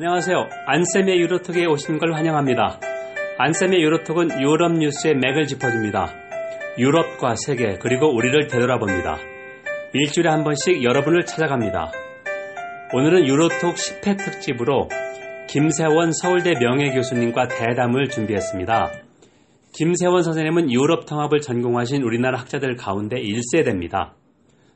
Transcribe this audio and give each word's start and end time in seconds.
안녕하세요. 0.00 0.48
안쌤의 0.66 1.18
유로톡에 1.18 1.66
오신 1.66 1.98
걸 1.98 2.14
환영합니다. 2.14 2.78
안쌤의 3.36 3.82
유로톡은 3.82 4.40
유럽 4.40 4.74
뉴스의 4.74 5.16
맥을 5.16 5.48
짚어줍니다. 5.48 6.14
유럽과 6.78 7.34
세계 7.34 7.78
그리고 7.78 8.06
우리를 8.14 8.46
되돌아봅니다. 8.46 9.18
일주일에 9.94 10.30
한 10.30 10.44
번씩 10.44 10.84
여러분을 10.84 11.24
찾아갑니다. 11.24 11.90
오늘은 12.94 13.26
유로톡 13.26 13.74
10회 13.74 14.18
특집으로 14.18 14.88
김세원 15.48 16.12
서울대 16.12 16.52
명예교수님과 16.52 17.48
대담을 17.48 18.08
준비했습니다. 18.08 18.92
김세원 19.72 20.22
선생님은 20.22 20.70
유럽 20.70 21.06
통합을 21.06 21.40
전공하신 21.40 22.04
우리나라 22.04 22.38
학자들 22.38 22.76
가운데 22.76 23.16
1세대입니다. 23.16 24.12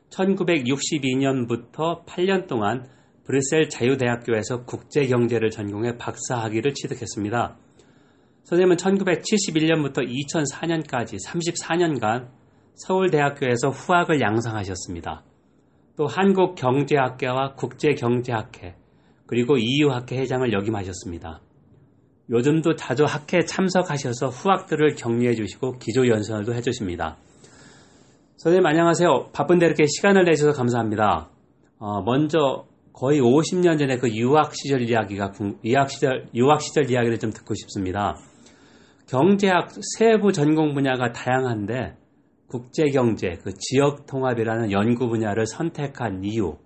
1962년부터 0.09 2.03
8년 2.05 2.45
동안 2.47 2.83
브뤼셀 3.25 3.69
자유대학교에서 3.69 4.65
국제경제를 4.65 5.49
전공해 5.49 5.97
박사학위를 5.97 6.73
취득했습니다. 6.73 7.57
선생님은 8.43 8.75
1971년부터 8.75 10.05
2004년까지 10.05 11.17
34년간 11.25 12.27
서울대학교에서 12.75 13.69
후학을 13.69 14.19
양성하셨습니다. 14.19 15.23
또 15.95 16.07
한국경제학회와 16.07 17.53
국제경제학회 17.53 18.75
그리고 19.25 19.57
EU학회 19.57 20.17
회장을 20.17 20.51
역임하셨습니다. 20.51 21.41
요즘도 22.29 22.75
자주 22.75 23.05
학회에 23.05 23.41
참석하셔서 23.45 24.29
후학들을 24.29 24.95
격려해 24.95 25.35
주시고 25.35 25.77
기조연설도 25.77 26.53
해주십니다. 26.53 27.17
선생님 28.37 28.65
안녕하세요. 28.65 29.29
바쁜데 29.33 29.65
이렇게 29.65 29.85
시간을 29.85 30.25
내주셔서 30.25 30.57
감사합니다. 30.57 31.29
어, 31.79 32.01
먼저 32.01 32.65
거의 32.93 33.19
50년 33.19 33.79
전에 33.79 33.97
그 33.97 34.09
유학 34.15 34.53
시절 34.55 34.81
이야기가 34.81 35.33
유학 35.65 35.89
시절 35.89 36.29
유학 36.33 36.61
시절 36.61 36.89
이야기를 36.89 37.19
좀 37.19 37.31
듣고 37.31 37.55
싶습니다. 37.55 38.15
경제학 39.07 39.69
세부 39.97 40.31
전공 40.31 40.73
분야가 40.73 41.11
다양한데 41.11 41.97
국제 42.47 42.83
경제, 42.85 43.31
그 43.43 43.51
지역 43.53 44.05
통합이라는 44.05 44.71
연구 44.71 45.09
분야를 45.09 45.47
선택한 45.47 46.23
이유, 46.23 46.59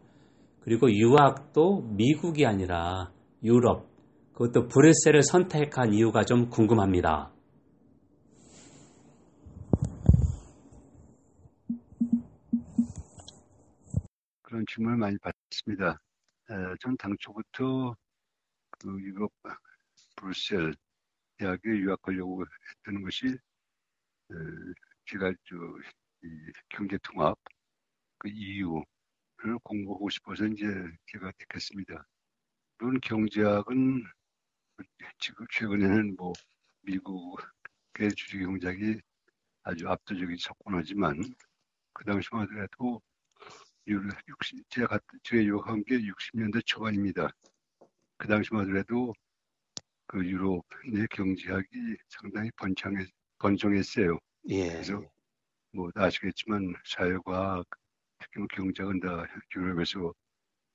그리고 0.60 0.92
유학도 0.92 1.84
미국이 1.96 2.46
아니라 2.46 3.10
유럽, 3.42 3.88
그것도 4.34 4.68
브뤼셀을 4.68 5.24
선택한 5.24 5.94
이유가 5.94 6.26
좀 6.26 6.50
궁금합니다. 6.50 7.32
그런 14.42 14.66
질문을 14.70 14.98
많이 14.98 15.18
받습니다. 15.20 16.00
전 16.80 16.96
당초부터 16.98 17.96
그 18.80 19.02
유럽 19.02 19.32
브뤼셀 20.16 20.74
대학에 21.38 21.70
유학하려고 21.70 22.46
했던 22.70 23.02
것이 23.04 23.38
제가 25.06 25.32
저 25.44 25.56
경제 26.70 26.98
통합 27.04 27.38
그 28.18 28.30
EU를 28.30 28.84
공부하고 29.64 30.10
싶어서 30.10 30.46
이제 30.46 30.66
제가 31.08 31.32
택했습니다. 31.38 32.06
물론 32.80 33.00
경제학은 33.02 34.04
지금 35.20 35.46
최근에는 35.52 36.16
뭐 36.16 36.34
미국의 36.82 38.12
주류 38.16 38.48
경제학이 38.48 39.00
아주 39.64 39.90
압도적인 39.90 40.38
석권하지만 40.38 41.20
그 41.94 42.06
당시만 42.06 42.48
60, 42.50 43.02
제가 44.70 45.00
제가 45.24 45.44
유학한 45.44 45.84
게 45.86 45.98
60년대 45.98 46.66
초반입니다. 46.66 47.30
그 48.18 48.28
당시만 48.28 48.66
하더라도 48.66 49.14
그 50.08 50.26
유럽의 50.26 51.08
경제학이 51.12 51.98
상당히 52.10 52.50
번창했, 52.58 53.08
번성했어요. 53.40 54.20
예. 54.50 54.70
그래서 54.70 55.04
뭐 55.72 55.90
아시겠지만 55.96 56.74
사회과학, 56.86 57.66
특히 58.20 58.40
뭐 58.40 58.48
경제학은 58.48 59.00
다 59.00 59.26
유럽에서 59.56 60.14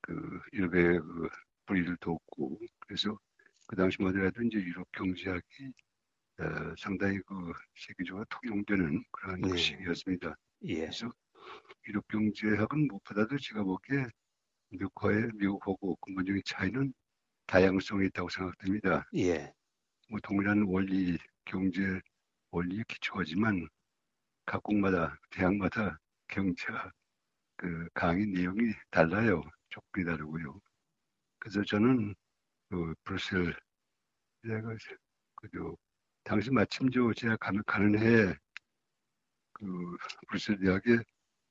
그 0.02 0.40
유럽의 0.52 1.00
그 1.00 1.28
뿌리를 1.66 1.96
뒀고 1.98 2.58
그래서 2.80 3.18
그 3.66 3.76
당시만 3.76 4.14
하더라도 4.14 4.42
이제 4.42 4.58
유럽 4.58 4.90
경제학이 4.92 5.72
어, 6.38 6.74
상당히 6.78 7.18
그 7.26 7.52
세계적으로 7.76 8.24
통용되는 8.30 9.04
그런 9.10 9.50
예. 9.50 9.56
시기였습니다. 9.56 10.34
예. 10.64 10.80
그래서 10.80 11.12
유럽 11.86 12.06
경제학은 12.08 12.88
무엇보다도 12.88 13.38
제가 13.38 13.62
보기에 13.62 14.06
미국과의 14.70 15.30
미국하고 15.34 15.96
근본적인 15.96 16.42
차이는 16.44 16.92
다양성이 17.46 18.06
있다고 18.06 18.28
생각됩니다. 18.28 19.06
예. 19.16 19.52
뭐 20.08 20.20
동일한 20.22 20.62
원리, 20.66 21.18
경제 21.44 22.00
원리에 22.50 22.82
기초하지만 22.88 23.68
각국마다 24.46 25.18
대학마다 25.30 25.98
경제가 26.28 26.90
그 27.56 27.88
강의 27.94 28.26
내용이 28.26 28.72
달라요. 28.90 29.42
조건이 29.68 30.04
다르고요. 30.04 30.60
그래서 31.38 31.62
저는 31.64 32.14
그 32.68 32.94
브루셀 33.04 33.54
제가 34.46 34.74
그저 35.36 35.76
당시 36.24 36.50
마침 36.50 36.90
저 36.90 37.12
제가 37.14 37.36
가는 37.36 37.62
가는 37.66 37.98
해에 37.98 38.34
그 39.52 39.96
브루셀 40.28 40.58
대학에 40.58 40.98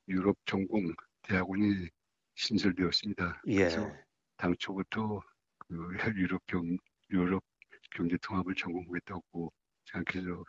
유럽 0.07 0.37
전공 0.45 0.93
대학원이 1.23 1.87
신설되었습니다. 2.35 3.41
예. 3.47 3.55
그래서 3.55 3.91
당초부터 4.37 5.21
그 5.59 5.75
유럽 6.17 6.45
경 6.47 6.77
유럽 7.11 7.43
경제 7.91 8.17
통합을 8.21 8.55
전공하겠다고 8.55 9.51
생각해서 9.85 10.43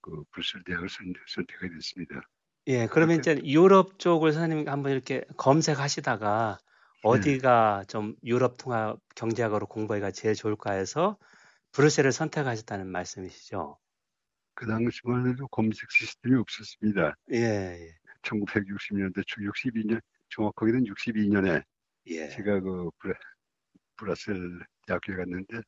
그 0.00 0.22
브루셀 0.30 0.62
대학을 0.64 0.88
선, 0.88 1.12
택하게 1.46 1.74
됐습니다. 1.74 2.20
예, 2.66 2.86
그러면 2.86 3.18
이제 3.18 3.40
유럽 3.44 3.98
쪽을 3.98 4.32
선생님 4.32 4.68
한번 4.68 4.92
이렇게 4.92 5.24
검색하시다가 5.36 6.58
어디가 7.02 7.80
네. 7.80 7.86
좀 7.86 8.16
유럽 8.24 8.56
통합 8.56 8.98
경제학으로 9.14 9.66
공부하기가 9.66 10.10
제일 10.12 10.34
좋을까 10.34 10.72
해서 10.72 11.18
브루셀을 11.72 12.12
선택하셨다는 12.12 12.86
말씀이시죠? 12.86 13.78
그 14.54 14.66
당시만 14.66 15.28
해도 15.28 15.48
검색 15.48 15.90
시스템이 15.90 16.36
없었습니다. 16.36 17.16
예, 17.32 17.36
예. 17.36 17.94
1960년대 18.24 19.22
초 19.26 19.40
62년 19.40 20.00
정확하게는 20.30 20.84
62년에 20.84 21.62
예. 22.06 22.28
제가 22.28 22.60
그 22.60 22.90
브라, 22.98 23.14
브라셀 23.96 24.60
대학교에 24.86 25.16
갔는데 25.16 25.60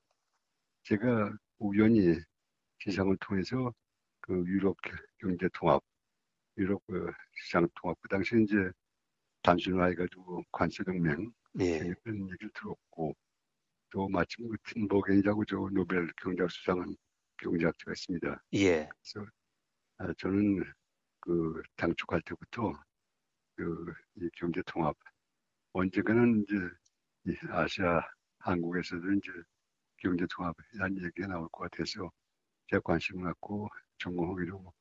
제가 0.85 1.37
우연히 1.59 2.19
기상을 2.81 3.17
통해서 3.21 3.73
그 4.21 4.45
유럽 4.47 4.77
경제 5.19 5.49
통합, 5.55 5.83
유럽 6.59 6.83
그 6.87 7.11
시장 7.45 7.67
통합 7.81 7.97
그 8.01 8.09
당시 8.09 8.35
이제 8.43 8.57
단순화해가지고 9.43 10.45
관세 10.51 10.83
동맹 10.83 11.33
예. 11.61 11.79
그런 12.03 12.21
얘기를 12.31 12.51
들었고 12.55 13.15
또 13.91 14.09
마침 14.09 14.49
그 14.49 14.57
팀버겐이라고 14.67 15.45
저 15.45 15.57
노벨 15.73 16.11
경제학 16.21 16.51
수상한 16.51 16.95
경제학자가 17.39 17.93
있습니다. 17.93 18.43
예. 18.55 18.89
그래서 18.89 19.31
아, 19.99 20.13
저는 20.19 20.65
그 21.27 21.63
당초 21.77 22.07
갈 22.07 22.23
때부터 22.23 22.73
그 23.57 23.95
이 24.17 24.31
경제 24.37 24.63
통합 24.67 24.97
언젠가는 25.75 26.43
이제 26.45 26.57
이 27.27 27.37
아시아 27.51 28.01
한국에서도 28.41 29.13
이제 29.15 29.31
경제 29.99 30.27
통합이라는 30.37 31.05
얘기가 31.05 31.29
나올 31.29 31.49
것 31.51 31.71
같아서 31.71 32.11
제가 32.69 32.81
관심을 32.83 33.25
갖고 33.25 33.69
전공하기로 33.99 34.73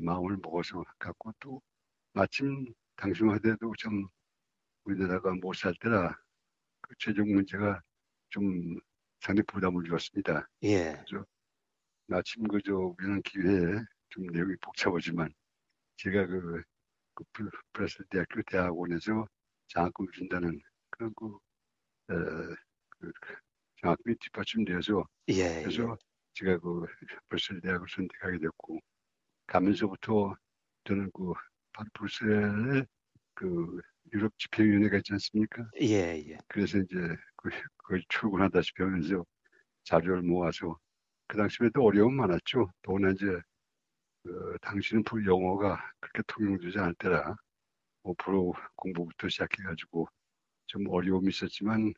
마음을 0.00 0.38
먹어서 0.42 0.84
갖고 0.98 1.32
또 1.40 1.62
마침 2.14 2.72
당신화돼도 2.96 3.74
좀 3.78 4.08
우리나라가 4.84 5.32
못 5.42 5.54
살 5.56 5.74
때라 5.80 6.16
그 6.82 6.94
최종 6.98 7.32
문제가 7.34 7.80
좀 8.30 8.78
상당히 9.20 9.44
부담을 9.46 9.84
주었습니다. 9.84 10.48
예. 10.64 11.04
그래서 11.08 11.26
마침 12.08 12.46
그저 12.48 12.74
우리는 12.74 13.22
기회에 13.22 13.80
좀 14.10 14.26
내용이 14.28 14.56
복잡하지만 14.62 15.32
제가 16.02 16.26
그, 16.26 16.62
그 17.14 17.50
브라셀 17.72 18.06
대학교 18.10 18.42
대학원에서 18.50 19.26
장학금을 19.68 20.10
준다는 20.12 20.60
그런 20.90 21.12
그, 21.16 21.26
어, 21.26 22.56
그 23.00 23.12
장학금이 23.82 24.16
뒷받침되어서 24.20 25.04
예, 25.28 25.34
그래서 25.62 25.82
예. 25.82 25.96
제가 26.34 26.58
그 26.58 26.86
브루셀 27.28 27.60
대학을 27.60 27.86
선택하게 27.88 28.38
됐고 28.38 28.78
가면서부터 29.46 30.36
저는 30.84 31.10
그 31.14 31.32
바로 31.72 31.88
브루셀에 31.94 32.84
그 33.34 33.80
유럽 34.12 34.32
집행위원회가 34.38 34.98
있지 34.98 35.12
않습니까? 35.14 35.64
예, 35.80 36.22
예. 36.28 36.38
그래서 36.48 36.78
이제 36.78 36.96
그, 37.36 37.50
그 37.78 38.00
출근하다시피 38.08 38.82
하면서 38.82 39.24
자료를 39.84 40.22
모아서 40.22 40.78
그 41.28 41.36
당시에도 41.36 41.82
어려움 41.84 42.16
많았죠. 42.16 42.70
더구나 42.82 43.10
이제 43.12 43.26
그 44.22 44.56
당시는 44.60 45.02
영어가 45.26 45.78
그렇게 46.00 46.22
통용되지 46.26 46.78
않을 46.78 46.94
때라 46.94 47.34
5% 48.02 48.54
공부부터 48.76 49.28
시작해가지고 49.28 50.08
좀 50.66 50.88
어려움이 50.88 51.28
있었지만 51.28 51.92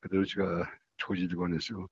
그대로 0.00 0.24
제가 0.24 0.70
조직원에서 0.98 1.88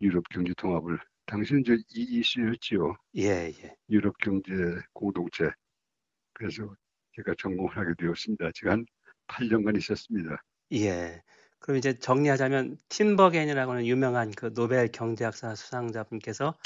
유럽 0.00 0.24
경제 0.30 0.52
통합을 0.56 0.98
당시는 1.26 1.62
저 1.64 1.76
EEC였지요. 1.94 2.96
예, 3.16 3.52
예. 3.62 3.76
유럽 3.88 4.16
경제 4.18 4.52
공동체. 4.92 5.50
그래서 6.32 6.74
제가 7.14 7.34
전공을 7.38 7.76
하게 7.76 7.94
되었습니다. 7.98 8.50
제가 8.54 8.72
한 8.72 8.86
8년간 9.28 9.76
있었습니다. 9.78 10.42
예. 10.72 11.22
그럼 11.60 11.76
이제 11.76 11.96
정리하자면 11.96 12.76
팀버겐이라고는 12.88 13.86
유명한 13.86 14.32
그 14.32 14.52
노벨 14.52 14.88
경제학사 14.88 15.54
수상자분께서 15.54 16.56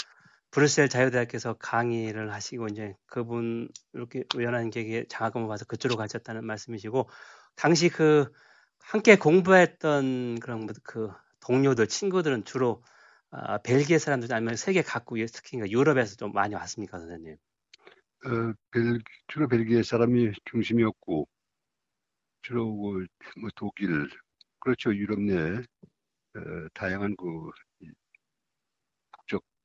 브뤼셀 0.50 0.88
자유대학에서 0.88 1.54
강의를 1.54 2.32
하시고 2.32 2.68
이제 2.68 2.94
그분 3.06 3.68
이렇게 3.92 4.24
우연한 4.34 4.70
계기에 4.70 5.04
장학금을 5.08 5.48
받아서 5.48 5.64
그쪽으로 5.66 5.98
가셨다는 5.98 6.44
말씀이시고 6.44 7.08
당시 7.56 7.88
그 7.88 8.32
함께 8.80 9.16
공부했던 9.16 10.38
그런 10.40 10.66
그 10.84 11.10
동료들 11.40 11.88
친구들은 11.88 12.44
주로 12.44 12.82
아, 13.30 13.58
벨기에 13.58 13.98
사람들 13.98 14.32
아니면 14.32 14.56
세계 14.56 14.82
각국 14.82 15.18
특히 15.32 15.58
유럽에서 15.58 16.16
좀 16.16 16.32
많이 16.32 16.54
왔습니까 16.54 16.98
선생님? 16.98 17.36
어, 18.24 18.52
벨, 18.70 19.00
주로 19.26 19.48
벨기에 19.48 19.82
사람이 19.82 20.32
중심이었고 20.44 21.28
주로 22.42 22.66
뭐, 22.66 22.94
뭐 23.40 23.50
독일 23.56 24.08
그렇죠 24.60 24.94
유럽 24.94 25.20
내 25.20 25.58
어, 26.36 26.68
다양한 26.74 27.16
그 27.16 27.50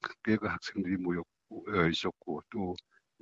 국적 0.01 0.39
그 0.42 0.48
학생들이 0.48 0.98
모였고 0.98 1.65
어, 1.69 1.88
있었고 1.88 2.42
또 2.51 2.75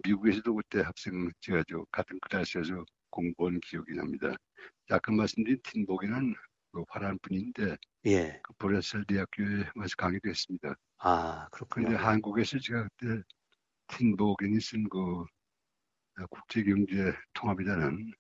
미국에서도 0.04 0.56
그때 0.56 0.82
학생 0.82 1.30
제가 1.42 1.64
저 1.70 1.86
같은 1.92 2.20
클래스에서 2.22 2.86
공부한 3.10 3.60
기억이 3.62 3.94
납니다. 3.96 4.36
아까 4.90 5.12
말씀드린 5.12 5.60
틴복이는 5.64 6.36
그 6.72 6.84
화란 6.90 7.18
분인데 7.22 7.78
예. 8.06 8.44
그 8.44 8.54
브레셀 8.60 9.06
대학교에 9.06 9.70
와서 9.76 9.96
강의도 9.98 10.30
했습니다. 10.30 10.76
아 10.98 11.48
그렇군요. 11.52 11.88
그런데 11.88 11.96
한국에서 11.96 12.60
제가 12.60 12.88
그때 12.98 13.24
틴복이 13.88 14.60
쓴그 14.62 15.00
어, 15.00 15.26
국제경제 16.30 17.14
통합이라는 17.34 18.14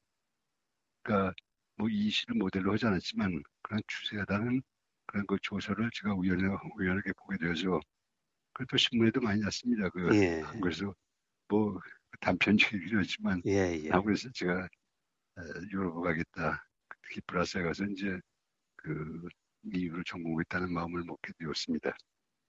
그러니까 1.03 1.33
뭐 1.77 1.87
이 1.89 2.09
시를 2.09 2.35
모델로 2.35 2.73
하지 2.73 2.85
않았지만 2.87 3.41
그런 3.61 3.81
추세하다는 3.87 4.61
그런 5.05 5.25
그 5.27 5.37
조서를 5.41 5.89
제가 5.93 6.13
우연히 6.13 6.43
우연하게 6.77 7.13
보게 7.13 7.37
되어서 7.37 7.79
그것도 8.59 8.77
신문에도 8.77 9.21
많이 9.21 9.39
났습니다. 9.39 9.89
그 9.89 10.09
예. 10.15 10.41
한국에서 10.41 10.93
뭐 11.47 11.79
단편적이긴 12.19 12.97
하지만 12.97 13.41
예, 13.45 13.79
예. 13.85 13.89
한국에서 13.89 14.29
제가 14.33 14.67
유럽 15.71 16.01
가겠다. 16.01 16.65
특히 17.03 17.21
브라셀 17.25 17.63
가서 17.63 17.85
이제 17.85 18.19
그 18.75 19.27
미국을 19.61 20.03
전공했다는 20.05 20.73
마음을 20.73 21.03
먹게 21.03 21.31
되었습니다. 21.39 21.95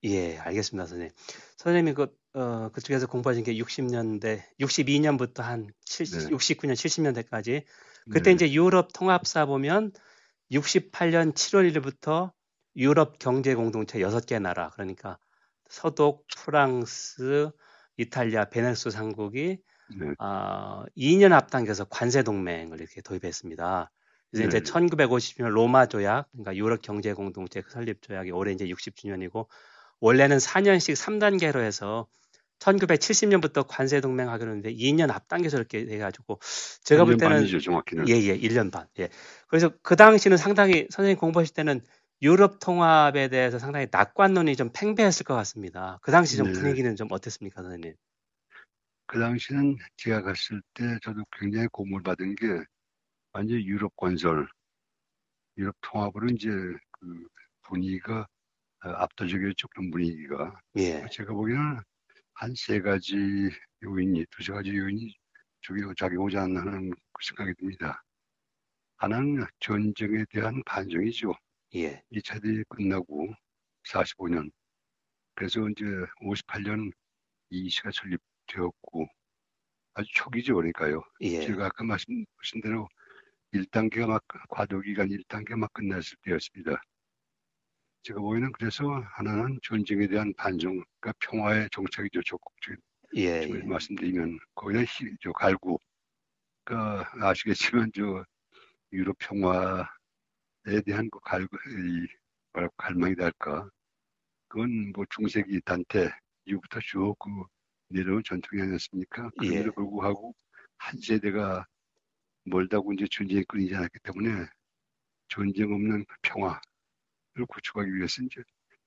예, 0.05 0.39
알겠습니다, 0.39 0.87
선생님. 0.87 1.15
선생님이 1.57 1.95
그, 1.95 2.17
어, 2.33 2.71
그쪽에서 2.73 3.07
공부하신 3.07 3.45
게 3.45 3.55
60년대, 3.55 4.43
62년부터 4.59 5.43
한 5.43 5.69
70, 5.85 6.31
네. 6.31 6.37
69년, 6.37 6.73
70년대까지. 6.73 7.65
그때 8.11 8.31
네. 8.31 8.33
이제 8.33 8.53
유럽 8.53 8.93
통합사 8.95 9.45
보면 9.45 9.93
68년 10.51 11.35
7월 11.35 11.71
1일부터 11.71 12.33
유럽 12.77 13.19
경제 13.19 13.55
공동체 13.55 13.99
6개 13.99 14.41
나라, 14.41 14.71
그러니까 14.71 15.19
서독, 15.71 16.27
프랑스, 16.37 17.51
이탈리아, 17.97 18.45
베네수 18.45 18.91
상국이 18.91 19.59
네. 19.99 20.07
어, 20.19 20.85
2년 20.97 21.33
앞당겨서 21.33 21.85
관세 21.85 22.23
동맹을 22.23 22.81
이렇게 22.81 23.01
도입했습니다. 23.01 23.91
그래서 24.31 24.49
네. 24.49 24.59
이제 24.59 24.71
1950년 24.71 25.49
로마 25.49 25.87
조약, 25.87 26.29
그러니까 26.33 26.57
유럽 26.57 26.83
경제 26.83 27.13
공동체 27.13 27.63
설립 27.69 28.03
조약이 28.03 28.31
올해 28.31 28.53
이제 28.53 28.67
60주년이고 28.67 29.47
원래는 30.01 30.39
4년씩 30.39 30.95
3단계로 30.95 31.61
해서 31.61 32.07
1970년부터 32.61 33.65
관세 33.67 34.01
동맹 34.01 34.31
하기로 34.31 34.51
했는데 34.51 34.73
2년 34.73 35.11
앞당겨서 35.11 35.57
이렇게 35.57 35.85
돼 35.87 35.99
가지고 35.99 36.39
제가 36.85 37.05
볼 37.05 37.17
때는 37.17 37.37
반이죠, 37.39 37.59
정확히는. 37.61 38.09
예, 38.09 38.15
예, 38.15 38.39
1년 38.39 38.71
반. 38.71 38.87
예. 38.99 39.09
그래서 39.49 39.71
그 39.83 39.97
당시는 39.97 40.37
상당히 40.37 40.87
선생님 40.91 41.17
공부하실 41.19 41.55
때는 41.55 41.81
유럽 42.23 42.59
통합에 42.61 43.29
대해서 43.29 43.59
상당히 43.59 43.87
낙관론이 43.91 44.57
좀 44.57 44.71
팽배했을 44.75 45.25
것 45.25 45.35
같습니다. 45.37 45.99
그 46.03 46.11
당시 46.13 46.37
좀 46.37 46.49
네. 46.49 46.53
분위기는 46.53 46.95
좀 46.97 47.09
어땠습니까, 47.11 47.63
선생님? 47.63 47.95
그 49.07 49.19
당시는 49.19 49.77
제가 49.97 50.23
갔을 50.23 50.63
때 50.75 50.99
저도 51.03 51.25
굉장히 51.39 51.67
고물 51.73 52.03
받은 52.03 52.37
게 52.37 52.47
완전 53.33 53.59
유럽 53.61 53.95
건설, 53.97 54.49
유럽 55.59 55.75
통합으로 55.81 56.29
이제 56.31 56.49
그 56.49 57.27
분위기가 57.63 58.27
압도적이었죠. 58.81 59.69
그런 59.69 59.91
분위기가. 59.91 60.61
예. 60.77 61.07
제가 61.11 61.33
보기에는 61.35 61.81
한 62.35 62.55
세 62.57 62.81
가지 62.81 63.17
요인이, 63.83 64.25
두 64.31 64.43
세 64.43 64.53
가지 64.53 64.77
요인이 64.77 65.15
저기 65.63 65.83
작용하지 65.99 66.39
않나 66.39 66.61
하는 66.61 66.91
생각이 67.23 67.53
듭니다. 67.59 68.03
하나는 68.97 69.45
전쟁에 69.61 70.25
대한 70.31 70.63
반정이죠. 70.67 71.33
예. 71.75 72.03
2차 72.13 72.43
대전이 72.43 72.65
끝나고 72.69 73.29
45년. 73.85 74.51
그래서 75.35 75.69
이제 75.69 75.85
58년 76.23 76.93
이 77.51 77.69
시가 77.69 77.91
설립되었고 77.93 79.07
아주 79.95 80.09
초기죠. 80.15 80.55
그러니까요. 80.57 81.03
예. 81.21 81.41
제가 81.41 81.67
아까 81.67 81.85
말씀하신 81.85 82.61
대로 82.63 82.89
1단계가 83.53 84.07
막 84.07 84.23
과도기간 84.49 85.09
1단계 85.09 85.57
막 85.57 85.73
끝났을 85.73 86.17
때였습니다. 86.23 86.81
제가 88.03 88.21
보기에는 88.21 88.53
그래서 88.53 88.85
하나는 89.15 89.59
전쟁에 89.63 90.07
대한 90.07 90.33
반정, 90.37 90.83
그러니까 91.01 91.13
평화의 91.21 91.69
정착이죠. 91.71 92.23
적극적인. 92.23 92.81
예, 93.17 93.43
예. 93.43 93.63
말씀드리면 93.65 94.39
거기다 94.55 94.81
히, 94.83 95.17
저 95.21 95.33
갈구. 95.33 95.79
그러니까 96.65 97.11
아시겠지만 97.21 97.91
저 97.95 98.25
유럽 98.93 99.17
평화 99.19 99.87
에 100.67 100.81
대한 100.83 101.09
그 101.11 101.19
갈구, 101.21 101.57
이 101.57 102.07
갈망이다 102.77 103.25
할까. 103.25 103.69
그건 104.49 104.93
뭐 104.93 105.05
중세기 105.11 105.61
단테 105.63 106.11
이후부터 106.47 106.81
쭉 106.81 107.17
그 107.19 107.31
내려온 107.91 108.23
전통이 108.25 108.63
아니었습니까? 108.63 109.31
그런데도 109.39 109.69
예. 109.69 109.71
불구하고 109.75 110.35
한 110.79 110.99
세대가 111.01 111.67
멀다고 112.45 112.93
이제 112.93 113.07
전쟁이 113.11 113.45
끊이지 113.45 113.75
않았기 113.75 113.99
때문에 114.03 114.47
전쟁 115.29 115.73
없는 115.73 116.05
평화를 116.23 116.61
구축하기 117.49 117.95
위해서 117.95 118.23
이제 118.23 118.43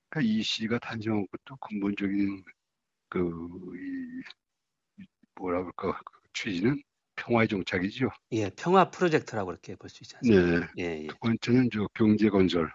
그러니까 0.09 0.31
이 0.33 0.41
시가 0.41 0.79
탄생한 0.79 1.27
것도 1.31 1.55
근본적인 1.57 2.43
그 3.09 3.19
이, 3.75 5.03
뭐라 5.35 5.59
그럴까 5.59 5.99
그 6.03 6.19
취지는 6.33 6.81
평화의 7.25 7.47
정착이죠. 7.47 8.09
예, 8.31 8.49
평화 8.49 8.89
프로젝트라고 8.89 9.47
그렇게 9.47 9.75
볼 9.75 9.89
수 9.89 10.03
있지 10.03 10.15
않습니까? 10.17 10.59
네. 10.59 10.67
예, 10.79 11.03
예. 11.03 11.07
두 11.07 11.15
번째는 11.19 11.69
저 11.71 11.87
경제 11.93 12.29
건설. 12.29 12.71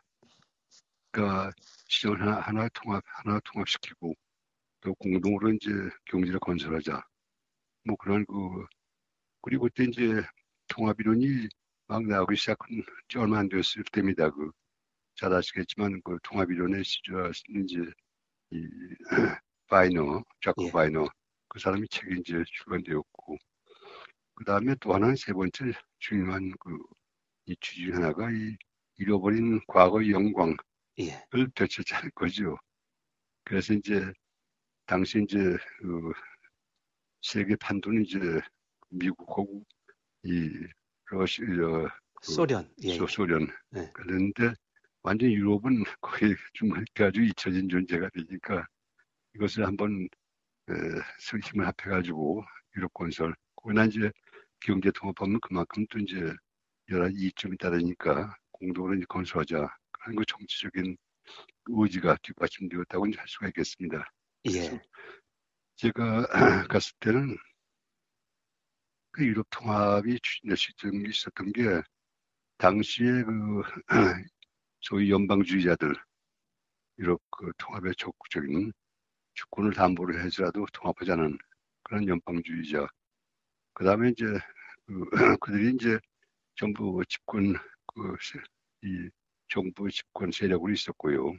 그러니까 1.10 1.52
시장을 1.88 2.20
하나 2.20 2.40
하나 2.40 2.68
통합 2.74 3.02
하나 3.06 3.40
통합시키고 3.44 4.14
또 4.82 4.94
공동으로 4.96 5.52
이제 5.54 5.70
경제를 6.06 6.40
건설하자. 6.40 7.02
뭐 7.84 7.96
그런 7.96 8.24
그 8.26 8.34
그리고 9.42 9.64
그때 9.64 9.84
이제 9.84 10.22
통합 10.68 11.00
이론이 11.00 11.48
막 11.88 12.04
나오기 12.06 12.36
시작한 12.36 12.82
지 13.08 13.18
얼마 13.18 13.38
안 13.40 13.48
됐을 13.48 13.84
때입니다. 13.92 14.30
그 14.30 14.50
잘 15.16 15.32
아시겠지만 15.34 16.00
그 16.04 16.18
통합 16.24 16.50
이론의 16.50 16.82
이제 17.62 17.76
이 18.50 18.68
바이너, 19.68 20.24
자크 20.42 20.64
예. 20.66 20.70
바이너 20.72 21.08
그 21.48 21.58
사람이 21.60 21.88
책이 21.90 22.20
이제 22.20 22.42
출간되었고 22.46 23.36
그 24.38 24.44
다음에 24.44 24.74
또 24.80 24.94
하나는 24.94 25.16
세 25.16 25.32
번째 25.32 25.72
중요한 25.98 26.52
그 26.60 26.78
이유 27.48 27.56
중 27.60 27.94
하나가 27.94 28.30
이 28.30 28.56
잃어버린 28.98 29.58
과거의 29.66 30.10
영광을 30.10 30.54
예. 30.98 31.24
되찾자는 31.54 32.10
거죠. 32.14 32.58
그래서 33.44 33.72
이제 33.72 34.12
당시 34.84 35.22
이제 35.22 35.38
그 35.80 36.12
세계 37.22 37.56
판도는 37.56 38.04
이제 38.04 38.18
미국하고 38.90 39.64
이 40.24 40.50
러시 41.06 41.42
어, 41.42 41.88
그 42.14 42.32
소련 42.32 42.70
예, 42.82 42.94
소, 42.96 43.06
소련 43.06 43.48
네. 43.70 43.90
그런데 43.94 44.52
완전 45.02 45.30
유럽은 45.30 45.84
거의 46.02 46.36
좀 46.52 46.70
아주 47.00 47.22
잊혀진 47.22 47.70
존재가 47.70 48.10
되니까 48.10 48.66
이것을 49.36 49.66
한번 49.66 50.06
에, 50.68 50.74
힘을 51.42 51.66
합해가지고 51.66 52.44
유럽 52.76 52.92
건설 52.92 53.34
거기나 53.56 53.86
이제 53.86 54.10
경제 54.60 54.90
통합하면 54.90 55.40
그만큼 55.40 55.86
또 55.90 55.98
이제 55.98 56.16
여러 56.90 57.08
이점이 57.08 57.56
따르니까 57.58 58.36
공동으로 58.52 58.94
이제 58.96 59.04
건설하자 59.08 59.68
하는 60.00 60.16
그 60.16 60.24
정치적인 60.24 60.96
의지가 61.66 62.16
뒷받침되었다고 62.22 63.06
할 63.16 63.28
수가 63.28 63.48
있겠습니다. 63.48 64.10
예. 64.46 64.80
제가 65.76 66.26
갔을 66.70 66.92
때는 67.00 67.36
그 69.12 69.24
유럽 69.24 69.46
통합이 69.50 70.18
추진될 70.20 70.56
수 70.56 70.72
있었던 71.08 71.52
게 71.52 71.82
당시에 72.58 73.24
그 73.24 73.62
소위 74.80 75.10
연방주의자들 75.10 75.94
유럽 76.98 77.20
그 77.30 77.52
통합에 77.58 77.92
적극적인 77.96 78.72
주권을 79.34 79.72
담보로 79.72 80.18
해서라도 80.18 80.66
통합하자는 80.72 81.38
그런 81.84 82.08
연방주의자. 82.08 82.88
그 83.78 83.84
다음에 83.84 84.10
이제 84.10 84.24
그, 84.86 85.04
그들이 85.40 85.74
이제 85.74 85.98
정부 86.56 87.00
집권 87.08 87.54
그 87.86 88.16
이 88.84 89.08
정부 89.48 89.90
집권 89.90 90.30
세력으로 90.32 90.72
있었고요. 90.72 91.34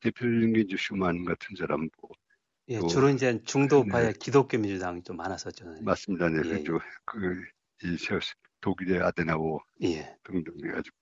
대표적인 0.00 0.52
게 0.54 0.60
이제 0.60 0.76
슈만 0.78 1.24
같은 1.24 1.56
사람 1.56 1.88
뭐 2.00 2.10
예, 2.68 2.80
주로 2.80 3.08
이제 3.10 3.40
중도파의 3.42 4.12
네. 4.12 4.18
기독교 4.18 4.58
민주당이 4.58 5.02
좀 5.02 5.16
많았었죠. 5.16 5.76
맞습니다. 5.82 6.28
네. 6.28 6.40
예, 6.44 6.62
그, 6.64 6.78
그, 7.04 7.42
이 7.84 7.96
독일의 8.60 9.00
아데나워 9.02 9.60
예. 9.82 10.16
등등 10.24 10.54
해가지고 10.64 10.96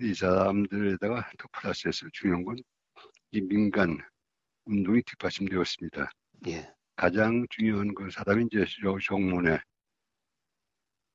이 0.00 0.14
사람들에다가 0.14 1.30
더 1.38 1.48
플러스해서 1.52 2.06
중요한 2.12 2.44
건 2.44 2.56
이 3.34 3.40
민간 3.40 3.98
운동이 4.66 5.02
뒷받침되었습니다. 5.04 6.10
예. 6.48 6.74
가장 6.96 7.46
중요한 7.50 7.94
그 7.94 8.10
사람이 8.10 8.46
이제 8.50 8.64
정문회, 9.06 9.58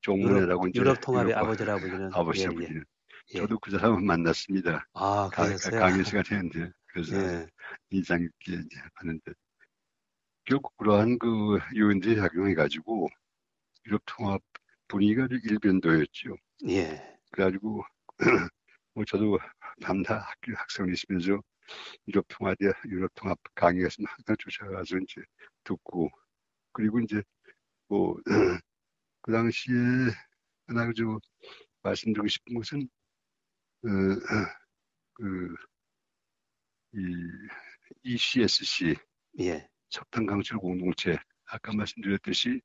정문회라고 0.02 0.62
유럽, 0.62 0.68
이제 0.68 0.80
유럽 0.80 1.00
통합의 1.00 1.34
아버지라고 1.34 1.80
불리는 1.80 2.10
아버지 2.12 2.42
예, 2.42 2.46
아버지는 2.46 2.84
예. 3.34 3.38
저도 3.38 3.58
그 3.58 3.70
사람을 3.70 4.02
만났습니다. 4.02 4.86
아, 4.94 5.28
그랬어요? 5.32 5.80
강의 5.80 6.04
시간이었는데 6.04 6.70
그래서 6.86 7.16
예. 7.16 7.46
인상 7.90 8.18
깊게 8.18 8.62
이제 8.64 8.80
하는데 8.94 9.32
결국 10.44 10.76
그러한 10.78 11.18
그 11.18 11.58
요인들이 11.76 12.16
작용해 12.16 12.54
가지고 12.54 13.08
유럽 13.86 14.02
통합 14.06 14.40
분위기가 14.88 15.28
일변도였죠. 15.30 16.36
예. 16.68 17.18
그래가지고 17.30 17.84
뭐 18.94 19.04
저도 19.04 19.38
밤다 19.82 20.18
학교 20.18 20.54
학생이 20.56 20.92
있으면서 20.92 21.40
유럽 22.08 22.24
통합 22.28 22.56
유럽 22.86 23.10
통합 23.14 23.38
강의 23.54 23.82
가서 23.82 23.96
항상 24.06 24.36
쫓아가서 24.38 24.98
이제 24.98 25.20
듣고 25.68 26.10
그리고 26.72 27.00
이제 27.00 27.22
뭐 27.88 28.16
그 29.22 29.32
당시에 29.32 29.74
하나 30.66 30.90
저 30.96 31.18
말씀드리고 31.82 32.28
싶은 32.28 32.54
것은 32.54 32.88
어, 33.84 33.88
그, 35.14 35.54
이 36.94 36.98
ECSC 38.02 38.96
예. 39.40 39.68
석탄 39.90 40.26
강철 40.26 40.58
공동체 40.58 41.18
아까 41.46 41.72
말씀드렸듯이 41.74 42.60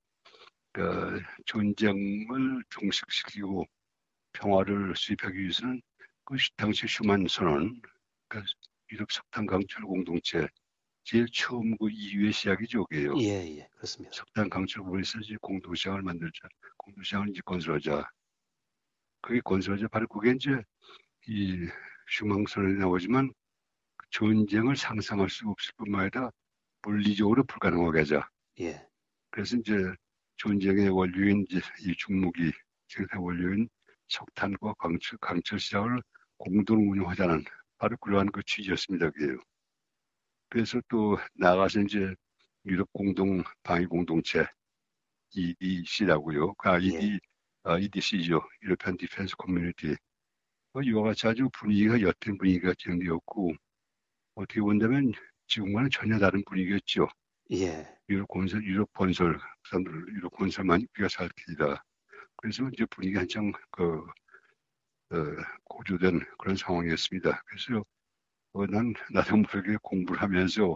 그 0.72 1.22
전쟁을 1.46 2.64
종식시키고 2.70 3.66
평화를 4.34 4.96
수입하기 4.96 5.38
위해서는 5.38 5.82
그 6.26 6.36
당시 6.58 6.88
슈만 6.88 7.28
선언, 7.28 7.82
그 8.28 8.42
유럽 8.92 9.12
석탄 9.12 9.46
강철 9.46 9.84
공동체 9.84 10.48
제일 11.04 11.26
처음 11.34 11.76
그 11.78 11.90
이후의 11.92 12.32
시작이죠, 12.32 12.86
그게요. 12.86 13.14
예, 13.20 13.58
예, 13.58 13.68
그렇습니다. 13.74 14.16
석탄 14.16 14.50
강철 14.50 14.84
부에서 14.84 15.20
이제 15.20 15.36
공동시장을 15.42 16.02
만들자, 16.02 16.48
공동시장을 16.78 17.30
이제 17.30 17.42
건설하자. 17.46 18.10
그게 19.22 19.42
건설하자 19.42 19.88
바로 19.90 20.08
그게 20.08 20.32
이제 20.32 20.52
이 21.28 21.68
선언이 22.48 22.76
나오지만 22.80 23.34
전쟁을 24.12 24.76
상상할 24.76 25.30
수 25.30 25.48
없을 25.48 25.74
뿐만 25.78 26.02
아니라 26.02 26.32
물리적으로 26.84 27.44
불가능하게 27.46 28.00
하자. 28.00 28.30
예. 28.62 28.86
그래서 29.30 29.58
이제 29.58 29.74
전쟁의 30.38 30.90
원료인 30.90 31.46
이제 31.50 31.60
이 31.82 31.94
중무기 31.98 32.52
생산 32.88 33.20
원료인 33.22 33.68
석탄과 34.10 34.74
강철, 34.76 35.18
강철 35.20 35.60
시장을 35.60 36.02
공동 36.38 36.92
운영하자는 36.92 37.44
바로 37.78 37.98
그러한 37.98 38.32
그 38.32 38.42
취지였습니다. 38.46 39.10
그게요. 39.12 39.40
그래서 40.54 40.80
또 40.88 41.18
나가서 41.34 41.80
이제 41.82 42.14
유럽 42.68 42.88
공동 42.94 43.44
방위 43.64 43.88
공동체 43.88 44.46
EDC라고요. 45.32 46.54
아, 46.60 46.78
ED, 46.78 47.14
예. 47.14 47.20
아, 47.64 47.80
EDC죠. 47.80 48.40
European 48.62 48.96
Defence 48.96 49.36
Community. 49.36 49.96
이와 50.86 51.06
같이 51.06 51.26
아주 51.26 51.50
분위기가 51.54 52.00
열띤 52.00 52.38
분위기가 52.38 52.72
진행되었고 52.78 53.56
어떻게 54.36 54.62
본다면 54.62 55.12
지금과는 55.48 55.90
전혀 55.92 56.20
다른 56.20 56.44
분위기였죠. 56.46 57.08
예. 57.52 57.98
유럽 58.10 58.28
건설, 58.28 58.64
유럽 58.64 58.94
건설, 58.94 59.40
그 59.40 59.46
사람들 59.72 60.14
유럽 60.14 60.34
건설만 60.34 60.86
우리가 60.94 61.10
살길이다. 61.10 61.84
그래서 62.36 62.70
이제 62.72 62.86
분위기 62.92 63.18
한창 63.18 63.52
그 63.72 64.06
어, 65.10 65.16
고조된 65.64 66.20
그런 66.38 66.56
상황이었습니다. 66.56 67.42
그래서 67.48 67.80
어, 67.80 67.84
난 68.54 68.94
나도 69.12 69.38
모르게 69.38 69.78
공부를 69.82 70.22
하면서 70.22 70.76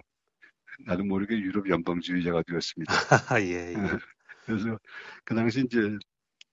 나도 0.85 1.03
모르게 1.03 1.37
유럽 1.39 1.69
연방주의자가 1.69 2.43
되었습니다. 2.47 2.91
예, 3.41 3.73
예. 3.73 3.73
그래서 4.45 4.79
그 5.23 5.35
당시 5.35 5.61
이제 5.65 5.97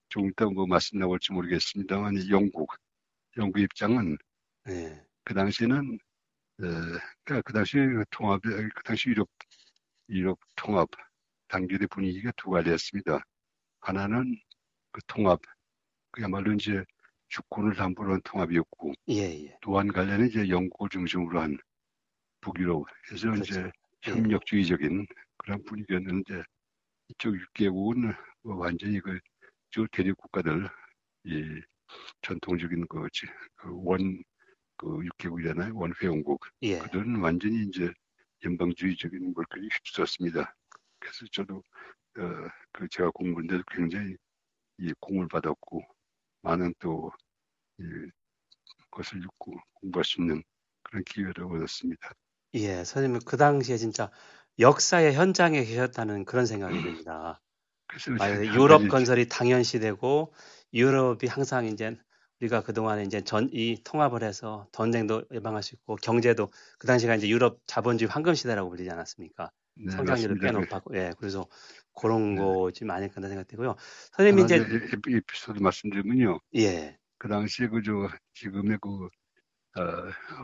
조금 0.09 0.29
이따 0.29 0.45
뭐 0.45 0.67
말씀 0.67 0.99
나올지 0.99 1.33
모르겠습니다만 1.33 2.29
영국 2.29 2.71
영국 3.37 3.59
입장은 3.59 4.17
예. 4.69 5.03
그 5.23 5.33
당시에는 5.33 5.93
에, 5.95 6.65
그러니까 7.23 7.41
그 7.43 7.53
당시 7.53 7.77
통합 8.11 8.41
그 8.43 8.83
당시 8.83 9.09
유럽 9.09 9.27
유럽 10.09 10.39
통합 10.55 10.89
단결의 11.47 11.87
분위기가 11.87 12.31
두 12.37 12.51
가지였습니다. 12.51 13.19
하나는 13.81 14.35
그 14.91 15.01
통합 15.07 15.39
그야말로 16.11 16.53
이제 16.53 16.83
주권을 17.29 17.75
담보로 17.75 18.13
한 18.13 18.21
통합이었고 18.23 18.93
예, 19.09 19.45
예. 19.45 19.57
또한 19.61 19.87
관련해 19.87 20.27
이제 20.27 20.49
영국을 20.49 20.89
중심으로 20.89 21.41
한 21.41 21.57
북유럽 22.41 22.85
해서 23.11 23.31
그렇죠. 23.31 23.51
이제 23.51 23.71
예. 24.07 24.11
협력주의적인 24.11 25.07
그런 25.37 25.63
분위기였는데 25.63 26.43
이쪽 27.09 27.35
6개국은 27.35 28.15
뭐 28.43 28.55
완전히 28.57 28.99
그 28.99 29.19
대륙 29.91 30.17
국가들 30.17 30.69
이 31.25 31.61
전통적인 32.21 32.87
그, 32.87 33.07
그 33.55 33.69
원, 33.83 34.23
그 34.77 34.87
6개국이잖아요. 34.87 35.75
원회원국. 35.75 36.45
예. 36.63 36.79
그들은 36.79 37.17
완전히 37.17 37.63
이제 37.67 37.91
연방주의적인 38.43 39.33
물결이 39.33 39.67
휩쓸었습니다. 39.67 40.55
그래서 40.99 41.25
저도, 41.31 41.57
어, 42.17 42.49
그 42.71 42.87
제가 42.89 43.09
공부인데도 43.11 43.63
굉장히 43.71 44.15
이 44.77 44.93
공을 44.99 45.27
받았고, 45.27 45.81
많은 46.45 46.73
또, 46.79 47.11
이, 47.79 47.83
것을 48.91 49.17
읽고 49.17 49.53
공부할 49.73 50.05
수 50.05 50.21
있는 50.21 50.43
그런 50.83 51.03
기회를 51.03 51.43
얻었습니다. 51.43 52.11
예, 52.53 52.83
선생님 52.83 53.19
그 53.25 53.35
당시에 53.35 53.77
진짜 53.77 54.09
역사의 54.59 55.13
현장에 55.13 55.63
계셨다는 55.65 56.23
그런 56.23 56.45
생각이 56.45 56.81
듭니다. 56.81 57.41
유럽 58.53 58.87
건설이 58.87 59.27
당연시되고 59.27 60.33
유럽이 60.73 61.27
항상 61.27 61.65
이제 61.65 61.97
우리가 62.39 62.61
그동안에 62.63 63.03
이제 63.03 63.21
전, 63.21 63.49
이 63.51 63.81
통합을 63.83 64.23
해서 64.23 64.67
전쟁도 64.71 65.25
예방할 65.33 65.63
수 65.63 65.75
있고 65.75 65.95
경제도 65.97 66.51
그 66.79 66.87
당시가 66.87 67.15
이제 67.15 67.27
유럽 67.27 67.59
자본주의 67.65 68.09
황금 68.09 68.33
시대라고 68.33 68.69
불리지 68.69 68.89
않았습니까? 68.89 69.51
네, 69.75 69.91
성장률을 69.91 70.39
꽤 70.39 70.51
높았고, 70.51 70.95
예, 70.97 71.13
그래서 71.17 71.47
그런 71.95 72.35
네. 72.35 72.41
거지 72.41 72.85
많이 72.85 73.09
그런 73.09 73.29
생각되고요. 73.29 73.75
선생님이 74.13 74.43
이제 74.43 74.65
에피소드 75.07 75.59
말씀드리면요. 75.59 76.39
예. 76.55 76.97
그 77.17 77.27
당시에 77.27 77.67
그저 77.67 78.09
지금의 78.33 78.77
그 78.81 79.07
어, 79.77 79.81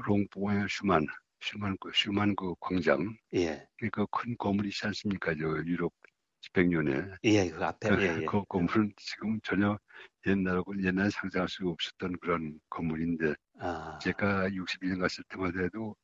롱포의 0.08 0.68
슈만, 0.70 1.06
슈만 1.40 1.78
그 1.80 1.92
슈만 1.94 2.36
그 2.36 2.54
광장, 2.60 3.16
예. 3.34 3.66
그러니까 3.78 4.06
큰 4.12 4.36
건물이 4.38 4.70
있지 4.70 4.86
않습니까? 4.88 5.34
저 5.36 5.42
유럽 5.66 5.94
집행년에. 6.42 7.16
예, 7.24 7.50
그 7.50 7.64
앞에. 7.64 7.90
그, 7.90 8.02
예, 8.02 8.22
예. 8.22 8.26
그 8.26 8.44
건물은 8.46 8.94
지금 8.98 9.40
전혀 9.42 9.78
옛날하고 10.26 10.84
옛날에 10.84 11.10
상상할 11.10 11.48
수 11.48 11.68
없었던 11.68 12.18
그런 12.20 12.60
건물인데 12.70 13.34
아. 13.60 13.98
제가 14.00 14.50
61년 14.50 15.00
갔을 15.00 15.24
때만 15.30 15.64
해도 15.64 15.96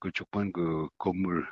그쪽만 0.00 0.52
그 0.52 0.88
건물 0.98 1.46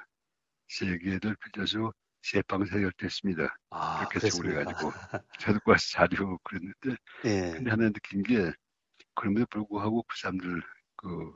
세 0.69 0.99
개를 0.99 1.37
빌려서 1.37 1.93
세방 2.31 2.65
세열됐습니다. 2.67 3.57
아, 3.71 3.99
그렇게 3.99 4.27
해서 4.27 4.39
그래가지고 4.43 4.93
저도 5.41 5.61
가서 5.61 5.85
자료 5.93 6.39
그랬는데 6.39 6.97
예. 7.25 7.53
근데 7.53 7.71
하나 7.71 7.91
느낀 7.91 8.23
게 8.23 8.53
그럼에도 9.15 9.47
불구하고 9.47 10.03
그 10.05 10.19
사람들 10.19 10.63
그 10.97 11.33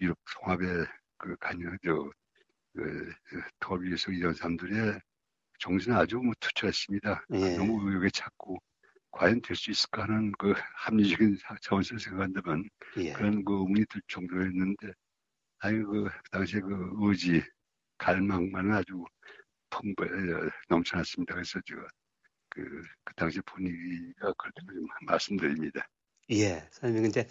유럽 0.00 0.18
통합에 0.34 0.86
그 1.18 1.36
관여 1.36 1.76
저 1.84 2.10
그, 2.74 3.12
통합위에서 3.60 4.12
이런 4.12 4.34
사람들의 4.34 5.00
정신은 5.60 5.96
아주 5.96 6.16
뭐 6.18 6.34
투철했습니다. 6.40 7.26
예. 7.34 7.56
너무 7.56 7.88
의욕에 7.90 8.10
찾고 8.10 8.58
과연 9.12 9.40
될 9.42 9.56
수 9.56 9.70
있을까 9.70 10.02
하는 10.04 10.32
그 10.38 10.54
합리적인 10.76 11.38
차원에서 11.62 11.98
생각한다면 11.98 12.68
예. 12.98 13.12
그런 13.12 13.44
그 13.44 13.54
의문이 13.54 13.86
들 13.90 14.02
정도였는데 14.08 14.92
아니 15.60 15.82
그, 15.82 16.04
그 16.04 16.30
당시에 16.30 16.60
그 16.60 16.90
의지 17.00 17.42
갈망만은 17.98 18.74
아주 18.74 19.04
풍부 19.70 20.04
넘쳐났습니다. 20.68 21.34
그래서 21.34 21.60
제가 21.66 21.86
그, 22.48 22.62
그 23.04 23.14
당시 23.14 23.40
분위기가 23.42 24.32
그렇게 24.38 24.60
좀 24.66 24.86
말씀드립니다. 25.06 25.86
예, 26.30 26.66
선생님 26.72 27.06
이제 27.06 27.26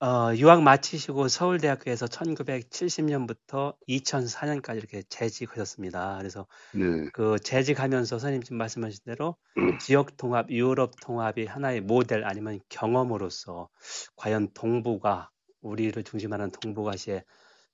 어, 0.00 0.32
유학 0.36 0.62
마치시고 0.62 1.26
서울대학교에서 1.26 2.06
1970년부터 2.06 3.74
2004년까지 3.88 4.76
이렇게 4.76 5.02
재직하셨습니다. 5.02 6.18
그래서 6.18 6.46
네. 6.72 7.08
그 7.12 7.36
재직하면서 7.40 8.18
선생님 8.18 8.42
지금 8.44 8.58
말씀하신 8.58 9.00
대로 9.04 9.36
지역 9.80 10.16
통합, 10.16 10.50
유럽 10.50 10.92
통합이 11.00 11.46
하나의 11.46 11.80
모델 11.80 12.24
아니면 12.24 12.60
경험으로서 12.68 13.68
과연 14.14 14.50
동북아, 14.54 15.30
우리를 15.62 16.00
중심하는 16.04 16.52
동북아시아에 16.52 17.24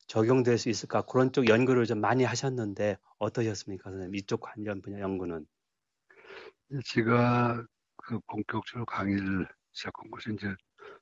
적용될 0.07 0.59
수 0.59 0.69
있을까 0.69 1.03
그런 1.03 1.33
쪽 1.33 1.49
연구를 1.49 1.87
좀 1.87 2.01
많이 2.01 2.25
하셨는데 2.25 2.99
어떠셨습니까, 3.19 3.91
선생님? 3.91 4.15
이쪽 4.17 4.41
관련 4.41 4.83
분야 4.83 5.01
연구는? 5.01 5.47
제가 6.85 7.65
그 7.97 8.19
본격적으로 8.27 8.85
강의를 8.87 9.47
시작한 9.73 10.11
것이 10.11 10.33
이제 10.33 10.55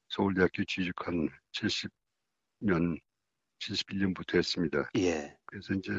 서울대학교 0.08 0.64
취직한 0.64 1.28
70년, 1.52 2.98
71년부터 3.58 4.36
했습니다. 4.36 4.90
예. 4.98 5.36
그래서 5.46 5.74
이제 5.74 5.92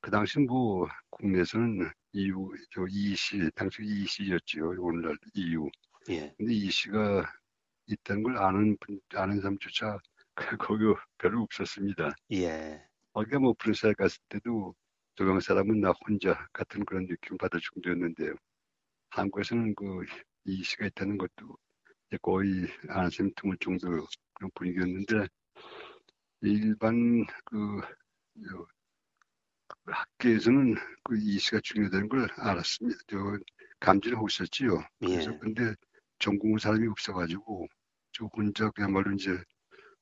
그 0.00 0.10
당시 0.10 0.38
뭐 0.38 0.86
국내에서는 1.10 1.90
이유, 2.12 2.50
저 2.72 2.86
이씨, 2.88 3.50
당시 3.54 3.82
이씨였죠. 3.82 4.74
오늘날 4.78 5.16
이유. 5.34 5.68
예. 6.10 6.34
근데 6.38 6.54
이씨가 6.54 7.30
있다는 7.86 8.22
걸 8.22 8.38
아는 8.38 8.76
분, 8.78 9.00
아는 9.14 9.40
사람조차 9.40 9.98
거기 10.60 10.84
별로 11.18 11.42
없었습니다. 11.42 12.14
예. 12.32 12.84
거기가 13.12 13.38
뭐 13.38 13.54
브뤼셀 13.58 13.94
갔을 13.94 14.18
때도 14.28 14.74
조경 15.14 15.40
사람은 15.40 15.80
나 15.80 15.92
혼자 16.06 16.46
같은 16.52 16.84
그런 16.84 17.06
느낌 17.06 17.38
받을 17.38 17.58
정도였는데요. 17.60 18.34
한국에서는 19.10 19.74
그 19.74 20.04
이씨가 20.44 20.86
있다는 20.86 21.16
것도 21.16 21.56
거의 22.20 22.66
안심 22.88 23.30
드물 23.34 23.56
정도 23.58 23.88
그런 24.34 24.50
분위기였는데 24.54 25.26
일반 26.42 27.24
그 27.44 27.80
학계에서는 29.86 30.74
그 31.04 31.16
이씨가 31.18 31.60
중요하다는 31.62 32.08
걸 32.08 32.28
알았습니다. 32.36 32.98
저 33.08 33.16
감지를 33.80 34.16
하고 34.16 34.26
있었지요. 34.28 34.78
그래서 34.98 35.32
예. 35.32 35.38
근데 35.38 35.74
전공을 36.18 36.60
사람이 36.60 36.86
없어가지고 36.88 37.66
저 38.12 38.26
혼자 38.26 38.70
그야말로 38.70 39.12
이제 39.12 39.30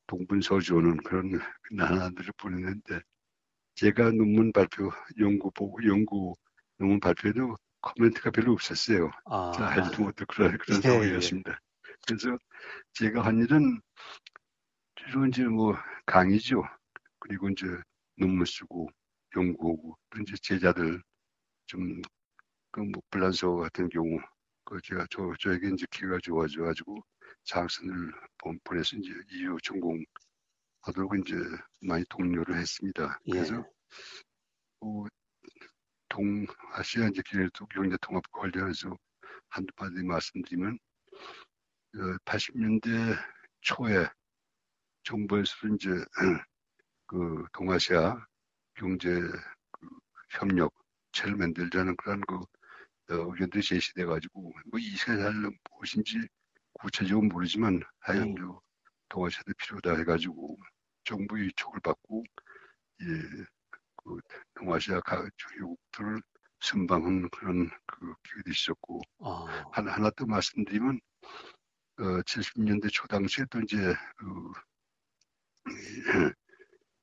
동분서주는 0.06 0.99
그런 0.99 1.40
나날들을 1.73 2.32
보냈는데 2.38 3.00
제가 3.76 4.11
논문 4.12 4.52
발표 4.52 4.90
연구 5.18 5.50
보고 5.52 5.82
연구 5.87 6.34
논문 6.78 7.00
발표에도 7.00 7.56
코멘트가 7.80 8.30
별로 8.30 8.52
없었어요. 8.52 9.11
아. 9.26 9.52
자, 9.54 9.68
알도 9.68 10.02
못해 10.04 10.25
그런 10.28 10.56
그런 10.58 10.78
예, 10.78 10.82
상황이었습니다. 10.82 11.52
예. 11.52 11.56
그래서 12.06 12.38
제가 12.94 13.25
한 13.25 13.38
일은 13.38 13.80
주로 14.96 15.26
이제 15.26 15.44
뭐 15.44 15.75
강의죠. 16.06 16.62
그리고 17.18 17.49
이제 17.50 17.66
논문 18.16 18.44
쓰고 18.46 18.88
연구하고 19.37 19.96
또 20.11 20.23
이제 20.23 20.34
제자들 20.42 21.02
좀 21.66 22.02
그 22.73 22.80
뭐 22.82 23.00
불란서 23.11 23.54
같은 23.56 23.88
경우 23.88 24.18
그 24.64 24.80
제가 24.82 25.06
저 25.11 25.32
저에게 25.40 25.68
이제 25.70 25.87
기회가 25.92 26.18
좋아져 26.23 26.62
가지고 26.64 27.04
장학생을 27.45 28.13
보내서 28.65 28.97
이제 28.97 29.11
이후 29.33 29.57
전공 29.63 30.05
하도록 30.83 31.19
이제 31.19 31.35
많이 31.83 32.05
독려를 32.09 32.57
했습니다. 32.57 33.19
예. 33.27 33.33
그래서 33.33 33.57
예. 33.57 33.63
뭐 34.81 35.07
동아시아 36.09 37.09
이제 37.09 37.23
경제 37.71 37.97
통합 38.01 38.23
관련해서 38.33 38.97
한두 39.49 39.73
마디 39.77 40.03
말씀드리면 40.03 40.79
80년대 42.25 43.13
어, 43.13 43.17
초에 43.61 44.07
정부에서 45.05 45.53
이제 45.75 45.91
그 47.07 47.45
동아시아 47.53 48.27
경제 48.75 49.11
그 49.71 49.89
협력 50.30 50.73
체를 51.13 51.37
만들자는 51.37 51.97
그런 51.97 52.21
그 52.23 52.35
어, 52.35 53.33
의견들이 53.33 53.63
제시돼 53.63 54.07
가지고 54.07 54.52
뭐 54.67 54.80
이세 54.80 55.17
살 55.17 55.33
무엇인지 55.71 56.19
구체적으로 56.84 57.28
모르지만 57.28 57.82
하여간 58.00 58.36
음. 58.36 58.58
동아시아도 59.08 59.54
필요하다 59.56 60.00
해가지고 60.00 60.58
정부의 61.04 61.50
촉을 61.56 61.80
받고 61.80 62.23
예, 63.00 63.06
그 63.97 64.20
동아시아 64.54 65.00
주요국들을 65.34 66.20
선방한 66.60 67.30
그런 67.30 67.70
그 67.86 68.14
기회도 68.25 68.50
있었고 68.50 69.00
아. 69.20 69.70
하나, 69.73 69.92
하나 69.94 70.10
더 70.10 70.26
말씀드리면 70.26 71.00
어, 72.00 72.02
70년대 72.02 72.92
초 72.92 73.06
당시에 73.06 73.47
또 73.50 73.60
이제 73.60 73.76
그, 74.16 74.52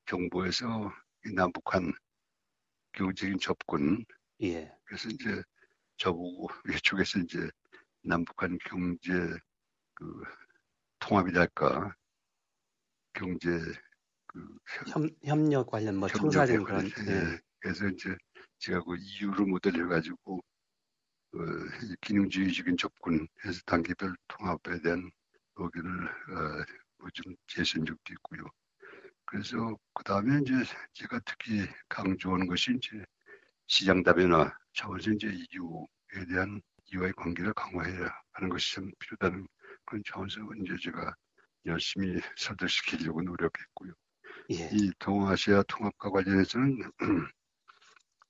정부에서 0.05 0.93
남북한 1.33 1.91
경제적인 2.91 3.39
접근 3.39 4.05
예. 4.43 4.71
그래서 4.83 5.09
이제 5.09 5.41
저보고 5.97 6.49
이쪽에서 6.69 7.17
이제 7.19 7.49
남북한 8.03 8.59
경제 8.65 9.11
그 10.01 10.23
통합이 10.97 11.31
될까 11.31 11.93
경제 13.13 13.49
그 14.25 14.57
협, 14.87 15.03
협력 15.23 15.69
관련 15.69 15.95
뭐 15.97 16.07
청사진 16.07 16.63
그런 16.63 16.85
예. 17.07 17.11
예. 17.11 17.39
그래서 17.59 17.87
이제 17.87 18.15
제가 18.57 18.83
그 18.83 18.95
이유를 18.97 19.45
모델해 19.45 19.83
가지고 19.83 20.39
어, 21.33 21.37
기능주의적인 22.01 22.77
접근 22.77 23.27
해서 23.45 23.61
단계별 23.67 24.15
통합에 24.27 24.81
대한 24.81 25.11
의견을 25.55 26.07
어, 26.07 26.65
뭐좀 26.97 27.35
제시한 27.47 27.85
적도 27.85 28.13
있고요. 28.13 28.43
그래서 29.25 29.77
그 29.93 30.03
다음에 30.03 30.39
이제 30.41 30.53
제가 30.93 31.19
특히 31.25 31.67
강조하는 31.89 32.47
것이 32.47 32.73
이제 32.75 33.05
시장 33.67 34.01
다변화 34.01 34.51
차원에서 34.73 35.11
이제 35.11 35.27
이유에 35.27 36.25
대한 36.27 36.59
이와의 36.91 37.13
관계를 37.13 37.53
강화해야 37.53 38.11
하는 38.33 38.49
것이 38.49 38.75
참 38.75 38.91
필요하다는 38.99 39.47
그런 39.91 40.01
차원에서 40.05 40.39
이제 40.63 40.75
제가 40.83 41.13
열심히 41.65 42.15
설득시키려고 42.37 43.21
노력했고요. 43.21 43.93
예. 44.51 44.69
이 44.71 44.91
동아시아 44.99 45.63
통합과 45.63 46.09
관련해서는 46.09 46.91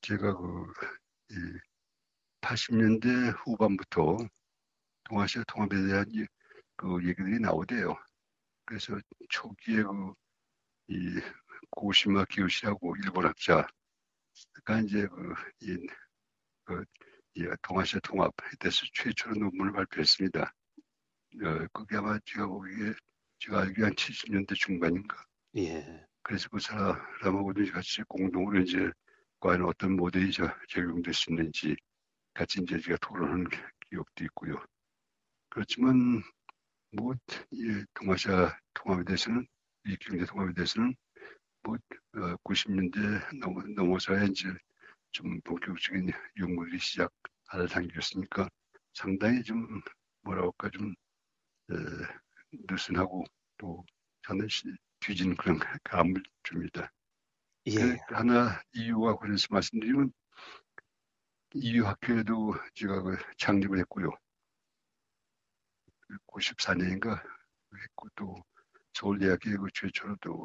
제가 0.02 0.36
그이 0.36 1.60
80년대 2.42 3.38
후반부터 3.38 4.18
동아시아 5.04 5.44
통합에 5.48 5.76
대한 5.86 6.06
그 6.76 7.08
얘기들이 7.08 7.40
나오대요. 7.40 7.96
그래서 8.66 8.98
초기에 9.30 9.84
그, 9.84 10.14
이 10.88 11.22
고시마 11.70 12.26
기요시하고 12.26 12.96
일본 13.04 13.28
학자가 13.28 13.68
이제 14.84 15.08
그, 15.08 15.34
이, 15.62 15.78
그, 16.64 16.84
이 17.36 17.48
동아시아 17.62 18.00
통합에 18.00 18.32
대해서 18.60 18.84
최초로 18.94 19.36
논문을 19.36 19.74
발표했습니다. 19.74 20.52
어, 21.44 21.68
그게 21.74 21.98
아마 21.98 22.20
제가 22.26 22.48
보기에 22.48 22.94
제가 23.40 23.62
알기에 23.62 23.86
한 23.86 23.94
70년대 23.94 24.56
중반인가. 24.56 25.24
예. 25.58 26.06
그래서 26.24 26.50
그 26.50 26.60
사람하고도 26.60 27.72
같이 27.72 28.04
공동으로 28.08 28.62
이제 28.62 28.92
과연 29.40 29.64
어떤 29.64 29.96
모델이 29.96 30.32
적용될 30.70 31.14
수 31.14 31.32
있는지 31.32 31.76
같이 32.34 32.62
이제 32.62 32.80
제가 32.80 32.98
토론한 33.02 33.48
기억도 33.90 34.24
있고요. 34.26 34.64
그렇지만 35.50 36.22
뭐이 36.92 37.86
동아시아 37.94 38.56
통합에 38.74 39.04
대해서는 39.06 39.48
이 39.86 39.98
경제 39.98 40.26
통합에 40.26 40.54
대해서는 40.54 40.94
뭐 41.64 41.76
어, 41.76 42.36
90년대 42.44 43.40
넘어, 43.40 43.62
넘어서야 43.76 44.24
이제 44.26 44.50
좀 45.12 45.40
본격적인 45.42 46.10
연구들이 46.40 46.80
시작할 46.80 47.68
단계였으니까 47.70 48.50
상당히 48.94 49.44
좀 49.44 49.82
뭐라 50.22 50.44
할까 50.44 50.70
좀 50.70 50.92
에, 50.92 50.94
느슨하고 52.70 53.24
또 53.58 53.86
저는 54.24 54.48
뒤진 55.00 55.36
그런 55.36 55.60
감을 55.84 56.22
줍니다. 56.44 56.92
예. 57.68 57.74
그 58.08 58.16
하나 58.16 58.62
이유와 58.74 59.18
관련해서 59.18 59.48
말씀드리면 59.50 60.12
이유 61.54 61.86
학교에도 61.86 62.54
제가 62.76 63.02
그 63.02 63.18
창립을 63.38 63.80
했고요. 63.80 64.10
94년인가 66.28 67.22
했고 67.84 68.10
또 68.16 68.36
서울대학교에 68.94 69.56
그 69.56 69.68
최초로 69.74 70.18
또 70.22 70.44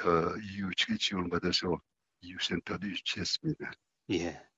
어, 0.00 0.36
이유 0.42 0.70
측의 0.76 0.98
지원을 0.98 1.30
받아서 1.30 1.78
이유센터도 2.20 2.86
유치했습니다. 2.86 3.72
예. 4.10 4.51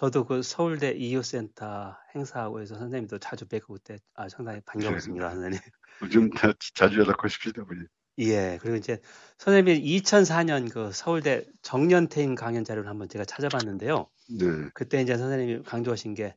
저도 0.00 0.24
그 0.24 0.42
서울대 0.42 0.92
이유센터 0.92 1.94
행사하고 2.14 2.62
해서 2.62 2.74
선생님도 2.74 3.18
자주 3.18 3.46
뵙고 3.46 3.74
그때 3.74 3.98
아, 4.14 4.30
상당히 4.30 4.62
반가웠습니다, 4.64 5.28
네. 5.28 5.34
선생님. 5.34 5.60
요즘 6.02 6.30
다, 6.30 6.54
자주 6.74 7.00
연락하고 7.00 7.28
싶습니다, 7.28 7.62
우리. 7.68 7.84
예, 8.20 8.58
그리고 8.62 8.76
이제 8.76 8.98
선생님이 9.36 9.82
2004년 10.00 10.72
그 10.72 10.90
서울대 10.94 11.44
정년퇴임 11.60 12.34
강연 12.34 12.64
자료를 12.64 12.88
한번 12.88 13.10
제가 13.10 13.26
찾아봤는데요. 13.26 14.08
네. 14.38 14.46
그때 14.72 15.02
이제 15.02 15.18
선생님이 15.18 15.64
강조하신 15.64 16.14
게 16.14 16.34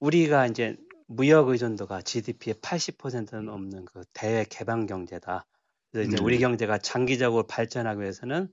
우리가 0.00 0.48
이제 0.48 0.76
무역 1.06 1.50
의존도가 1.50 2.02
GDP의 2.02 2.56
80%는 2.56 3.44
넘는 3.44 3.84
그 3.84 4.02
대개방 4.12 4.86
경제다. 4.86 5.46
그래서 5.92 6.08
이제 6.08 6.20
음. 6.20 6.26
우리 6.26 6.40
경제가 6.40 6.78
장기적으로 6.78 7.46
발전하기 7.46 8.00
위해서는 8.00 8.48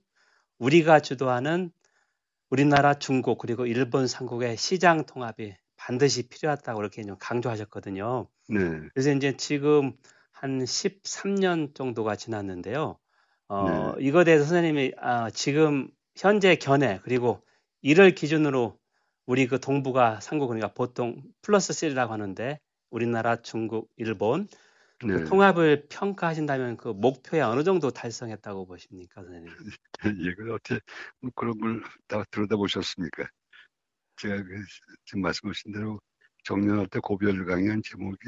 우리가 0.58 1.00
주도하는 1.00 1.72
우리나라, 2.50 2.94
중국 2.94 3.38
그리고 3.38 3.64
일본 3.64 4.06
삼국의 4.06 4.56
시장 4.56 5.06
통합이 5.06 5.54
반드시 5.76 6.28
필요하다고 6.28 6.80
이렇게 6.80 7.02
좀 7.04 7.16
강조하셨거든요. 7.18 8.28
네. 8.48 8.58
그래서 8.92 9.12
이제 9.12 9.36
지금 9.36 9.92
한 10.32 10.58
13년 10.58 11.74
정도가 11.74 12.16
지났는데요. 12.16 12.98
어, 13.48 13.94
네. 13.96 14.04
이거에 14.04 14.24
대해서 14.24 14.44
선생님이 14.44 14.92
아, 14.98 15.30
지금 15.30 15.88
현재 16.16 16.56
견해 16.56 17.00
그리고 17.02 17.40
이를 17.82 18.14
기준으로 18.14 18.78
우리 19.26 19.46
그 19.46 19.60
동북아 19.60 20.18
삼국 20.20 20.48
그러니까 20.48 20.72
보통 20.72 21.22
플러스 21.42 21.72
3라고 21.72 22.08
하는데 22.08 22.58
우리나라, 22.90 23.36
중국, 23.36 23.88
일본 23.96 24.48
그 24.48 24.56
네. 25.04 25.14
그 25.14 25.24
통합을 25.24 25.86
평가하신다면 25.88 26.76
그 26.76 26.88
목표에 26.88 27.40
어느 27.40 27.64
정도 27.64 27.90
달성했다고 27.90 28.66
보십니까, 28.66 29.22
선생님? 29.22 29.46
이걸 30.20 30.50
어떻게 30.52 30.80
뭐 31.20 31.30
그런 31.34 31.58
걸 31.58 31.82
다 32.08 32.24
들여다보셨습니까? 32.30 33.28
제가 34.16 34.36
그 34.42 34.64
지금 35.04 35.22
말씀하신 35.22 35.72
대로 35.72 36.00
정년할 36.44 36.88
때 36.88 36.98
고별 37.02 37.44
강연 37.46 37.82
제목이 37.82 38.18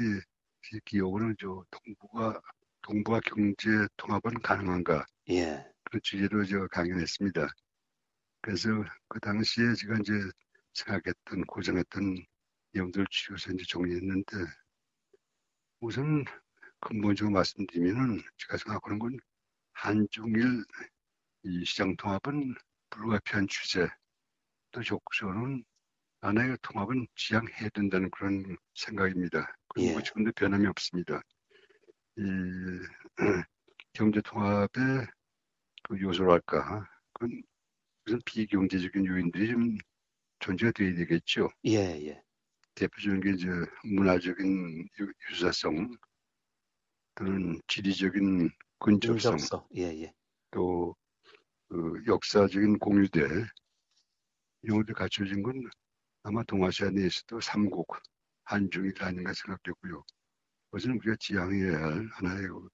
기억으로는 0.85 1.35
저 1.39 1.63
동북아 1.71 2.41
동북아 2.81 3.19
경제 3.25 3.69
통합은 3.97 4.41
가능한가? 4.41 5.05
예. 5.29 5.65
그런 5.85 6.01
주제로 6.03 6.43
저 6.45 6.67
강연했습니다. 6.67 7.47
그래서 8.41 8.69
그 9.07 9.19
당시에 9.19 9.73
제가 9.75 9.95
이제 10.01 10.13
생각했던 10.73 11.43
고정했던 11.47 12.15
내용들을 12.73 13.05
추려서 13.11 13.51
이제 13.53 13.63
정리했는데 13.69 14.37
우선 15.81 16.25
근본적으로 16.83 17.33
말씀드리면은 17.33 18.21
제가 18.37 18.57
생각하는 18.57 18.99
건 18.99 19.17
한중일 19.73 20.63
이 21.43 21.65
시장 21.65 21.95
통합은 21.95 22.55
불가피한 22.89 23.47
주제 23.47 23.87
또 24.71 24.83
적극적으로는 24.83 25.63
하나의 26.21 26.57
통합은 26.61 27.07
지향해야 27.15 27.69
된다는 27.73 28.09
그런 28.11 28.57
생각입니다. 28.75 29.55
그리고 29.69 29.99
예. 29.99 30.03
지금도 30.03 30.31
변함이 30.33 30.67
없습니다. 30.67 31.21
이 32.17 32.21
경제 33.93 34.21
통합의 34.21 35.07
그 35.83 35.99
요소랄까 36.01 36.87
그건 37.13 37.41
무슨 38.05 38.19
비경제적인 38.25 39.05
요인들이 39.05 39.47
좀 39.51 39.77
존재가 40.39 40.71
돼야 40.71 40.95
되겠죠. 40.95 41.49
예, 41.65 41.77
예. 42.07 42.21
대표적인 42.75 43.21
게 43.21 43.31
이제 43.31 43.47
문화적인 43.83 44.87
유사성 45.31 45.95
또는 47.15 47.59
지리적인 47.67 48.49
근접성, 48.79 49.37
예, 49.75 49.83
예. 49.83 50.13
또 50.51 50.95
그 51.73 52.03
역사적인 52.05 52.77
공유대 52.77 53.21
이런 54.61 54.77
것들 54.77 54.93
갖춰진 54.93 55.41
건 55.41 55.67
아마 56.21 56.43
동아시아 56.43 56.91
내에서도 56.91 57.41
삼국 57.41 57.87
한중일 58.43 58.93
아닌가 59.01 59.33
생각되고요. 59.33 60.03
그것은 60.69 60.91
우리가 60.97 61.15
지향해야 61.19 61.73
할 61.73 62.07
하나의 62.11 62.47
그 62.47 62.69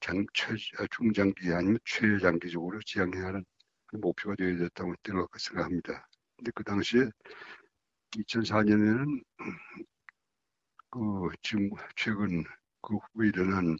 장, 0.00 0.26
최, 0.34 0.52
아, 0.76 0.86
중장기 0.94 1.54
아니면 1.54 1.78
최장기적으로 1.86 2.78
지향해야 2.82 3.28
하는 3.28 3.46
목표가 3.94 4.36
되어야 4.36 4.58
됐다고 4.58 4.94
생각합니다. 5.38 6.06
근데 6.36 6.50
그 6.54 6.62
당시에 6.64 7.08
2004년에는 8.10 9.24
그 10.90 11.00
지금 11.40 11.70
최근 11.96 12.44
그 12.86 12.96
후에 12.96 13.28
일어난 13.28 13.76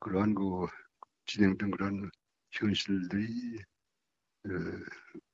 그러한 0.00 0.34
그 0.34 0.66
진행된 1.26 1.70
그런 1.70 2.10
현실들이 2.50 3.58
에, 3.58 4.48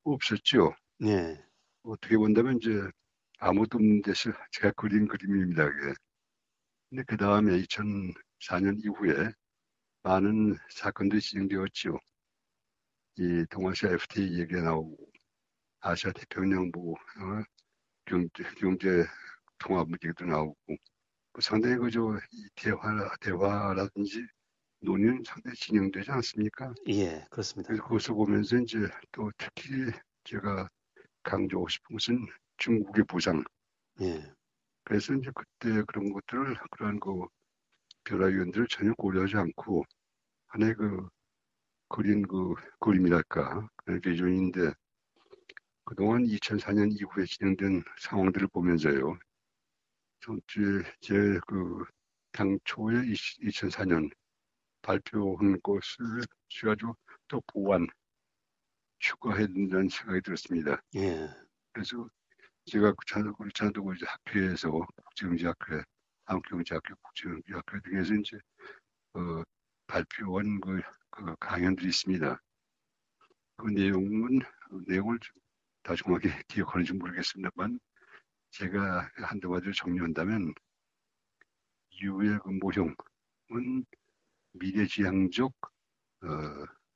없었죠. 0.04 0.74
네. 0.98 1.42
어떻게 1.82 2.16
본다면 2.16 2.58
이제 2.58 2.70
아무도 3.38 3.78
없는 3.78 4.02
데서 4.02 4.30
제가 4.52 4.70
그린 4.72 5.08
그림입니다. 5.08 5.64
그게. 5.64 5.94
근데 6.88 7.02
그 7.08 7.16
다음에 7.16 7.60
2004년 7.62 8.78
이후에 8.84 9.32
많은 10.02 10.56
사건들이 10.70 11.20
진행되었죠. 11.20 11.98
이 13.16 13.44
동아시아 13.50 13.90
FTA 13.90 14.38
얘기가 14.38 14.62
나오고 14.62 14.96
아시아 15.80 16.12
태평양 16.12 16.70
뭐 16.72 16.94
어, 16.94 17.42
경제, 18.04 18.44
경제 18.58 19.04
통합 19.58 19.88
문제도 19.88 20.24
나오고 20.24 20.56
그 21.32 21.40
상당히 21.40 21.76
그저 21.76 22.18
대화 22.56 23.14
대화라든지 23.20 24.26
논의는 24.80 25.22
상당히 25.24 25.56
진행되지 25.56 26.10
않습니까? 26.10 26.72
예, 26.88 27.24
그렇습니다. 27.30 27.68
그래서 27.68 27.82
그것을 27.84 28.14
보면서 28.14 28.56
이제 28.56 28.78
또 29.12 29.30
특히 29.36 29.70
제가 30.24 30.68
강조하고 31.22 31.68
싶은 31.68 31.96
것은 31.96 32.26
중국의 32.56 33.04
부상. 33.04 33.44
예. 34.00 34.32
그래서 34.84 35.14
이제 35.14 35.30
그때 35.34 35.82
그런 35.86 36.12
것들을 36.12 36.56
그런 36.70 36.98
그 36.98 37.26
변화위원들을 38.04 38.66
전혀 38.68 38.92
고려하지 38.94 39.36
않고 39.36 39.84
하나의 40.48 40.74
그 40.74 41.08
그린 41.88 42.22
그 42.26 42.54
그림이랄까 42.80 43.68
그런 43.76 44.00
비전인데 44.00 44.72
그동안 45.84 46.24
2004년 46.24 46.90
이후에 46.92 47.24
진행된 47.26 47.82
상황들을 48.00 48.48
보면서요. 48.48 49.18
제그 51.00 51.84
당초에 52.32 53.02
2004년 53.02 54.10
발표한 54.82 55.60
것을 55.62 56.22
가지고 56.62 56.96
또 57.28 57.40
보완 57.46 57.86
추가해야 58.98 59.46
된다는 59.46 59.88
생각이 59.88 60.20
들었습니다. 60.22 60.82
예. 60.96 61.28
그래서 61.72 62.08
제가 62.66 62.92
그찬도 62.92 63.34
찬도 63.54 63.94
이제 63.94 64.06
학회에서 64.06 64.70
국제경제학회, 64.70 65.82
한국경제학회, 66.26 66.94
국제경제학회 67.02 67.80
등에서 67.84 68.14
이제 68.14 68.38
어, 69.14 69.42
발표한 69.86 70.60
그, 70.60 70.80
그 71.10 71.34
강연들이 71.40 71.88
있습니다. 71.88 72.40
그 73.56 73.68
내용은 73.70 74.40
내용을 74.86 75.18
다 75.82 75.94
정확히 75.96 76.28
기억하는지 76.48 76.92
모르겠습니다만 76.92 77.80
제가 78.50 79.10
한두 79.14 79.48
마디로 79.48 79.72
정리한다면 79.72 80.52
이후의 81.90 82.38
그 82.42 82.48
모형은 82.50 83.84
미래지향적 84.52 85.52
어, 86.22 86.26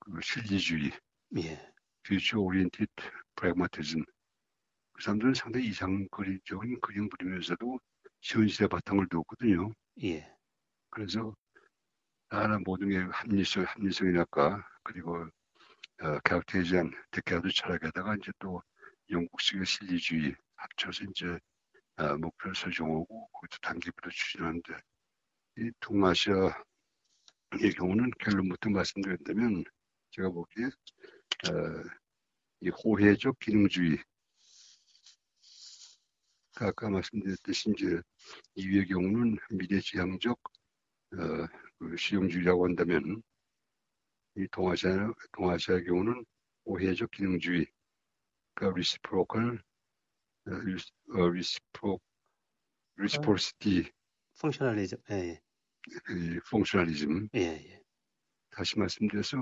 그 0.00 0.20
실리주의, 0.20 0.90
예. 1.38 1.72
future 2.04 2.42
oriented 2.42 2.92
pragmatism. 3.36 4.04
그 4.92 5.02
사람들은 5.02 5.34
상당히 5.34 5.68
이상적인 5.68 6.80
그림 6.80 7.08
그리면서도 7.08 7.78
현실의 8.22 8.68
바탕을 8.68 9.08
두었거든요. 9.08 9.70
예. 10.02 10.30
그래서 10.90 11.34
하나 12.28 12.58
모든 12.64 12.88
게 12.90 12.98
합리성, 12.98 13.64
합리성이랄까 13.64 14.66
그리고 14.82 15.26
어, 16.02 16.18
격퇴하지 16.24 16.78
않, 16.78 16.90
대케아도 17.12 17.48
철학에다가 17.50 18.16
이제 18.16 18.32
또 18.38 18.60
영국식의 19.10 19.64
실리주의 19.64 20.34
합쳐서 20.64 21.04
이제 21.10 21.38
어, 21.96 22.16
목표를 22.16 22.54
설정하고 22.54 23.28
그것도 23.28 23.58
단기부터 23.62 24.10
추진하는데 24.10 24.74
이 25.58 25.70
동아시아의 25.80 26.52
경우는 27.76 28.10
결론부터 28.18 28.70
말씀드렸다면 28.70 29.64
제가 30.10 30.30
보기에 30.30 30.66
어, 30.66 30.70
이 32.60 32.70
호혜적 32.70 33.38
기능주의 33.38 33.98
아까 36.56 36.88
말씀드렸듯이 36.88 37.70
이제 37.70 38.00
이위의 38.54 38.86
경우는 38.86 39.36
미래지향적 39.50 40.38
어, 41.12 41.16
그 41.78 41.96
실용주의라고 41.96 42.64
한다면 42.66 43.22
이 44.36 44.48
동아시아 44.50 45.12
동아시아의 45.32 45.84
경우는 45.84 46.24
오해적 46.64 47.10
기능주의 47.10 47.66
그러니까 48.54 48.74
어, 50.46 51.28
reciproc 51.30 52.00
reciprocity 52.98 53.90
펑셔널리즘 54.40 54.98
예, 55.10 55.14
예. 55.14 55.40
이 56.10 56.40
펑셔널리즘 56.50 57.28
예, 57.34 57.40
예. 57.40 57.82
다시 58.50 58.78
말씀드려서 58.78 59.36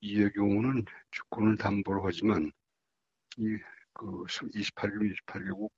이의 0.00 0.30
경우는 0.32 0.84
주권을 1.10 1.56
담보로 1.56 2.04
하지만 2.06 2.50
이 3.38 3.58
그 3.94 4.24
28개국 4.24 5.14
28개국 5.26 5.70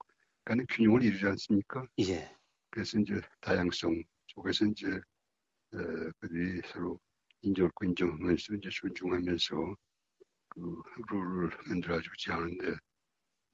간의 0.44 0.66
균형을 0.70 1.02
이루지 1.02 1.26
않습니까? 1.26 1.86
예. 2.00 2.34
그래서 2.70 2.98
이제 2.98 3.20
다양성 3.40 4.02
쪽에서 4.26 4.64
이제 4.66 4.88
에, 4.88 6.10
그들이 6.18 6.62
서로 6.66 6.98
인정하고 7.42 7.84
인정하면서 7.84 8.54
이제 8.54 8.68
존중하면서 8.70 9.76
그 10.48 10.82
룰을 11.10 11.50
만들어주지 11.68 12.32
않은데 12.32 12.74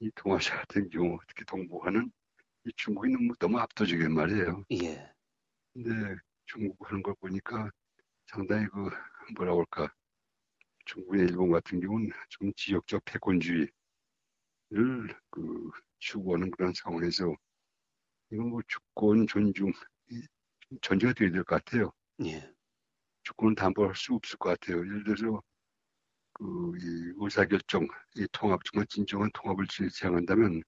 이 0.03 0.11
동아시아 0.15 0.57
같은 0.57 0.89
경우 0.89 1.17
특히 1.27 1.45
동북아는 1.45 2.11
이 2.65 2.71
중국이 2.75 3.09
너무, 3.11 3.33
너무 3.39 3.59
압도적인 3.59 4.13
말이에요. 4.13 4.65
예. 4.73 5.13
근데 5.73 6.15
중국 6.45 6.77
하는 6.89 7.01
걸 7.03 7.15
보니까 7.21 7.71
상당히 8.27 8.67
그 8.67 8.89
뭐라 9.37 9.53
그럴까 9.53 9.93
중국의 10.85 11.21
일본 11.27 11.51
같은 11.51 11.79
경우는 11.81 12.09
좀 12.29 12.51
지역적 12.55 13.03
패권주의를 13.05 13.71
그 15.29 15.71
추구하는 15.99 16.51
그런 16.51 16.73
상황에서 16.75 17.33
이건 18.31 18.49
뭐 18.49 18.61
주권 18.67 19.25
존중 19.27 19.71
전제가 20.81 21.13
되어야 21.13 21.31
될 21.31 21.43
것 21.43 21.63
같아요. 21.63 21.91
예. 22.25 22.53
주권을 23.23 23.55
담보할 23.55 23.95
수 23.95 24.13
없을 24.13 24.37
것 24.37 24.49
같아요. 24.49 24.77
예를 24.79 25.03
들어서 25.03 25.41
그이 26.33 27.13
의사결정, 27.17 27.87
이 28.15 28.27
통합 28.31 28.59
정말 28.65 28.85
진정한 28.87 29.29
통합을 29.33 29.65
지향한다면 29.67 30.61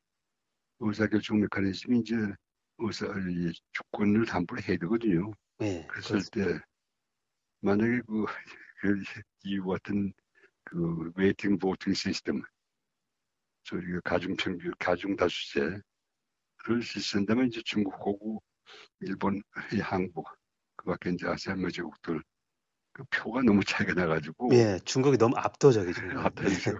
의사결정 0.80 1.39
메커니즘이 1.41 1.99
이제 1.99 2.15
의사 2.78 3.06
이 3.08 3.51
주권을 3.71 4.25
담보를 4.25 4.63
해야 4.67 4.78
되거든요. 4.78 5.32
네, 5.60 5.86
그랬을 5.88 6.19
그렇습니다. 6.19 6.60
때 6.60 6.65
만약에 7.62 8.01
그, 8.08 8.25
그 8.82 9.04
EU 9.43 9.65
같은 9.65 10.13
그 10.65 11.12
weighting 11.15 11.58
voting 11.58 11.93
system, 11.93 12.41
저희가 13.63 14.01
가중평균, 14.04 14.73
가중다수제를 14.78 15.82
실시한다면 16.84 17.47
이제 17.47 17.62
중국하고 17.63 18.41
일본, 19.01 19.41
한국, 19.84 20.28
그 20.75 20.86
밖에 20.86 21.12
이제 21.12 21.28
아세안 21.28 21.62
매제국들 21.62 22.21
그 22.95 23.03
표가 23.12 23.41
너무 23.41 23.62
차이가 23.65 23.93
나가지고. 23.93 24.49
예, 24.53 24.79
중국이 24.86 25.17
너무 25.17 25.36
압도적이죠. 25.38 26.01
압도적이죠. 26.17 26.79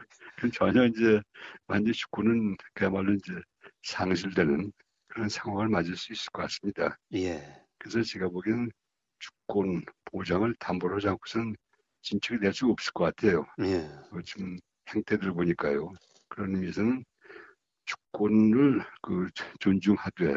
전혀 0.54 0.86
이제 0.86 1.22
완전 1.68 1.92
축구는 1.92 2.56
그야말로 2.74 3.14
이제 3.14 3.34
상실되는 3.84 4.72
그런 5.08 5.28
상황을 5.28 5.68
맞을 5.68 5.98
수 5.98 6.14
있을 6.14 6.32
것 6.32 6.44
같습니다. 6.44 6.98
예. 7.16 7.44
그래서 7.78 8.02
제가 8.02 8.30
보기에는 8.30 8.72
주권 9.20 9.82
보장을 10.06 10.56
담보로 10.58 10.96
하지 10.96 11.10
않고서는 11.10 11.54
진척이 12.02 12.40
될수 12.40 12.68
없을 12.68 12.94
것 12.94 13.04
같아요. 13.04 13.46
예. 13.64 13.86
그 14.10 14.24
지금 14.24 14.58
행태들 14.88 15.34
보니까요. 15.34 15.92
그런 16.30 16.56
의미에서는 16.56 17.04
주권을 17.86 18.82
그 19.02 19.28
존중하되 19.60 20.34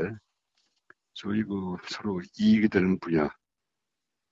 소위 1.15 1.45
그 1.45 1.77
서로 1.89 2.21
이익이 2.37 2.69
되는 2.69 2.99
분야, 2.99 3.29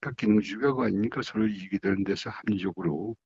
그러니까 0.00 0.12
기능주의가 0.20 0.84
아니니까 0.84 1.22
서로 1.22 1.46
이익이 1.46 1.78
되는 1.78 2.04
데서 2.04 2.30
합리적으로 2.30 3.16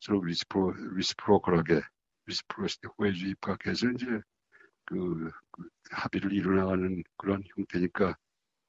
서로 0.00 0.22
리스프로 0.24 0.72
리스프로컬하게 0.96 1.82
reciprocity 2.26 2.88
호혜주의 2.98 3.32
입각해서 3.32 3.90
이제 3.90 4.06
그, 4.84 5.30
그 5.50 5.68
합의를 5.90 6.32
이루어나가는 6.32 7.02
그런 7.16 7.42
형태니까 7.56 8.16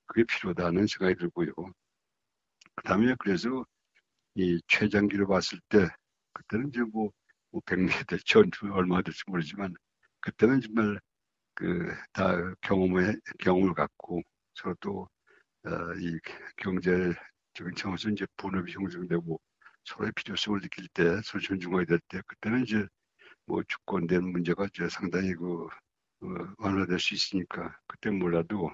그게 0.07 0.23
필요하다는 0.25 0.87
생각이 0.87 1.15
들고요. 1.19 1.53
그 1.55 2.83
다음에 2.83 3.15
그래서 3.19 3.65
이 4.35 4.61
최장기로 4.67 5.27
봤을 5.27 5.59
때 5.69 5.87
그때는 6.33 6.69
이제 6.69 6.81
뭐, 6.81 7.11
뭐 7.51 7.61
100년 7.65 8.07
될지 8.07 8.67
얼마 8.73 9.01
될지 9.01 9.21
모르지만 9.27 9.73
그때는 10.21 10.61
정말 10.61 10.99
그 11.55 11.95
다 12.13 12.35
경험을 12.61 13.19
경험을 13.39 13.73
갖고 13.73 14.21
서로 14.55 14.75
또이 14.75 15.05
어, 15.65 16.19
경제 16.57 17.13
적인 17.53 17.75
차원에서 17.75 18.09
이제 18.09 18.25
분업이 18.37 18.71
형성되고 18.73 19.39
서로의 19.85 20.11
필요성을 20.15 20.61
느낄 20.61 20.87
때 20.93 21.21
서로 21.23 21.41
존중해야 21.41 21.85
될때 21.85 22.21
그때는 22.27 22.63
이제 22.63 22.85
뭐 23.45 23.63
주권된 23.67 24.23
문제가 24.23 24.65
이제 24.65 24.87
상당히 24.89 25.33
그 25.33 25.65
어, 25.65 26.27
완화될 26.59 26.99
수 26.99 27.13
있으니까 27.15 27.75
그때 27.87 28.11
몰라도 28.11 28.71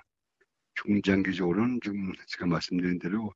중장기적으로는 0.76 1.80
지금 1.82 2.13
제가 2.28 2.46
말씀드린 2.46 3.00
대로 3.00 3.34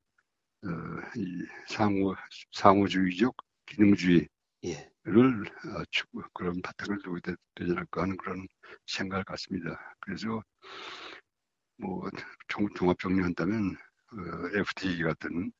어, 0.64 0.68
이 1.16 1.44
상호 1.68 2.14
상호주의적 2.52 3.34
기능주의를 3.66 4.28
예. 4.64 4.90
어, 5.06 5.84
추구 5.90 6.22
그런 6.34 6.60
바탕을 6.62 7.02
두게 7.02 7.34
되지 7.54 7.72
않을까 7.72 8.02
하는 8.02 8.16
그런 8.16 8.46
생각을 8.86 9.24
갖습니다. 9.24 9.96
그래서 10.00 10.42
뭐 11.78 12.08
종합 12.74 12.98
정리한다면 13.00 13.76
어, 14.12 14.58
FTA 14.58 15.02
같은 15.02 15.52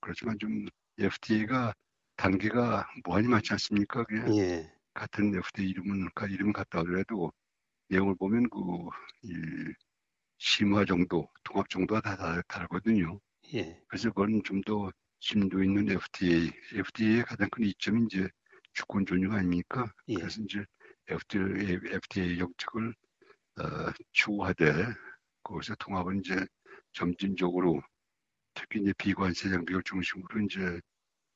그렇지만 0.00 0.38
좀 0.38 0.66
FTA가 0.98 1.74
단계가 2.16 2.86
무한히 3.04 3.28
많지 3.28 3.52
않습니까? 3.52 4.04
예. 4.36 4.72
같은 4.94 5.34
FTA 5.34 5.68
이름은 5.70 6.08
이름 6.30 6.52
같다 6.52 6.80
하더라도 6.80 7.32
내용을 7.88 8.14
보면 8.16 8.48
그 8.50 8.58
이, 9.22 9.32
심화 10.38 10.84
정도, 10.84 11.28
통합 11.44 11.68
정도가 11.68 12.00
다 12.00 12.42
다르거든요. 12.48 13.20
예. 13.54 13.80
그래서 13.88 14.10
그건 14.10 14.42
좀 14.44 14.62
더 14.62 14.90
심도 15.20 15.62
있는 15.62 15.88
FTA, 15.90 16.52
FTA의 16.74 17.24
가장 17.24 17.48
큰 17.50 17.64
이점이 17.64 18.04
이제 18.06 18.28
주권 18.74 19.06
존중 19.06 19.32
아닙니까? 19.32 19.90
예. 20.08 20.14
그래서 20.14 20.42
이제 20.42 20.64
FTA, 21.08 21.78
FTA 21.92 22.38
정책을 22.38 22.94
어, 23.60 23.92
추구하되 24.12 24.72
거기서 25.42 25.74
통합은 25.76 26.20
이제 26.20 26.36
점진적으로 26.96 27.82
특히 28.54 28.80
이제 28.80 28.92
비관세 28.98 29.50
장비를 29.50 29.82
중심으로 29.84 30.40
이제 30.40 30.80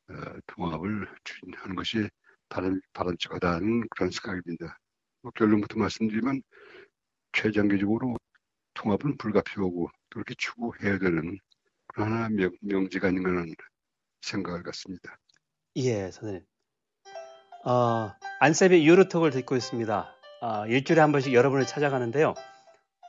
어, 0.08 0.40
통합을 0.46 1.06
추진하는 1.22 1.76
것이 1.76 2.08
바람, 2.48 2.80
바람직하다는 2.94 3.88
그런 3.90 4.10
생각입니다. 4.10 4.78
뭐 5.22 5.30
결론부터 5.32 5.78
말씀드리면 5.78 6.42
최장기적으로 7.32 8.16
통합은 8.74 9.18
불가피하고 9.18 9.90
그렇게 10.08 10.34
추구해야 10.36 10.98
되는 10.98 11.38
그런 11.86 12.12
하나 12.12 12.28
명, 12.30 12.50
명제가 12.60 13.08
있는 13.08 13.54
생각을 14.22 14.62
갖습니다. 14.62 15.16
예, 15.76 16.10
선생님. 16.10 16.44
어, 17.66 18.12
안쌤의 18.40 18.86
유로톡을 18.86 19.30
듣고 19.30 19.56
있습니다. 19.56 20.16
어, 20.40 20.66
일주일에 20.66 21.00
한 21.02 21.12
번씩 21.12 21.34
여러분을 21.34 21.66
찾아가는데요. 21.66 22.34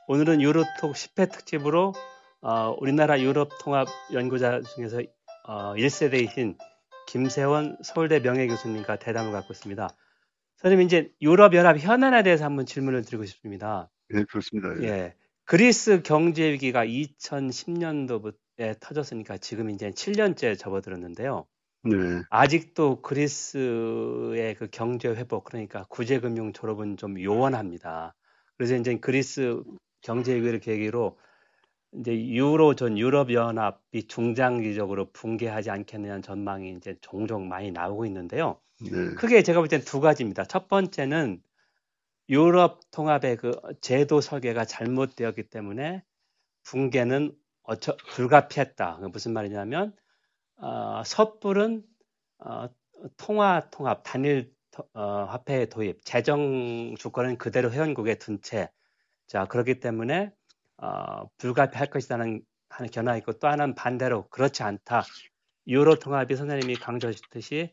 오늘은 0.06 0.42
유로톡 0.42 0.92
10회 0.92 1.32
특집으로 1.32 1.94
어, 2.42 2.76
우리나라 2.80 3.20
유럽 3.20 3.50
통합 3.60 3.86
연구자 4.12 4.60
중에서 4.74 5.00
어, 5.44 5.74
1세대이신 5.74 6.58
김세원 7.06 7.78
서울대 7.82 8.20
명예 8.20 8.48
교수님과 8.48 8.98
대담을 8.98 9.30
갖고 9.30 9.52
있습니다. 9.52 9.88
선생님 10.56 10.86
이제 10.86 11.12
유럽 11.22 11.54
연합 11.54 11.78
현안에 11.78 12.24
대해서 12.24 12.44
한번 12.44 12.66
질문을 12.66 13.02
드리고 13.02 13.24
싶습니다. 13.26 13.90
네, 14.08 14.24
그렇습니다. 14.24 14.82
예. 14.82 14.88
예. 14.88 15.14
그리스 15.44 16.02
경제 16.02 16.50
위기가 16.50 16.84
2010년도에 16.84 18.80
터졌으니까 18.80 19.38
지금 19.38 19.70
이제 19.70 19.90
7년째 19.90 20.58
접어들었는데요. 20.58 21.46
네. 21.84 22.22
아직도 22.30 23.02
그리스의 23.02 24.54
그 24.56 24.68
경제 24.70 25.08
회복 25.08 25.44
그러니까 25.44 25.84
구제금융 25.88 26.52
졸업은 26.52 26.96
좀 26.96 27.20
요원합니다. 27.20 28.14
그래서 28.56 28.76
이제 28.76 28.96
그리스 28.98 29.62
경제 30.00 30.34
위기를 30.34 30.60
계기로 30.60 31.18
이제 32.00 32.12
유로존 32.28 32.98
유럽 32.98 33.32
연합이 33.32 34.06
중장기적으로 34.06 35.10
붕괴하지 35.12 35.70
않겠느냐는 35.70 36.22
전망이 36.22 36.72
이제 36.76 36.96
종종 37.00 37.48
많이 37.48 37.70
나오고 37.70 38.06
있는데요. 38.06 38.58
네. 38.80 39.14
크게 39.14 39.42
제가 39.42 39.60
볼 39.60 39.68
땐 39.68 39.82
두 39.84 40.00
가지입니다. 40.00 40.44
첫 40.44 40.68
번째는 40.68 41.42
유럽 42.30 42.80
통합의 42.92 43.36
그 43.36 43.52
제도 43.80 44.20
설계가 44.20 44.64
잘못되었기 44.64 45.50
때문에 45.50 46.02
붕괴는 46.64 47.36
어처, 47.64 47.96
불가피했다. 48.14 49.00
무슨 49.12 49.32
말이냐면 49.34 49.94
어, 50.56 51.02
섣불은 51.04 51.82
어, 52.38 52.68
통화 53.16 53.68
통합 53.70 54.02
단일 54.04 54.52
어, 54.94 55.24
화폐 55.28 55.66
도입 55.68 56.04
재정 56.04 56.94
주권은 56.96 57.36
그대로 57.38 57.70
회원국에 57.70 58.16
둔 58.16 58.40
채. 58.42 58.70
자 59.26 59.46
그렇기 59.46 59.80
때문에 59.80 60.32
어, 60.82 61.28
불가피할 61.38 61.88
것이라는 61.90 62.42
하는 62.68 62.90
견해가 62.90 63.16
있고 63.18 63.32
또 63.34 63.48
하나는 63.48 63.74
반대로 63.74 64.28
그렇지 64.28 64.62
않다. 64.62 65.04
유로 65.68 65.94
통합이 65.96 66.34
선생님이 66.34 66.76
강조하셨듯이 66.76 67.72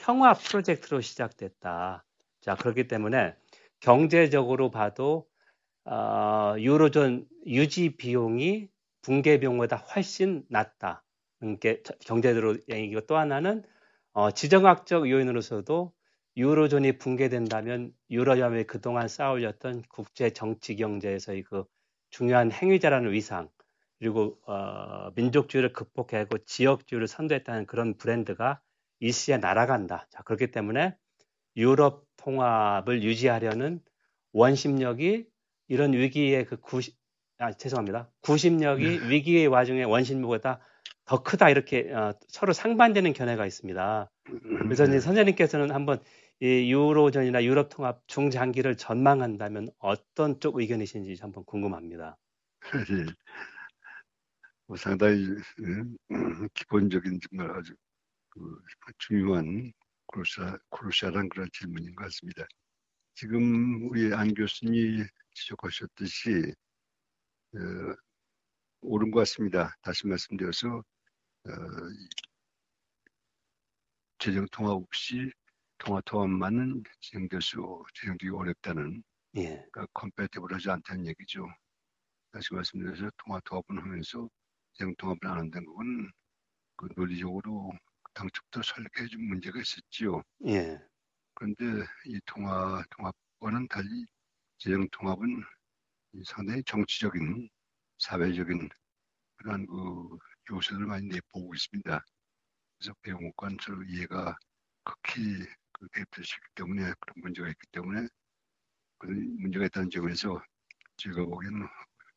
평화 0.00 0.34
프로젝트로 0.34 1.00
시작됐다. 1.00 2.04
자, 2.40 2.54
그렇기 2.54 2.86
때문에 2.86 3.34
경제적으로 3.80 4.70
봐도 4.70 5.26
어, 5.84 6.54
유로존 6.58 7.26
유지 7.46 7.96
비용이 7.96 8.68
붕괴 9.02 9.40
비용보다 9.40 9.76
훨씬 9.76 10.44
낮다. 10.48 11.04
게 11.60 11.82
경제적으로 12.00 12.56
얘기고 12.68 13.02
또 13.02 13.16
하나는 13.16 13.64
어, 14.12 14.30
지정학적 14.30 15.08
요인으로서도 15.10 15.92
유로존이 16.36 16.98
붕괴된다면 16.98 17.92
유로연합이 18.10 18.64
그동안 18.64 19.08
쌓아올렸던 19.08 19.82
국제 19.88 20.30
정치 20.30 20.76
경제에서의 20.76 21.42
그 21.44 21.64
중요한 22.10 22.50
행위자라는 22.50 23.12
위상 23.12 23.48
그리고 23.98 24.38
어, 24.46 25.10
민족주의를 25.14 25.72
극복하고 25.72 26.38
지역주의를 26.38 27.08
선도했다는 27.08 27.66
그런 27.66 27.96
브랜드가 27.96 28.60
일시에 29.00 29.38
날아간다. 29.38 30.06
자, 30.10 30.22
그렇기 30.22 30.50
때문에 30.50 30.96
유럽 31.56 32.06
통합을 32.16 33.02
유지하려는 33.02 33.80
원심력이 34.32 35.26
이런 35.68 35.92
위기의 35.92 36.44
그 36.46 36.56
구시, 36.60 36.94
아, 37.38 37.52
죄송합니다. 37.52 38.10
구심력이 38.22 39.00
네. 39.00 39.08
위기의 39.08 39.46
와중에 39.48 39.84
원심보다 39.84 40.60
더 41.04 41.22
크다 41.22 41.50
이렇게 41.50 41.92
어, 41.92 42.12
서로 42.28 42.52
상반되는 42.52 43.12
견해가 43.12 43.46
있습니다. 43.46 44.10
그래서 44.24 44.84
이제 44.84 44.92
네. 44.92 45.00
선생님께서는 45.00 45.70
한번 45.70 46.00
이 46.40 46.72
유로존이나 46.72 47.42
유럽 47.44 47.68
통합 47.68 48.06
중장기를 48.06 48.76
전망한다면 48.76 49.70
어떤 49.78 50.38
쪽 50.38 50.60
의견이신지 50.60 51.16
한번 51.20 51.44
궁금합니다. 51.44 52.16
사실 52.62 53.06
뭐 54.66 54.76
상당히 54.76 55.26
음, 55.60 55.96
기본적인 56.54 57.18
정말 57.28 57.50
아주 57.56 57.74
그 58.30 58.62
중요한 58.98 59.72
크루샤, 60.06 60.58
크루샤란 60.70 61.28
그런 61.28 61.48
질문인 61.52 61.94
것 61.94 62.04
같습니다. 62.04 62.46
지금 63.14 63.88
우리 63.90 64.14
안 64.14 64.32
교수님이 64.32 65.04
지적하셨듯이 65.34 66.54
어, 67.54 67.94
옳은 68.82 69.10
것 69.10 69.20
같습니다. 69.20 69.74
다시 69.82 70.06
말씀드려서 70.06 70.68
어, 70.68 71.50
재정 74.18 74.46
통합 74.52 74.72
없이 74.72 75.32
통화 75.78 76.00
통합만은 76.02 76.82
진행될 77.00 77.40
수 77.42 77.84
진행되기 77.94 78.30
어렵다는 78.30 79.02
예. 79.36 79.42
그러니까 79.72 79.86
컴패티블하지 79.94 80.70
않다는 80.70 81.06
얘기죠. 81.06 81.46
다시 82.32 82.54
말씀드려서 82.54 83.10
통화 83.18 83.40
통합을 83.44 83.82
하면서 83.82 84.28
재정 84.74 84.94
통합을 84.96 85.28
안 85.28 85.38
한다는 85.38 85.66
건 85.74 86.12
그 86.76 86.88
논리적으로 86.96 87.72
당초부터 88.14 88.62
설계해 88.62 89.08
준 89.08 89.28
문제가 89.28 89.60
있었지요. 89.60 90.22
예. 90.46 90.78
그런데 91.34 91.64
이 92.06 92.20
통화 92.26 92.82
통합과는 92.90 93.68
달리 93.68 94.06
재정 94.58 94.88
통합은 94.90 95.42
상당히 96.26 96.62
정치적인 96.64 97.48
사회적인 97.98 98.68
그런 99.36 99.66
그 99.66 100.18
요소를 100.52 100.86
많이 100.86 101.06
내보고 101.08 101.54
있습니다. 101.54 102.04
그래서 102.78 102.94
배우관으로 103.02 103.84
이해가 103.88 104.36
극히 104.84 105.46
그 105.78 105.88
대표시기 105.92 106.40
때문에 106.54 106.82
그런 107.00 107.14
문제가 107.22 107.48
있기 107.48 107.66
때문에 107.72 108.08
그런 108.98 109.36
문제가 109.40 109.66
있다는 109.66 109.90
점에서 109.90 110.42
제가 110.96 111.24
보기에는 111.24 111.66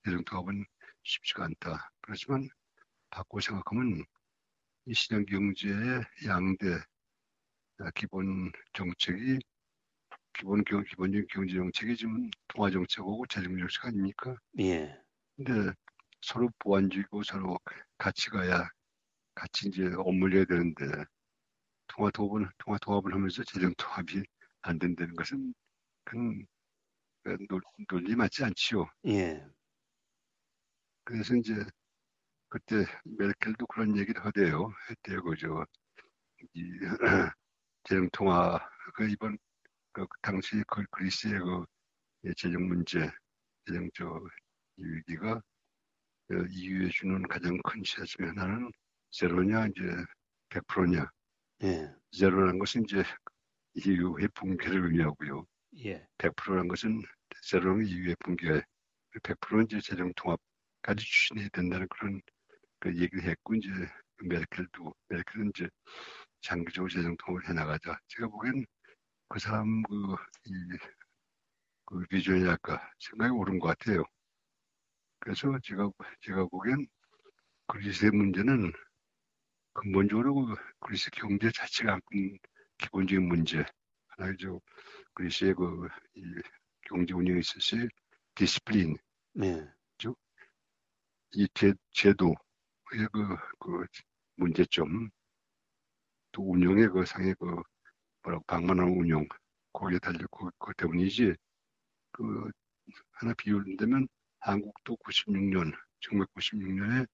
대중 0.03 0.23
통합은 0.23 0.65
쉽지가 1.03 1.45
않다. 1.45 1.91
그렇지만 2.01 2.47
바꿔 3.09 3.39
생각하면 3.39 4.03
이 4.85 4.93
시장 4.93 5.25
경제의 5.25 6.03
양대 6.27 6.65
기본 7.95 8.51
정책이 8.73 9.39
기본 10.33 10.63
경 10.63 10.83
기본적인 10.83 11.27
경제 11.31 11.55
정책이 11.55 11.95
지금 11.95 12.29
통화 12.47 12.69
정책하고 12.69 13.25
재정 13.27 13.57
정책 13.57 13.85
아닙니까? 13.85 14.35
예. 14.59 15.01
근데 15.35 15.71
서로 16.21 16.49
보완적이고 16.59 17.23
서로 17.23 17.57
같이 17.97 18.29
가야 18.29 18.67
같이 19.35 19.67
이제 19.67 19.89
업무를 19.97 20.39
해야 20.39 20.45
되는데 20.45 20.85
통화 21.95 22.09
도합을 22.11 22.49
통화 22.57 22.77
도합을 22.79 23.13
하면서 23.13 23.43
재정 23.43 23.73
통합이 23.77 24.23
안 24.61 24.79
된다는 24.79 25.13
것은 25.15 25.53
그건 26.03 26.45
논리 27.89 28.15
맞지 28.15 28.43
않지요. 28.43 28.89
예. 29.07 29.45
그래서 31.03 31.35
이제 31.35 31.53
그때 32.49 32.85
메르켈도 33.03 33.65
그런 33.67 33.97
얘기를 33.97 34.23
하대요. 34.23 34.71
했대요, 34.89 35.23
그죠. 35.23 35.65
이 36.53 36.63
재정 37.83 38.09
통화 38.11 38.59
그 38.95 39.09
이번 39.09 39.37
그 39.91 40.05
당시 40.21 40.63
그 40.67 40.83
그리스의 40.91 41.39
그 41.39 41.65
재정 42.35 42.67
문제, 42.67 43.09
재정 43.65 43.89
저 43.93 44.21
위기가 44.77 45.41
이유에 46.49 46.89
주는 46.89 47.21
가장 47.27 47.57
큰 47.63 47.83
시사 47.83 48.03
중에 48.05 48.27
하나는 48.27 48.71
제로냐 49.11 49.67
이제 49.67 49.81
100%냐. 50.49 51.09
예. 51.63 51.93
제로라는 52.11 52.57
것은 52.59 52.83
이제 52.83 53.03
이유의 53.75 54.29
붕괴를 54.33 54.85
의미하고요. 54.85 55.45
예. 55.85 56.05
100%라는 56.17 56.67
것은 56.67 57.01
제로는 57.43 57.85
이유의 57.85 58.15
붕괴, 58.23 58.61
100%는 59.23 59.65
이제 59.65 59.79
재정 59.81 60.11
통합까지 60.15 61.05
추진해야 61.05 61.49
된다는 61.49 61.87
그런 61.89 62.21
그 62.79 62.89
얘기를 62.89 63.23
했고 63.23 63.53
이제 63.55 63.69
메르켈도 64.23 64.93
메르켈은 65.09 65.51
이제 65.55 65.69
장기적으로 66.41 66.89
재정 66.89 67.15
통합을 67.17 67.47
해나가자. 67.49 67.97
제가 68.07 68.27
보기엔 68.27 68.65
그 69.29 69.39
사람 69.39 69.83
그, 69.83 70.15
이, 70.45 70.53
그 71.85 72.03
비주얼이랄까 72.09 72.91
생각이 72.99 73.31
옳은 73.31 73.59
것 73.59 73.67
같아요. 73.77 74.03
그래서 75.19 75.57
제가, 75.63 75.91
제가 76.21 76.45
보기엔 76.47 76.87
그리스의 77.67 78.11
문제는 78.11 78.73
근본적으로 79.73 80.45
그 80.45 80.55
그리스 80.79 81.09
경제 81.11 81.49
자체가 81.51 81.93
안고 81.93 82.07
기본적인 82.77 83.27
문제. 83.27 83.63
하나죠. 84.07 84.61
그리스의 85.13 85.53
그, 85.55 85.87
이 86.15 86.23
경제 86.81 87.13
운영에 87.13 87.39
있어서의 87.39 87.87
discipline. 88.35 88.97
네. 89.33 89.65
이 91.33 91.47
제, 91.53 91.73
제도의 91.91 92.35
그, 93.13 93.35
그 93.59 93.85
문제점, 94.35 95.09
또 96.31 96.51
운영의 96.51 96.89
그 96.89 97.05
상의 97.05 97.33
그 97.39 97.61
뭐라고 98.23 98.43
방만한 98.47 98.87
운영 98.89 99.25
거기에 99.73 99.99
달려 99.99 100.19
그, 100.29 100.49
그 100.59 100.73
때문이지 100.73 101.33
그 102.11 102.51
하나 103.11 103.33
비유를내면 103.35 104.07
한국도 104.39 104.97
96년 104.97 105.73
1996년에 106.01 107.07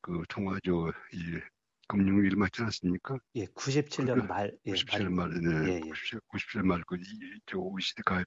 그 0.00 0.22
통화조 0.28 0.92
이 1.12 1.40
금융 1.92 2.16
위기를 2.20 2.38
맞지 2.38 2.62
않았습니까? 2.62 3.18
예, 3.34 3.44
97년 3.44 4.26
말. 4.26 4.56
예, 4.64 4.72
97년 4.72 5.12
말에 5.12 5.34
네, 5.40 5.72
예, 5.72 5.74
예. 5.74 5.80
97년 5.80 6.64
말그 6.64 6.96
OECD 7.54 8.02
가입 8.02 8.26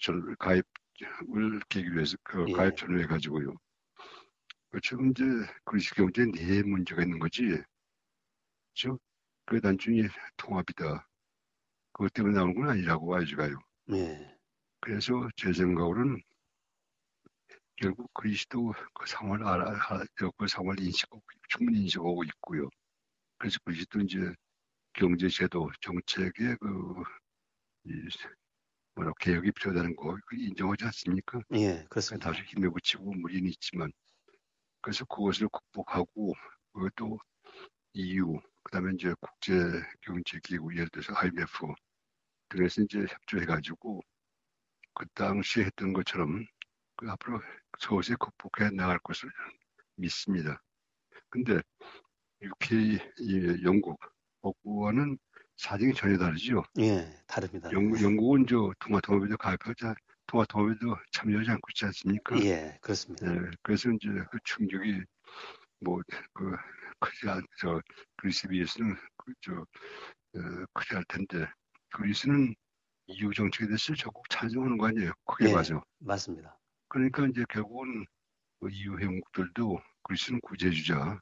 전 0.00 0.36
가입을 0.38 1.60
계기로 1.68 2.00
해서 2.00 2.16
그 2.22 2.44
예. 2.46 2.52
가입 2.52 2.76
전후 2.76 3.00
해 3.00 3.06
가지고요. 3.06 3.52
지금 4.80 5.10
이제 5.10 5.24
그리스 5.64 5.92
경제에 5.92 6.26
네 6.26 6.62
문제가 6.62 7.02
있는 7.02 7.18
거지. 7.18 7.42
그렇죠? 8.74 9.00
그 9.44 9.60
단순히 9.60 10.02
통합이다. 10.36 11.08
그것 11.92 12.12
때문에 12.12 12.36
나오는 12.36 12.54
건 12.54 12.70
아니라고 12.70 13.08
봐야지가요. 13.08 13.58
네. 13.86 14.38
그래서 14.78 15.28
제 15.34 15.52
생각으로는 15.52 16.22
결국 17.76 18.08
그리스도 18.14 18.72
그 18.92 19.04
상황을 19.04 19.44
알아, 19.44 19.64
알아 19.88 20.04
그 20.14 20.46
상황을 20.46 20.78
인식하고 20.80 21.20
충분히 21.48 21.80
인식하고 21.80 22.22
있고요. 22.22 22.68
그래서 23.44 23.58
그리스도 23.62 24.00
이제 24.00 24.32
경제 24.94 25.28
제도 25.28 25.70
정책의 25.82 26.56
그 26.58 27.02
이, 27.84 27.90
뭐라 28.94 29.12
개혁이 29.20 29.52
필요하다는 29.52 29.96
거 29.96 30.16
인정하지 30.32 30.86
않습니까? 30.86 31.42
예, 31.52 31.84
그렇습니다. 31.90 32.30
다시 32.30 32.42
힘에 32.44 32.70
붙이고 32.70 33.12
무리는 33.12 33.46
있지만 33.50 33.92
그래서 34.80 35.04
그것을 35.04 35.50
극복하고 35.50 36.32
그것도 36.72 37.18
EU 37.92 38.40
그다음에 38.62 38.92
이제 38.94 39.12
국제 39.20 39.52
경제 40.00 40.40
기구 40.42 40.74
예를 40.74 40.88
들어서 40.88 41.12
IMF 41.14 41.66
등에서 42.48 42.80
이제 42.80 43.00
협조해가지고 43.00 44.00
그 44.94 45.06
당시에 45.12 45.64
했던 45.64 45.92
것처럼 45.92 46.46
그 46.96 47.10
앞으로 47.10 47.42
서서히 47.78 48.16
극복해 48.16 48.70
나갈 48.70 48.98
것을 49.00 49.28
믿습니다. 49.96 50.62
근데 51.28 51.60
UK, 52.42 52.98
영국, 53.64 53.98
북부와는 54.42 55.18
사정이 55.56 55.94
전혀 55.94 56.18
다르죠. 56.18 56.62
예, 56.80 57.06
다릅니다. 57.26 57.70
영국, 57.72 58.02
영국은 58.02 58.46
저 58.46 58.72
통화통합에도 58.80 59.36
가입하자 59.36 59.94
통화통합에도 60.26 60.96
참여하지 61.12 61.50
않고 61.50 61.68
있지 61.70 61.84
않습니까? 61.86 62.36
예, 62.42 62.78
그렇습니다. 62.82 63.34
예, 63.34 63.40
그래서 63.62 63.90
이제 63.90 64.08
그 64.30 64.38
충격이 64.44 65.00
뭐그 65.80 66.56
크지 67.00 67.28
않, 67.28 67.42
저 67.60 67.80
그리스에 68.16 68.50
비해서는 68.50 68.96
그저 69.16 69.52
어, 70.36 70.64
크지 70.74 70.94
않을 70.94 71.04
텐데 71.08 71.46
그리스는 71.92 72.54
EU 73.06 73.32
정책에 73.34 73.66
대해서 73.66 73.94
적극 73.94 74.28
찬성하는 74.30 74.78
거 74.78 74.88
아니에요? 74.88 75.12
그게 75.26 75.48
예, 75.50 75.54
맞아. 75.54 75.80
맞습니다. 76.00 76.58
그러니까 76.88 77.26
이제 77.26 77.44
결국은 77.50 78.06
그 78.60 78.70
EU 78.70 78.98
회원국들도 78.98 79.80
그리스는 80.04 80.40
구제주자. 80.42 81.20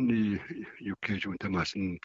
이 0.00 0.38
UK 0.80 1.18
중한테 1.18 1.48
말씀 1.48 1.96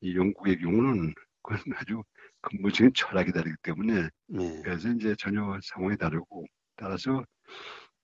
이 0.00 0.16
영국의 0.16 0.58
경우는 0.58 1.14
그건 1.42 1.74
아주 1.76 2.02
근본적인 2.40 2.92
철학이 2.94 3.32
다르기 3.32 3.56
때문에 3.62 4.08
네. 4.28 4.62
그래서 4.62 4.88
이제 4.90 5.14
전혀 5.18 5.58
상황이 5.62 5.96
다르고 5.96 6.44
따라서 6.76 7.24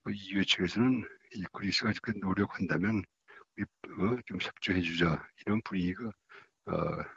그 0.04 0.12
EU 0.12 0.44
측에서는 0.44 1.04
이 1.34 1.44
그리스가 1.52 1.92
그 2.02 2.12
노력한다면 2.20 3.02
어, 3.60 4.16
좀 4.26 4.38
협조해 4.40 4.80
주자 4.80 5.26
이런 5.44 5.60
분위기가 5.62 6.06
어, 6.66 6.72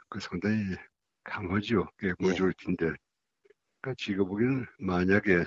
그 0.08 0.20
상당히 0.20 0.76
강하죠. 1.24 1.88
그게 1.96 2.14
모조리티인데. 2.18 2.86
예. 2.86 2.92
그러니까 3.80 3.94
지가 3.98 4.24
보기에는 4.24 4.66
만약에 4.78 5.44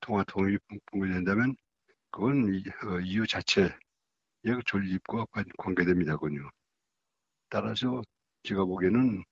통화 0.00 0.24
통일이 0.24 0.58
붕괴된다면 0.86 1.56
그건 2.10 2.62
어, 2.84 3.00
이유 3.00 3.26
자체 3.26 3.74
의 4.50 4.62
존립과 4.64 5.26
관계됩니다군요. 5.58 6.50
따라서 7.50 8.02
제가 8.44 8.64
보기에는 8.64 9.24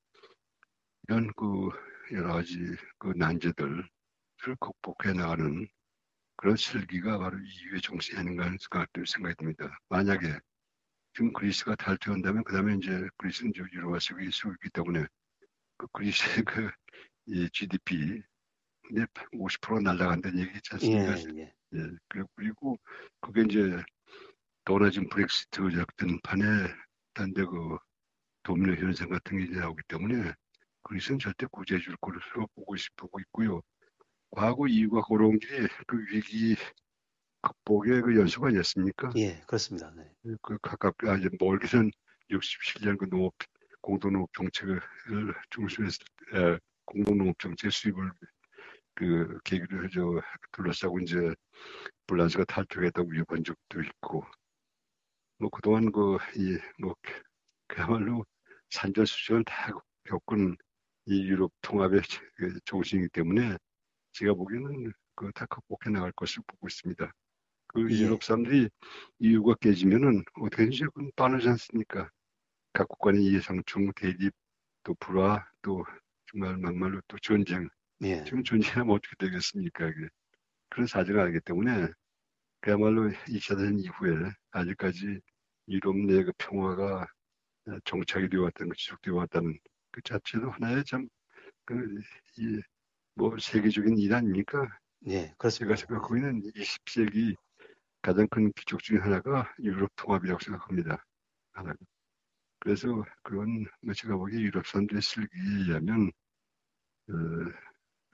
이런 1.08 1.32
그 1.36 1.70
여러 2.12 2.34
가지 2.34 2.58
그 2.98 3.12
난제들을 3.16 3.88
극복해 4.60 5.12
나가는 5.16 5.66
그런 6.36 6.56
슬기가 6.56 7.18
바로 7.18 7.38
이유의 7.38 7.80
정신이 7.80 8.18
아닌가 8.18 8.44
하는 8.44 8.58
생각이 9.06 9.34
듭니다. 9.36 9.78
만약에 9.88 10.38
지금 11.14 11.32
그리스가 11.32 11.74
탈퇴한다면 11.76 12.44
그 12.44 12.52
다음에 12.52 12.76
이제 12.76 13.08
그리스는 13.16 13.50
이제 13.50 13.62
유로화 13.72 13.98
속에 13.98 14.24
있기 14.24 14.70
때문에 14.72 15.06
그 15.78 15.86
그리스의 15.92 16.44
그 16.46 16.70
GDP 17.52 18.22
근데 18.82 19.06
50% 19.32 19.82
날라간다는 19.82 20.40
얘기 20.40 20.56
있지 20.56 20.70
않습니까? 20.72 21.18
예, 21.18 21.42
예. 21.42 21.52
예. 21.74 22.18
그리고 22.34 22.78
그게 23.20 23.42
이제 23.42 23.82
떠나진 24.66 25.08
브렉시트 25.08 25.62
같은 25.62 26.20
판에 26.22 26.42
딴데 27.14 27.44
그 27.44 27.78
도미노 28.42 28.74
현상 28.74 29.08
같은 29.08 29.38
게 29.38 29.58
나오기 29.58 29.80
때문에 29.86 30.32
그리스는 30.82 31.20
절대 31.20 31.46
구제해 31.52 31.80
줄 31.80 31.96
것으로 31.98 32.48
보고 32.56 32.76
싶고 32.76 33.20
있고요. 33.20 33.62
과거 34.32 34.66
이유가 34.66 35.00
걸어온 35.02 35.38
길이 35.38 35.68
그 35.86 36.04
위기 36.10 36.56
극복의 37.42 38.02
그 38.02 38.16
연수가 38.18 38.48
아니었습니까? 38.48 39.12
예, 39.16 39.40
그렇습니다. 39.46 39.92
네. 39.94 40.04
그 40.42 40.58
가깝게 40.58 41.08
아주 41.08 41.28
멀게선 41.38 41.92
67년 42.30 42.98
그 42.98 43.08
농업 43.08 43.34
공동농업 43.82 44.28
정책을 44.34 44.80
중심에서 45.50 45.98
에, 46.34 46.58
공동농업 46.86 47.38
정책 47.38 47.70
수입을 47.70 48.10
그 48.94 49.38
계기로 49.44 49.88
저 49.90 50.20
둘러싸고 50.50 50.98
이제 51.00 51.16
밸런스가 52.08 52.44
탈퇴했다고 52.46 53.10
위협한 53.10 53.44
적도 53.44 53.80
있고 53.80 54.24
뭐 55.38 55.50
그동안 55.50 55.92
그 55.92 56.18
이 56.36 56.58
뭐 56.80 56.94
그야말로 57.68 58.24
산전수전을 58.70 59.44
다 59.44 59.72
겪은 60.04 60.56
이 61.06 61.22
유럽 61.26 61.52
통합의 61.62 62.02
정신이기 62.66 63.08
때문에 63.10 63.56
제가 64.12 64.34
보기에는 64.34 64.92
그 65.16 65.32
다 65.32 65.46
극복해 65.46 65.90
나갈 65.90 66.12
것을 66.12 66.42
보고 66.46 66.66
있습니다. 66.68 67.10
그 67.68 67.92
예. 67.92 67.96
유럽 68.04 68.24
사람들이 68.24 68.68
이유가 69.20 69.54
깨지면은 69.60 70.24
어떻게든지 70.40 70.84
그건 70.84 71.10
빠르지 71.16 71.48
않습니까? 71.50 72.10
각국 72.72 72.98
간의 73.00 73.24
이해상충, 73.24 73.92
대립, 73.96 74.32
또 74.84 74.94
불화, 75.00 75.46
또 75.62 75.84
정말 76.26 76.56
막말로 76.58 77.00
또 77.08 77.18
전쟁. 77.20 77.68
예. 78.02 78.24
지금 78.24 78.44
전쟁하면 78.44 78.94
어떻게 78.96 79.16
되겠습니까? 79.18 79.88
이게. 79.88 80.08
그런 80.70 80.86
사정을 80.86 81.20
알기 81.20 81.40
때문에 81.40 81.88
그야말로 82.66 83.08
2차 83.28 83.54
대전 83.54 83.78
이후에 83.78 84.32
아직까지 84.50 85.20
유럽 85.68 85.96
내그 85.98 86.32
평화가 86.36 87.06
정착이 87.84 88.28
되어 88.28 88.42
왔다는, 88.42 88.72
지속되어 88.76 89.14
왔다는 89.14 89.56
그 89.92 90.02
자체도 90.02 90.50
하나의 90.50 90.82
참, 90.84 91.06
그, 91.64 91.76
이, 92.38 92.60
뭐, 93.14 93.36
세계적인 93.38 93.96
일 93.98 94.12
아닙니까? 94.12 94.66
예, 95.06 95.32
그렇습니다. 95.38 95.76
제가 95.76 95.86
생각하고 95.86 96.16
있는 96.16 96.42
20세기 96.56 97.36
가장 98.02 98.26
큰 98.30 98.50
기적 98.54 98.82
중에 98.82 98.98
하나가 98.98 99.48
유럽 99.60 99.88
통합이라고 99.94 100.40
생각합니다. 100.40 101.04
하나가. 101.52 101.78
그래서 102.58 102.88
그건 103.22 103.64
뭐 103.80 103.94
제가 103.94 104.16
보기에 104.16 104.40
유럽 104.40 104.66
사람들의 104.66 105.00
슬기에 105.02 105.40
의하면, 105.68 106.10
어, 107.10 107.12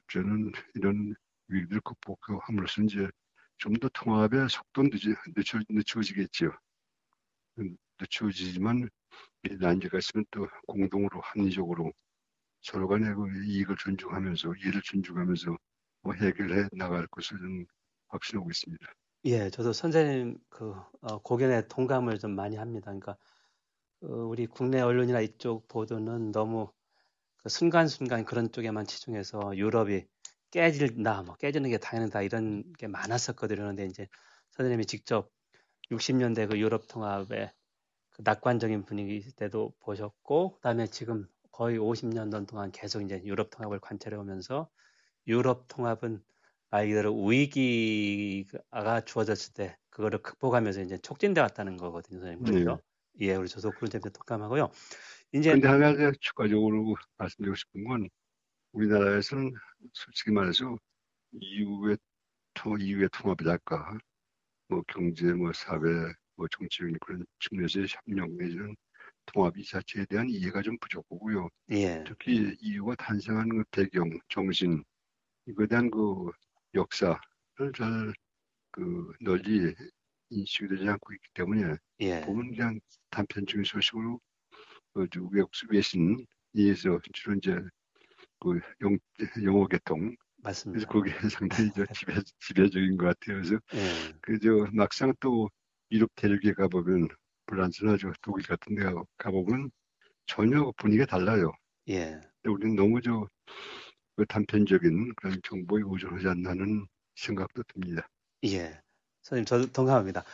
저는 0.08 0.52
이런 0.74 1.14
위기를 1.48 1.80
극복함으로써 1.80 2.82
이제 2.82 3.08
좀 3.62 3.74
더 3.74 3.88
통합의 3.94 4.48
속도 4.48 4.82
늦어, 4.82 5.14
늦춰, 5.36 5.60
늦춰지겠죠. 5.68 6.50
늦춰지지만 8.00 8.88
난제가 9.60 9.98
있으면 9.98 10.24
또 10.32 10.48
공동으로 10.66 11.20
합리적으로 11.20 11.92
서로 12.60 12.88
간의 12.88 13.14
그 13.14 13.44
이익을 13.44 13.76
존중하면서 13.76 14.54
이해를 14.56 14.82
존중하면서 14.82 15.56
뭐 16.02 16.12
해결해 16.14 16.68
나갈 16.72 17.06
것을 17.06 17.38
좀 17.38 17.64
확신하고 18.08 18.50
있습니다. 18.50 18.84
예, 19.26 19.48
저도 19.48 19.72
선생님 19.72 20.38
그 20.48 20.74
어, 21.00 21.22
고견에 21.22 21.68
동감을 21.68 22.18
좀 22.18 22.34
많이 22.34 22.56
합니다. 22.56 22.86
그러니까 22.86 23.16
어, 24.02 24.08
우리 24.08 24.46
국내 24.46 24.80
언론이나 24.80 25.20
이쪽 25.20 25.68
보도는 25.68 26.32
너무 26.32 26.72
그 27.36 27.48
순간순간 27.48 28.24
그런 28.24 28.50
쪽에만 28.50 28.86
치중해서 28.86 29.56
유럽이 29.56 30.04
깨진다, 30.52 31.22
뭐 31.24 31.34
깨지는 31.36 31.70
게 31.70 31.78
당연하다 31.78 32.22
이런 32.22 32.72
게 32.74 32.86
많았었거든요. 32.86 33.60
그런데 33.62 33.86
이제 33.86 34.08
선생님이 34.52 34.86
직접 34.86 35.32
60년대 35.90 36.46
그 36.46 36.58
유럽 36.60 36.86
통합의 36.88 37.52
그 38.10 38.22
낙관적인 38.24 38.84
분위기 38.86 39.20
때도 39.36 39.74
보셨고, 39.80 40.56
그다음에 40.56 40.86
지금 40.88 41.28
거의 41.52 41.78
50년 41.78 42.46
동안 42.46 42.72
계속 42.72 43.02
이제 43.02 43.22
유럽 43.24 43.50
통합을 43.50 43.80
관찰해 43.80 44.16
오면서 44.18 44.70
유럽 45.28 45.68
통합은 45.68 46.24
말 46.70 46.88
그대로 46.88 47.14
위기가 47.26 49.02
주어졌을 49.06 49.54
때 49.54 49.78
그거를 49.90 50.22
극복하면서 50.22 50.82
이제 50.82 50.98
촉진돼 50.98 51.40
왔다는 51.42 51.76
거거든요, 51.78 52.20
선생님. 52.20 52.42
그렇죠? 52.42 52.80
네. 53.14 53.26
예, 53.26 53.34
우리 53.36 53.48
저도 53.48 53.72
그런 53.74 53.90
점에 53.90 54.02
동감하고요. 54.12 54.70
이제 55.34 55.58
근데 55.60 55.68
한 55.68 55.80
가지 55.80 56.18
추가적으로 56.20 56.94
말씀드리고 57.18 57.54
싶은 57.56 57.84
건 57.84 58.08
우리나라에서는 58.72 59.52
솔직히 59.92 60.30
말해서 60.32 60.76
이후의 61.32 61.98
이후의 62.80 63.08
통합이랄까 63.12 63.98
뭐 64.68 64.82
경제, 64.88 65.32
뭐 65.34 65.52
사회, 65.52 65.80
뭐 66.36 66.48
정치적인 66.48 66.98
그런 67.00 67.26
측면에서의 67.40 67.86
협력 67.88 68.32
내지는 68.32 68.76
통합 69.26 69.56
이 69.58 69.64
자체에 69.64 70.06
대한 70.06 70.28
이해가 70.30 70.62
좀 70.62 70.78
부족하고요. 70.80 71.48
예. 71.72 72.04
특히 72.06 72.56
이유가 72.60 72.94
탄생한 72.96 73.48
그 73.48 73.64
배경, 73.70 74.10
정신, 74.28 74.84
이거에 75.46 75.66
대한 75.68 75.90
그 75.90 76.30
역사를 76.74 77.18
잘 77.76 78.14
그 78.72 79.12
널리 79.20 79.74
인식이 80.30 80.68
되지 80.68 80.88
않고 80.88 81.12
있기 81.14 81.28
때문에 81.34 81.76
예. 82.00 82.20
보면 82.22 82.50
그냥 82.50 82.80
단편적인 83.10 83.64
소식으로 83.64 84.20
그 84.94 85.06
외국 85.30 85.50
외신에서 85.70 87.00
주로 87.12 87.36
이제 87.36 87.56
그 88.42 88.60
영, 88.82 88.98
영어 89.44 89.66
개통 89.68 90.14
맞습니다. 90.36 90.72
그래서 90.72 90.86
그게 90.88 91.10
상당히 91.30 91.70
저 91.74 91.86
지배, 91.92 92.14
지배적인 92.40 92.96
것 92.98 93.06
같아요. 93.06 93.38
그래서 93.42 93.58
예. 93.74 94.12
그저 94.22 94.68
막상 94.74 95.14
또 95.20 95.50
유럽 95.92 96.10
대륙에 96.16 96.52
가보면 96.54 97.08
프랑스나 97.46 97.96
저 97.98 98.12
독일 98.22 98.46
같은 98.46 98.74
데 98.76 98.84
가보면 99.18 99.70
전혀 100.26 100.72
분위기가 100.78 101.06
달라요. 101.06 101.52
예. 101.88 102.20
우리는 102.44 102.76
너무 102.76 103.00
저 103.02 103.28
그 104.16 104.26
단편적인 104.26 105.14
그런 105.16 105.40
정보에 105.44 105.82
의존하지 105.84 106.28
않나는 106.28 106.86
생각도 107.16 107.62
듭니다. 107.64 108.08
예. 108.44 108.80
선생님, 109.22 109.44
저도 109.46 109.72
동감합니다. 109.72 110.24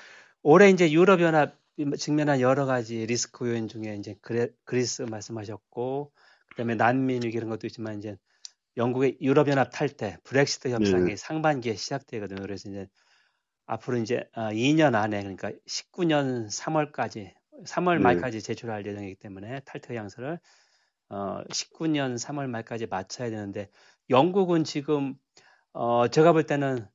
올해 0.43 0.71
이제 0.71 0.91
유럽연합 0.93 1.59
직면한 1.99 2.41
여러 2.41 2.67
가지 2.67 3.07
리스크 3.07 3.49
요인 3.49 3.69
중에 3.69 3.97
이제 3.97 4.17
그레, 4.23 4.51
그리스 4.65 5.03
말씀하셨고, 5.03 6.13
그다음에 6.51 6.75
난민 6.75 7.23
위기 7.23 7.37
이런 7.37 7.51
것도 7.51 7.67
있지만 7.67 7.99
이제 7.99 8.17
영국의 8.77 9.19
유럽연합 9.21 9.71
탈퇴, 9.73 10.19
브렉시트 10.25 10.71
협상이 10.71 11.05
네. 11.05 11.17
상반기에 11.17 11.75
시작되거든요. 11.75 12.41
그래서 12.43 12.69
이제 12.71 12.89
앞으로 13.67 13.99
이제 13.99 14.29
2년 14.35 14.95
아, 14.95 15.03
안에 15.03 15.21
그러니까 15.21 15.53
19년 15.67 16.49
3월까지 16.49 17.35
3월 17.67 17.97
네. 17.97 18.03
말까지 18.03 18.41
제출할 18.41 18.87
예정이기 18.87 19.17
때문에 19.17 19.61
탈퇴 19.61 19.97
양서를 19.97 20.39
어 21.11 21.43
19년 21.51 22.17
3월 22.19 22.49
말까지 22.49 22.87
맞춰야 22.87 23.31
되는데 23.31 23.71
영국은 24.11 24.65
지금 24.65 25.15
어 25.73 26.09
제가 26.09 26.33
볼 26.33 26.45
때는 26.45 26.89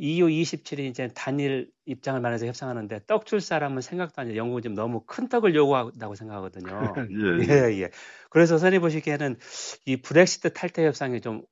EU 0.00 0.28
27이 0.28 0.88
이제 0.88 1.08
단일 1.14 1.70
입장을 1.84 2.18
말해서 2.20 2.46
협상하는데 2.46 3.00
떡 3.06 3.26
줄 3.26 3.40
사람은 3.40 3.82
생각도 3.82 4.22
안 4.22 4.28
해요. 4.28 4.36
영국은 4.36 4.62
지금 4.62 4.74
너무 4.74 5.02
큰 5.06 5.28
떡을 5.28 5.54
요구한다고 5.54 6.14
생각하거든요. 6.14 6.70
예, 7.12 7.44
예. 7.44 7.72
예, 7.74 7.82
예. 7.82 7.90
그래서 8.30 8.56
선생님 8.56 8.80
보시기에는 8.80 9.36
이 9.84 9.96
브렉시트 10.00 10.54
탈퇴 10.54 10.86
협상이 10.86 11.20
좀 11.20 11.42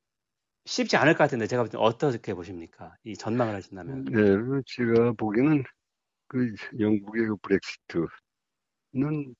쉽지 0.64 0.96
않을 0.96 1.12
것 1.12 1.18
같은데 1.24 1.46
제가 1.46 1.66
어떻게 1.76 2.32
보십니까? 2.32 2.94
이 3.04 3.14
전망을 3.16 3.54
하신다면. 3.54 4.04
네, 4.06 4.62
제가 4.66 5.12
보기에는 5.12 5.64
그 6.28 6.54
영국의 6.78 7.26
그 7.26 7.36
브렉시트는 7.42 9.34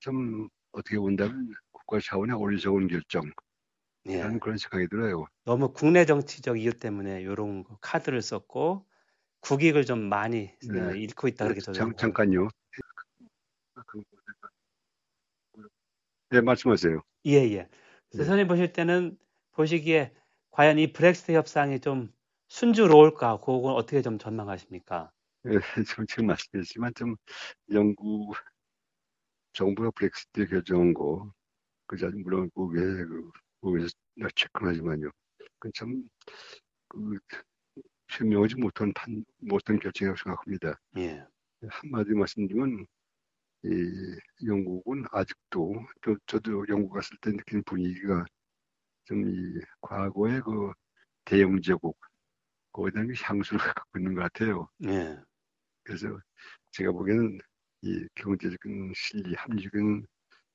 좀 0.00 0.48
어떻게 0.72 0.98
본다면 0.98 1.54
국가 1.70 1.98
차원의 2.00 2.36
어리석은 2.36 2.88
결정. 2.88 3.22
예. 4.06 4.20
라는 4.20 4.40
그런 4.40 4.58
생각이 4.58 4.88
들어요. 4.88 5.26
너무 5.44 5.72
국내 5.72 6.04
정치적 6.04 6.58
이유 6.58 6.72
때문에 6.72 7.22
이런 7.22 7.64
카드를 7.80 8.20
썼고 8.20 8.86
국익을 9.40 9.84
좀 9.84 10.00
많이 10.00 10.56
네. 10.72 10.80
어, 10.80 10.90
잃고 10.92 11.28
있다 11.28 11.44
그렇게 11.46 11.60
네, 11.60 11.72
장, 11.72 11.94
잠깐요. 11.96 12.48
네, 16.30 16.40
말씀하세요. 16.40 17.02
예, 17.26 17.32
예. 17.32 17.56
네. 17.58 17.68
선생님 18.16 18.48
보실 18.48 18.72
때는 18.72 19.18
보시기에 19.52 20.14
과연 20.50 20.78
이 20.78 20.92
브렉시트 20.92 21.32
협상이 21.32 21.80
좀 21.80 22.12
순조로울까? 22.48 23.38
그건 23.38 23.74
어떻게 23.74 24.02
좀 24.02 24.18
전망하십니까? 24.18 25.10
예, 25.46 25.50
좀 25.96 26.06
지금 26.06 26.26
말씀드렸지만 26.26 26.92
좀 26.94 27.16
영국 27.72 28.34
정부가 29.52 29.90
브렉시트 29.90 30.46
결정한 30.46 30.94
거, 30.94 31.32
그자 31.86 32.10
물론 32.14 32.50
그게 32.54 32.80
그 32.80 33.30
그에서 33.62 33.90
체크하지만요. 34.36 35.10
그참 35.60 36.08
그 36.88 37.18
현명하지 38.10 38.56
못한 38.56 38.92
판 38.94 39.24
못한 39.38 39.78
결정이라고 39.78 40.18
생각합니다. 40.22 40.80
예. 40.98 41.24
한마디 41.68 42.12
말씀드리면 42.14 42.86
이 43.64 44.18
영국은 44.46 45.04
아직도 45.12 45.74
저, 46.04 46.16
저도 46.26 46.66
영국 46.68 46.92
갔을 46.94 47.16
때 47.20 47.32
느낀 47.32 47.62
분위기가 47.64 48.24
좀 49.06 49.24
이 49.28 49.60
과거의 49.80 50.40
그 50.42 50.72
대영 51.24 51.60
제국 51.62 51.98
대한 52.92 53.08
향수를 53.22 53.58
갖고 53.76 53.98
있는 53.98 54.14
것 54.14 54.22
같아요. 54.22 54.68
예. 54.86 55.18
그래서 55.84 56.08
제가 56.72 56.92
보기에는 56.92 57.38
이 57.82 58.06
경제적인 58.14 58.92
실리, 58.96 59.34
합리적인 59.34 60.06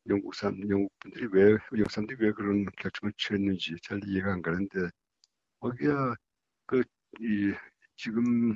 영국 0.09 0.35
사람, 0.35 0.59
영국 0.69 0.91
분들이 0.99 1.27
왜, 1.31 1.57
영국 1.73 1.91
사람들이 1.91 2.25
왜 2.25 2.31
그런 2.31 2.65
결정을 2.77 3.13
취했는지 3.17 3.75
잘 3.81 3.99
이해가 4.05 4.33
안 4.33 4.41
가는데, 4.41 4.89
거기야, 5.59 6.15
그, 6.65 6.83
이, 7.19 7.53
지금, 7.95 8.55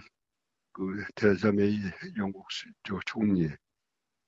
그, 0.72 1.04
메이 1.52 1.80
영국 2.18 2.48
저 2.84 3.00
총리, 3.06 3.50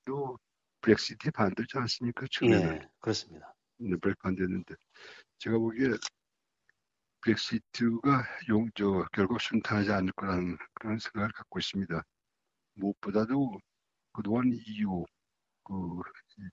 또, 0.04 0.38
브렉시트에 0.82 1.30
반대지 1.30 1.78
않습니까? 1.78 2.26
처음에는. 2.30 2.74
예, 2.74 2.88
그렇습니다. 3.00 3.54
네, 3.78 3.96
반대했는데, 4.20 4.74
제가 5.38 5.56
보기에 5.58 5.88
브렉시트가 7.22 8.22
용, 8.50 8.68
저, 8.74 9.06
결국 9.12 9.40
순탄하지 9.40 9.90
않을 9.92 10.12
거라는 10.12 10.58
그런 10.74 10.98
생각을 10.98 11.30
갖고 11.32 11.58
있습니다. 11.58 12.02
무엇보다도 12.74 13.58
그동안 14.12 14.52
EU 14.52 15.04
그 15.64 16.00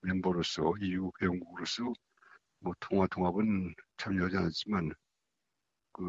멤버로서 0.03 0.73
EU 0.81 1.11
회원국으로서 1.21 1.93
뭐 2.59 2.73
통화 2.79 3.07
통합은 3.07 3.73
참여하지 3.97 4.37
않았지만 4.37 4.91
그 5.93 6.01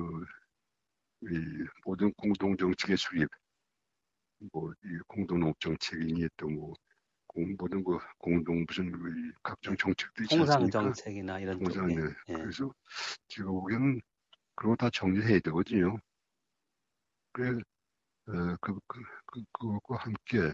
모든 1.84 2.12
공동 2.14 2.56
정책의 2.56 2.96
수립 2.96 3.28
뭐이 4.52 4.74
공동 5.06 5.40
농업 5.40 5.58
정책이니 5.60 6.28
또뭐 6.36 6.74
모든 7.58 7.82
그 7.84 7.98
공동 8.18 8.64
무슨 8.66 8.90
그 8.92 9.32
각종 9.42 9.76
정책들이 9.76 10.28
통상 10.28 10.68
정책이나 10.70 11.38
이런 11.40 11.58
통상 11.58 11.86
네. 11.88 11.96
예. 12.28 12.34
그래서 12.34 12.72
제가 13.28 13.50
보기에는 13.50 14.00
그런 14.56 14.72
거 14.72 14.76
다 14.76 14.90
정리해야 14.90 15.40
되거든요. 15.40 15.96
그래 17.32 17.58
어, 18.28 18.56
그, 18.60 18.78
그, 18.86 19.02
그, 19.26 19.42
그것과 19.52 19.96
함께 20.04 20.52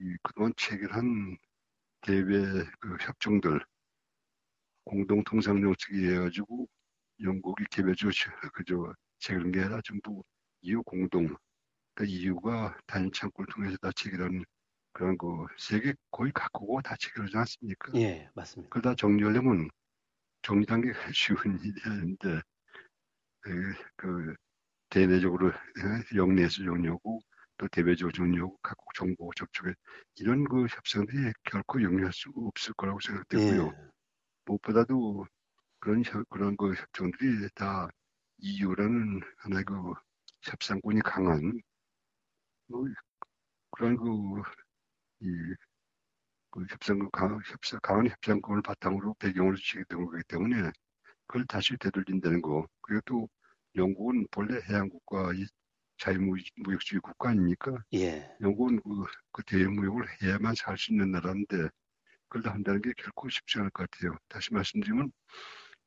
이 0.00 0.16
그동안 0.22 0.52
체결한 0.56 1.36
대외 2.06 2.64
그 2.78 2.96
협정들 3.00 3.60
공동 4.84 5.24
통상 5.24 5.60
정책이 5.60 6.06
해가지고 6.06 6.68
영국이 7.20 7.64
개별적으로 7.68 8.14
그저 8.54 8.94
체결한 9.18 9.50
게 9.50 9.60
아니라 9.60 9.80
전부 9.84 10.22
EU 10.62 10.84
공동 10.84 11.34
그러니까 11.94 12.16
EU가 12.16 12.78
단일 12.86 13.10
창구를 13.10 13.52
통해서 13.52 13.76
다 13.78 13.90
체결한 13.96 14.44
그런 14.92 15.18
그 15.18 15.26
세계 15.58 15.94
거의 16.12 16.30
각국과 16.32 16.82
다 16.82 16.94
체결하지 16.96 17.36
않습니까? 17.38 17.92
예, 17.96 18.30
맞습니다. 18.34 18.70
그러다 18.70 18.94
정리하려면 18.94 19.68
정리한 20.42 20.82
게 20.82 20.92
쉬운 21.12 21.58
일이 21.64 21.74
아닌데 21.84 22.40
그, 23.40 23.74
그 23.96 24.34
대내적으로 24.90 25.52
영내에서 26.14 26.62
정리하고 26.64 27.20
또 27.58 27.68
대외적으로 27.68 28.12
정리하고 28.12 28.58
각국 28.62 28.92
정보 28.94 29.30
접촉에 29.34 29.72
이런 30.16 30.44
그 30.44 30.66
협상들이 30.66 31.32
결코 31.44 31.82
용이할 31.82 32.12
수 32.12 32.30
없을 32.36 32.74
거라고 32.74 33.00
생각되고요. 33.00 33.66
예. 33.66 33.90
무엇보다도 34.44 35.26
그런 35.80 36.02
그런 36.28 36.56
그 36.56 36.74
협정들이 36.74 37.48
다 37.54 37.88
EU라는 38.38 39.20
하나의 39.38 39.64
그 39.64 39.74
협상권이 40.42 41.00
강한 41.00 41.60
뭐 42.68 42.84
그런 43.70 43.96
그이 43.96 45.54
그 46.50 46.64
협상 46.70 47.08
강, 47.12 47.38
협상 47.44 47.80
강한 47.82 48.08
협상권을 48.08 48.62
바탕으로 48.62 49.14
배경으로 49.18 49.56
지게 49.56 49.84
된 49.88 50.04
거기 50.04 50.22
때문에 50.28 50.70
그걸 51.26 51.46
다시 51.46 51.76
되돌린다는 51.78 52.42
거 52.42 52.66
그리고 52.80 53.00
또 53.06 53.28
영국은 53.74 54.26
본래 54.30 54.60
해양국가 54.68 55.32
이 55.34 55.46
자유무역주의 55.98 57.00
국가 57.00 57.30
아닙니까? 57.30 57.72
예. 57.94 58.28
영국은 58.40 58.80
그, 58.82 58.90
그 59.32 59.42
대무역을 59.44 60.04
해야만 60.22 60.54
살 60.54 60.76
수 60.78 60.92
있는 60.92 61.10
나라인데 61.12 61.68
그걸 62.28 62.42
다 62.42 62.52
한다는 62.52 62.82
게 62.82 62.92
결코 62.98 63.28
쉽지 63.28 63.58
않을 63.58 63.70
것 63.70 63.88
같아요. 63.90 64.16
다시 64.28 64.52
말씀드리면 64.54 65.12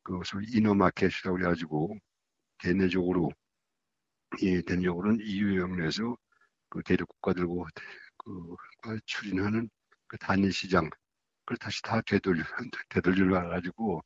그 0.03 0.22
소위 0.26 0.45
이너마켓이라고 0.53 1.39
해가지고 1.39 1.97
대내적으로 2.60 3.32
이 4.41 4.62
대내적으로는 4.64 5.20
EU 5.22 5.60
영내에서 5.60 6.18
그 6.70 6.82
대륙 6.84 7.07
국가들과 7.10 7.53
그 8.18 8.99
추진하는 9.05 9.70
그 10.07 10.18
단일 10.18 10.51
시장 10.53 10.89
그걸 11.45 11.57
다시 11.57 11.82
다 11.82 12.01
되돌려 12.01 12.43
되돌려 12.89 13.49
가지고 13.49 14.01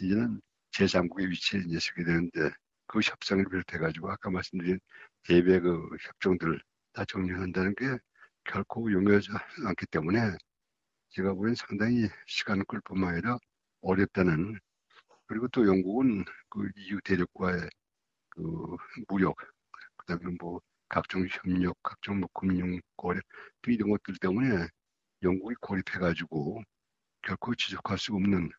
이제는 0.00 0.40
제3국의 0.72 1.28
위치에 1.30 1.60
이제 1.66 1.78
서게 1.80 2.04
되는데 2.04 2.50
그 2.86 3.00
협상을 3.00 3.44
비롯해가지고 3.44 4.10
아까 4.10 4.30
말씀드린 4.30 4.78
대외 5.24 5.60
그 5.60 5.88
협정들을 6.00 6.60
다 6.92 7.04
정리한다는 7.06 7.74
게 7.74 7.98
결코 8.44 8.90
용이하지 8.92 9.28
않기 9.66 9.86
때문에 9.86 10.36
제가 11.10 11.34
보기엔 11.34 11.54
상당히 11.54 12.08
시간을 12.26 12.64
끌 12.64 12.80
뿐만 12.84 13.14
아니라 13.14 13.38
어렵다는 13.80 14.58
그리고 15.26 15.48
또 15.48 15.66
영국은 15.66 16.24
그 16.48 16.68
EU 16.76 17.00
대륙과의 17.02 17.68
그 18.30 18.76
무역 19.08 19.36
그다음에 19.96 20.36
뭐 20.40 20.60
각종 20.88 21.26
협력, 21.28 21.76
각종 21.82 22.20
뭐 22.20 22.28
금융 22.32 22.80
거래 22.96 23.20
등 23.62 23.72
이런 23.72 23.90
것들 23.90 24.16
때문에 24.20 24.68
영국이 25.22 25.56
고립해가지고 25.60 26.62
결코 27.22 27.54
지속할 27.54 27.98
수 27.98 28.14
없는 28.14 28.50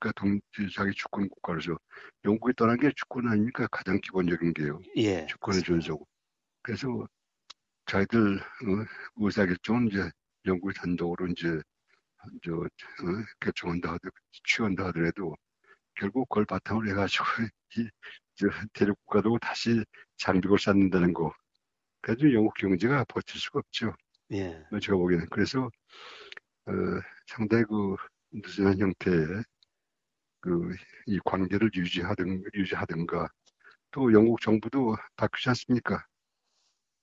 그러니까 0.00 0.12
동, 0.20 0.40
자기 0.74 0.92
주권 0.94 1.28
국가로서 1.28 1.78
영국이 2.24 2.54
떠난 2.56 2.78
게 2.78 2.90
주권 2.96 3.28
아닙니까? 3.28 3.66
가장 3.70 4.00
기본적인 4.00 4.54
게요. 4.54 4.80
예, 4.96 5.26
주권의 5.26 5.62
존속. 5.62 6.08
그래서 6.62 7.06
자기들 7.86 8.38
어, 8.38 8.86
의사결정은 9.16 9.88
이제 9.88 10.10
영국이 10.46 10.74
단독으로 10.74 11.28
이제 11.28 11.60
저 12.42 12.54
어, 12.54 12.66
결정한다 13.40 13.92
하더 13.92 14.08
취한다 14.44 14.86
하더라도 14.86 15.34
결국 15.94 16.28
그걸 16.28 16.46
바탕으로 16.46 16.88
해가지고 16.90 17.24
이 17.78 17.88
저, 18.36 18.46
대륙 18.72 18.96
국가도 19.04 19.38
다시 19.38 19.84
장벽을 20.16 20.58
쌓는다는 20.58 21.12
거. 21.12 21.32
그래도 22.00 22.32
영국 22.32 22.54
경제가 22.54 23.04
버틸 23.04 23.38
수가 23.38 23.58
없죠. 23.58 23.94
예. 24.32 24.64
제가 24.80 24.96
보기에는 24.96 25.26
그래서 25.30 25.70
어, 26.66 26.72
상당히 27.26 27.64
그 27.64 27.96
느슨한 28.32 28.78
형태의 28.78 29.44
그 30.40 30.76
이 31.06 31.18
관계를 31.24 31.70
유지하든 31.74 32.44
유지하든가 32.54 33.28
또 33.92 34.12
영국 34.12 34.40
정부도 34.40 34.96
바뀌지 35.16 35.50
않습니까? 35.50 36.04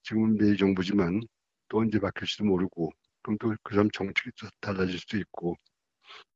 지금은 0.04 0.38
내 0.38 0.56
정부지만 0.56 1.22
또 1.70 1.80
언제 1.80 2.00
바뀔지도 2.00 2.46
모르고 2.46 2.92
그럼 3.22 3.38
또 3.40 3.54
그 3.64 3.74
사람 3.76 3.90
정책이 3.92 4.32
또 4.40 4.48
달라질 4.62 4.98
수도 5.00 5.18
있고 5.18 5.56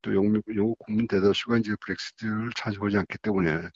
또 0.02 0.14
영국, 0.14 0.44
영국 0.56 0.78
국민 0.80 1.08
대다수가 1.08 1.58
이제 1.58 1.74
브렉시트를 1.80 2.50
찬성하지 2.56 2.98
않기 2.98 3.18
때문에 3.22 3.68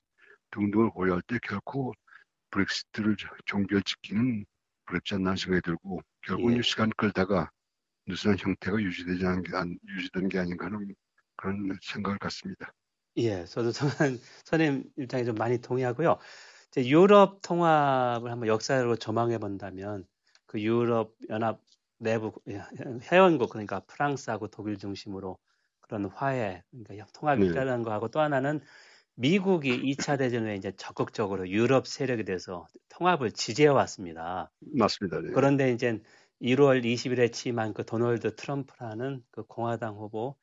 등등을 0.52 0.90
고려할 0.90 1.22
때 1.28 1.38
결코 1.42 1.94
브렉시트를 2.50 3.16
종결짓기는 3.46 4.46
어렵지 4.88 5.14
않나 5.16 5.36
생각이 5.36 5.62
들고 5.62 6.00
결국은 6.22 6.58
예. 6.58 6.62
시간 6.62 6.90
끌다가 6.96 7.50
느슨한 8.06 8.38
형태가 8.38 8.80
유지되지 8.82 9.26
않은 9.26 9.42
게, 9.44 9.52
유지되는 9.88 10.28
게 10.30 10.38
아닌가 10.40 10.66
하는 10.66 10.94
그런 11.36 11.78
생각을 11.82 12.18
갖습니다. 12.18 12.72
예, 13.18 13.44
저도 13.46 13.72
선생, 13.72 14.18
선생님 14.44 14.84
입장에 14.98 15.24
좀 15.24 15.34
많이 15.36 15.58
동의하고요. 15.58 16.18
이제 16.68 16.86
유럽 16.88 17.40
통합을 17.42 18.30
한번 18.30 18.48
역사로 18.48 18.96
전망해 18.96 19.38
본다면 19.38 20.04
그 20.46 20.60
유럽 20.60 21.14
연합 21.30 21.60
내부 21.98 22.32
회원국 23.10 23.50
그러니까 23.50 23.80
프랑스하고 23.86 24.48
독일 24.48 24.76
중심으로 24.76 25.38
그런 25.80 26.06
화해 26.06 26.62
그러니까 26.70 27.06
통합이 27.14 27.46
네. 27.46 27.50
필요한 27.52 27.82
거하고 27.82 28.08
또 28.08 28.20
하나는 28.20 28.60
미국이 29.14 29.70
2차 29.74 30.16
대전 30.18 30.44
후에 30.44 30.56
이제 30.56 30.72
적극적으로 30.76 31.48
유럽 31.48 31.86
세력에 31.86 32.24
대해서 32.24 32.66
통합을 32.90 33.32
지지해 33.32 33.68
왔습니다. 33.68 34.52
맞습니다. 34.60 35.20
네. 35.22 35.28
그런데 35.34 35.72
이제 35.72 36.02
1월 36.40 36.84
20일에 36.84 37.30
취임한 37.30 37.72
그 37.72 37.86
도널드 37.86 38.36
트럼프라는 38.36 39.22
그 39.30 39.44
공화당 39.44 39.96
후보 39.96 40.36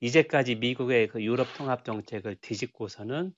이제까지 0.00 0.56
미국의 0.56 1.08
그 1.08 1.22
유럽 1.22 1.46
통합 1.56 1.84
정책을 1.84 2.36
뒤집고서는 2.36 3.34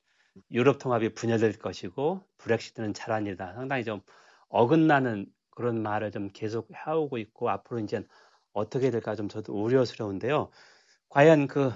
유럽 0.50 0.78
통합이 0.78 1.14
분열될 1.14 1.58
것이고 1.58 2.24
브렉시트는 2.38 2.92
일이다. 3.26 3.54
상당히 3.54 3.84
좀 3.84 4.00
어긋나는 4.48 5.26
그런 5.50 5.82
말을 5.82 6.10
좀 6.10 6.30
계속 6.32 6.68
해오고 6.86 7.18
있고 7.18 7.50
앞으로 7.50 7.80
이제 7.80 8.04
어떻게 8.52 8.90
될까 8.90 9.14
좀 9.14 9.28
저도 9.28 9.52
우려스러운데요. 9.54 10.50
과연 11.08 11.46
그 11.46 11.72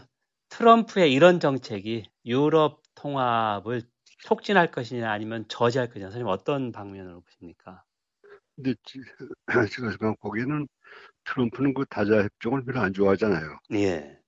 트럼프의 0.49 1.13
이런 1.13 1.41
정책이 1.41 2.05
유럽 2.27 2.83
통합을 2.95 3.83
촉진할 4.19 4.71
것이냐 4.71 5.11
아니면 5.11 5.45
저지할 5.49 5.89
것이냐 5.89 6.07
선생님 6.07 6.29
어떤 6.29 6.73
방면으로 6.73 7.21
보십니까? 7.21 7.83
근데 8.57 8.75
제가 8.85 9.67
생각 9.67 10.19
보기에는 10.21 10.69
트럼프는 11.25 11.75
그 11.75 11.85
다자 11.87 12.23
협정을 12.23 12.65
별로 12.65 12.81
안 12.81 12.93
좋아하잖아요. 12.93 13.59
예. 13.73 14.19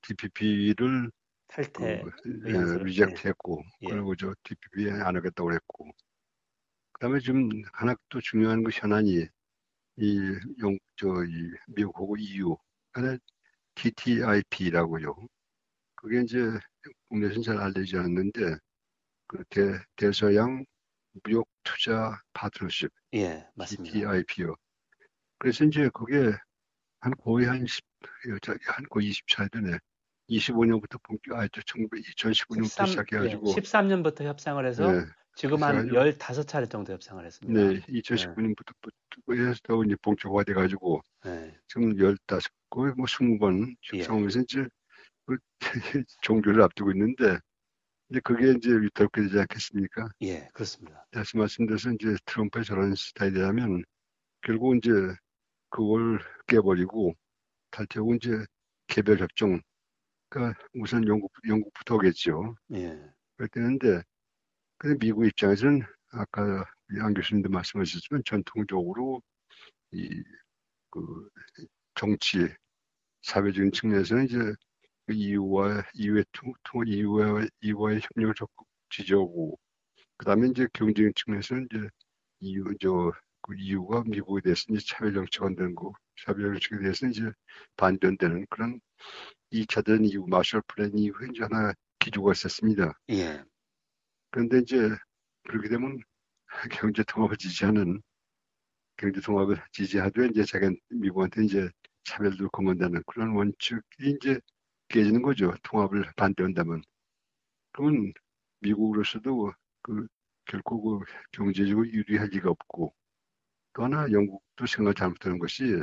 TPP를 0.00 1.10
탈퇴 1.48 2.02
그, 2.02 2.42
예, 2.46 2.84
리젝트했고 2.84 3.62
예. 3.82 3.88
그리고 3.88 4.16
저 4.16 4.34
TPP 4.42 4.90
안 4.90 5.16
하겠다고 5.16 5.48
그랬고 5.48 5.90
그다음에 6.92 7.18
좀 7.20 7.48
하나 7.72 7.94
또 8.08 8.20
중요한 8.20 8.62
그 8.62 8.70
현안이 8.72 9.26
이영저이 9.96 11.50
미국하고 11.66 12.16
EU 12.16 12.56
간에 12.92 13.18
TTIP라고요. 13.74 15.14
그게 15.94 16.22
이제 16.22 16.38
국내에서는 17.08 17.42
잘 17.42 17.58
알려지지 17.58 17.96
않는데 17.96 18.56
그 19.26 19.44
대, 19.50 19.78
대서양 19.96 20.64
무역 21.24 21.46
투자 21.62 22.18
파트너십 22.32 22.90
예 23.14 23.46
맞습니다. 23.54 23.92
TTIP요. 23.98 24.56
그래서 25.38 25.64
이제 25.64 25.90
그게 25.92 26.32
한 27.00 27.12
거의 27.16 27.46
한 27.46 27.66
10, 27.66 27.84
한 28.66 28.84
거의 28.90 29.10
20차 29.10 29.52
전에 29.52 29.78
25년부터 30.28 31.02
본격, 31.02 31.38
아, 31.38 31.46
2015년부터 31.46 32.64
13, 32.64 32.86
시작해가지고. 32.86 33.50
예, 33.50 33.54
13년부터 33.54 34.24
협상을 34.24 34.64
해서 34.64 34.90
네, 34.90 35.04
지금 35.34 35.62
한 35.62 35.88
15차례 35.88 36.70
정도 36.70 36.92
협상을 36.92 37.24
했습니다. 37.24 37.60
네, 37.60 37.80
2019년부터 37.80 38.72
네. 39.28 39.42
해서 39.42 39.84
이제 39.84 39.96
본격화돼가지고 40.02 41.02
네. 41.24 41.58
지금 41.68 41.96
15, 41.96 42.16
거의 42.70 42.92
뭐 42.96 43.06
20번 43.06 43.74
협상하면서 43.82 44.38
예. 44.38 44.42
이제 44.42 44.66
그 45.26 45.36
종교를 46.22 46.62
앞두고 46.62 46.92
있는데 46.92 47.38
이제 48.10 48.20
그게 48.24 48.52
이제 48.52 48.70
위태롭게 48.70 49.22
되지 49.22 49.38
않겠습니까? 49.40 50.08
예, 50.22 50.48
그렇습니다. 50.52 51.06
다시 51.10 51.36
말씀드려서 51.36 51.92
이제 51.92 52.14
트럼프의 52.26 52.64
저런 52.64 52.94
스타일이라면 52.94 53.84
결국 54.42 54.76
이제 54.76 54.90
그걸 55.70 56.20
깨버리고 56.46 57.14
탈퇴하고 57.72 58.14
이제 58.16 58.30
개별 58.88 59.18
협정 59.20 59.60
그러니까 60.30 60.58
우선 60.74 61.06
영국 61.08 61.32
영국부터겠죠. 61.48 62.56
예. 62.74 62.98
그랬는데 63.36 64.02
근데 64.78 64.98
미국 64.98 65.26
입장에서는 65.26 65.82
아까 66.12 66.64
양 66.98 67.14
교수님도 67.14 67.50
말씀하셨지만 67.50 68.22
전통적으로 68.26 69.22
이 69.92 70.22
그 70.92 71.28
정치 71.94 72.48
사회적인 73.22 73.72
측면에서는 73.72 74.24
이제 74.26 74.38
그 75.06 75.14
EU와 75.14 75.84
EU의 75.94 76.24
통, 76.32 76.52
통 76.64 76.84
EU와 76.86 77.46
EU와의 77.62 78.00
협력을 78.14 78.34
적극 78.36 78.66
지지하고 78.90 79.58
그다음에 80.18 80.48
이제 80.48 80.68
경제적인 80.74 81.12
측면에서는 81.16 81.68
이제 81.70 81.88
EU 82.40 82.64
저 82.80 83.12
그 83.42 83.54
EU가 83.56 84.04
미국에 84.06 84.40
대해서 84.42 84.64
이제 84.70 84.84
차별 84.86 85.14
정치가 85.14 85.46
안 85.46 85.54
되는 85.54 85.74
거 85.74 85.92
차별 86.24 86.52
정책에 86.52 86.82
대해서 86.82 87.06
이제 87.06 87.30
반대되는 87.76 88.46
그런 88.48 88.80
2차 89.50 89.84
대전 89.84 90.04
이후 90.04 90.26
마셜 90.28 90.62
플랜 90.68 90.96
이후에 90.96 91.28
이제 91.32 91.42
하나 91.42 91.72
기조가 91.98 92.32
있었습니다. 92.32 92.92
예. 93.10 93.42
그런데 94.30 94.58
이제 94.58 94.88
그렇게 95.44 95.68
되면 95.68 95.98
경제 96.70 97.02
통합을 97.02 97.36
지지하는 97.36 98.00
경제 98.96 99.20
통합을 99.20 99.56
지지하되 99.72 100.28
이제 100.28 100.44
자기 100.44 100.78
미국한테 100.90 101.44
이제 101.44 101.68
차별도 102.04 102.48
거만다는 102.50 103.02
그런 103.06 103.34
원칙이 103.34 103.80
이제 104.00 104.38
깨지는 104.88 105.22
거죠. 105.22 105.54
통합을 105.62 106.12
반대한다면. 106.16 106.82
그러면 107.72 108.12
미국으로서도 108.60 109.52
그 109.82 110.06
결코 110.44 110.98
그 110.98 111.04
경제적으로 111.32 111.86
유리할 111.88 112.28
리가 112.28 112.50
없고 112.50 112.94
또 113.74 113.84
하나 113.84 114.10
영국도 114.10 114.66
생각 114.66 114.96
잘못하는 114.96 115.38
것이 115.38 115.82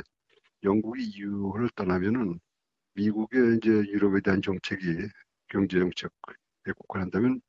영국이 0.64 1.04
EU를 1.04 1.70
떠나면은 1.76 2.38
미국의 2.94 3.58
이제 3.58 3.70
유럽에 3.70 4.20
대한 4.22 4.42
정책이 4.42 4.84
경제 5.48 5.78
정책에 5.78 6.12
국한한다면 6.78 7.40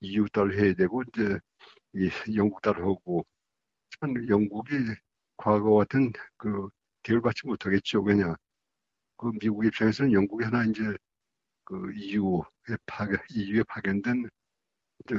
EU 0.00 0.28
따로 0.30 0.52
해야 0.54 0.74
되고 0.74 1.02
이제 1.04 1.38
이 1.94 2.10
영국 2.36 2.62
따로 2.62 2.82
하고 2.90 3.26
참 4.00 4.14
영국이 4.28 4.72
과거 5.36 5.74
같은 5.76 6.12
그 6.36 6.68
대우를 7.02 7.22
받지 7.22 7.46
못하겠죠. 7.46 8.02
왜냐 8.02 8.34
그 9.16 9.30
미국 9.40 9.64
입장에서는 9.66 10.12
영국이 10.12 10.44
하나 10.44 10.64
이제 10.64 10.82
그 11.64 11.92
EU에 11.94 12.76
파견 12.86 13.18
EU에 13.34 13.62
파견된 13.64 14.28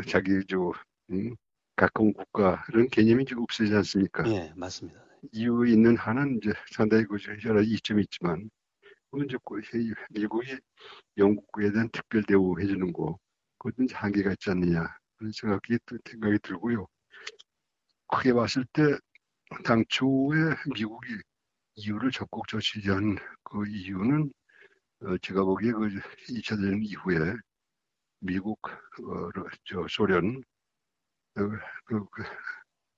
자기 0.07 0.41
저 0.47 0.71
음, 1.11 1.35
가까운 1.81 2.13
국가 2.13 2.63
이런 2.69 2.87
개념이 2.89 3.25
지금 3.25 3.41
없어지지 3.41 3.75
않습니까? 3.77 4.23
예, 4.29 4.53
맞습니다. 4.55 5.03
EU에 5.31 5.71
있는 5.71 5.97
한은 5.97 6.37
이제 6.37 6.53
상당히 6.71 7.05
그 7.05 7.17
여러 7.45 7.59
이점이 7.59 8.03
있지만 8.03 8.51
이제 9.25 9.35
미국이 10.11 10.55
영국에 11.17 11.71
대한 11.71 11.89
특별 11.91 12.23
대우 12.23 12.59
해 12.59 12.67
주는 12.67 12.93
거 12.93 13.17
그것은 13.57 13.87
한계가 13.91 14.31
있지 14.33 14.51
않느냐 14.51 14.85
그런 15.17 15.31
생각이 15.31 15.79
생각이 16.07 16.37
들고요. 16.43 16.85
크게 18.13 18.33
봤을 18.33 18.63
때 18.73 18.83
당초에 19.63 20.53
미국이 20.75 21.07
이유를 21.75 22.11
적극적으로 22.11 22.61
지지한 22.61 23.15
그 23.43 23.67
이유는 23.67 24.31
어, 25.01 25.17
제가 25.17 25.43
보기에 25.43 25.71
그 25.71 25.89
2차 26.29 26.57
대전 26.57 26.83
이후에 26.83 27.17
미국, 28.19 28.59
어, 28.67 29.31
저 29.65 29.87
소련 29.89 30.37
어, 30.37 30.41
그, 31.33 31.49
그, 31.85 32.05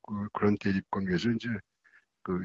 그, 0.02 0.28
그런 0.34 0.58
대립 0.58 0.90
관계에서 0.90 1.30
이제 1.32 1.50
그 2.24 2.40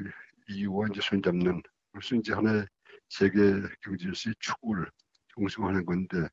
이유와 0.49 0.87
이제 0.91 1.01
손잡는 1.01 1.61
그래서 1.91 2.15
이제 2.15 2.33
하나의 2.33 2.65
세계 3.09 3.37
경제에서의 3.81 4.35
축을 4.39 4.89
중심하는 5.35 5.85
건데 5.85 6.27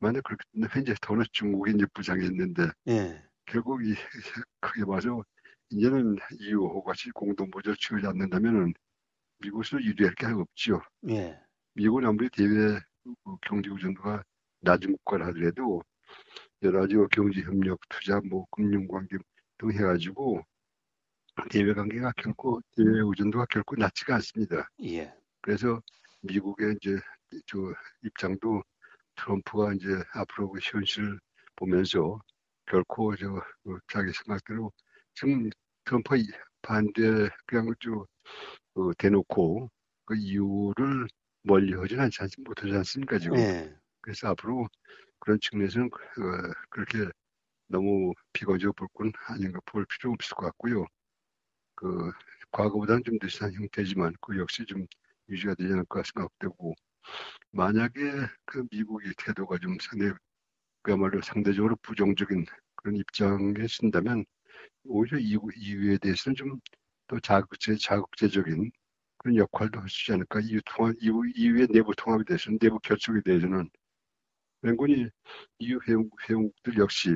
만약 0.00 0.22
그렇게 0.24 0.44
되면 0.52 0.68
현재 0.70 0.94
더는 1.00 1.24
중국이 1.32 1.72
이제 1.74 1.86
부장했는데 1.94 2.62
예. 2.88 3.22
결국 3.46 3.84
이 3.84 3.94
크게 4.60 4.84
봐서 4.84 5.24
이제는 5.70 6.16
이유와 6.40 6.82
같이 6.82 7.10
공동 7.10 7.50
보조를 7.50 7.76
취하지 7.76 8.06
않는다면은 8.06 8.74
미국에서 9.38 9.80
유리할 9.82 10.14
게 10.14 10.26
없죠. 10.26 10.80
예. 11.08 11.38
미국은 11.74 12.06
아무리 12.06 12.28
대외 12.30 12.80
경제 13.42 13.70
의존도가 13.70 14.22
낮은 14.60 14.96
국가를 14.98 15.26
하더라도 15.26 15.82
여러 16.64 16.80
가지 16.80 16.94
경제 17.10 17.42
협력, 17.42 17.78
투자, 17.90 18.20
뭐 18.28 18.46
금융 18.50 18.88
관계 18.88 19.18
등 19.58 19.70
해가지고 19.70 20.40
대외 21.50 21.74
관계가 21.74 22.12
결코 22.16 22.60
대외 22.74 23.00
의존도가 23.00 23.46
결코 23.50 23.76
낮지가 23.76 24.14
않습니다. 24.16 24.68
예. 24.82 25.12
그래서 25.42 25.80
미국의 26.22 26.76
이제 26.80 26.96
저 27.46 27.58
입장도 28.02 28.62
트럼프가 29.16 29.74
이제 29.74 29.88
앞으로 30.14 30.50
그 30.50 30.58
현실을 30.62 31.18
보면서 31.56 32.18
결코 32.66 33.14
저그 33.14 33.78
자기 33.92 34.10
생각대로 34.12 34.72
지금 35.14 35.50
트럼프 35.84 36.16
반대 36.62 37.28
그냥 37.46 37.74
저그 37.78 38.94
대놓고 38.96 39.70
그 40.06 40.16
이유를 40.16 41.08
멀리 41.42 41.74
하진 41.74 42.00
않지 42.00 42.22
않, 42.22 42.28
못하지 42.38 42.72
않습니까 42.72 43.18
지금. 43.18 43.36
네. 43.36 43.74
그래서 44.00 44.28
앞으로 44.28 44.66
그런 45.24 45.40
측면에서는 45.40 45.88
어, 45.88 46.52
그렇게 46.70 46.98
너무 47.68 48.14
비관적으로 48.32 48.72
볼건 48.74 49.12
아닌가 49.28 49.60
볼 49.66 49.86
필요 49.86 50.12
없을 50.12 50.34
것 50.36 50.46
같고요. 50.46 50.86
그 51.76 52.12
과거보다는 52.52 53.04
좀 53.04 53.18
느슨한 53.22 53.54
형태지만 53.54 54.14
그 54.20 54.38
역시 54.38 54.64
좀 54.66 54.86
유지가 55.28 55.54
되지 55.54 55.72
않을까 55.72 56.02
생각되고 56.04 56.74
만약에 57.52 58.00
그 58.46 58.64
미국의 58.70 59.14
태도가 59.18 59.58
좀 59.58 59.76
상대 59.80 60.12
그야말로 60.82 61.22
상대적으로 61.22 61.76
부정적인 61.82 62.46
그런 62.76 62.96
입장에 62.96 63.66
쓴다면 63.68 64.24
오히려 64.84 65.18
이유에 65.18 65.98
대해서는 65.98 66.36
좀 66.36 66.60
또 67.08 67.20
자극제 67.20 67.76
자극제적인 67.76 68.70
그런 69.18 69.36
역할도 69.36 69.80
할수 69.80 70.02
있지 70.02 70.12
않을까 70.12 70.40
이유 70.40 70.60
통합 70.64 70.94
이유 71.00 71.22
이유의 71.34 71.68
내부 71.70 71.94
통합에 71.96 72.24
대해서는 72.24 72.58
내부 72.58 72.78
결속에 72.80 73.20
대해서는 73.24 73.70
맹군이 74.64 75.08
이유 75.58 75.78
회원, 75.86 76.08
회원국 76.26 76.54
들 76.62 76.78
역시 76.78 77.10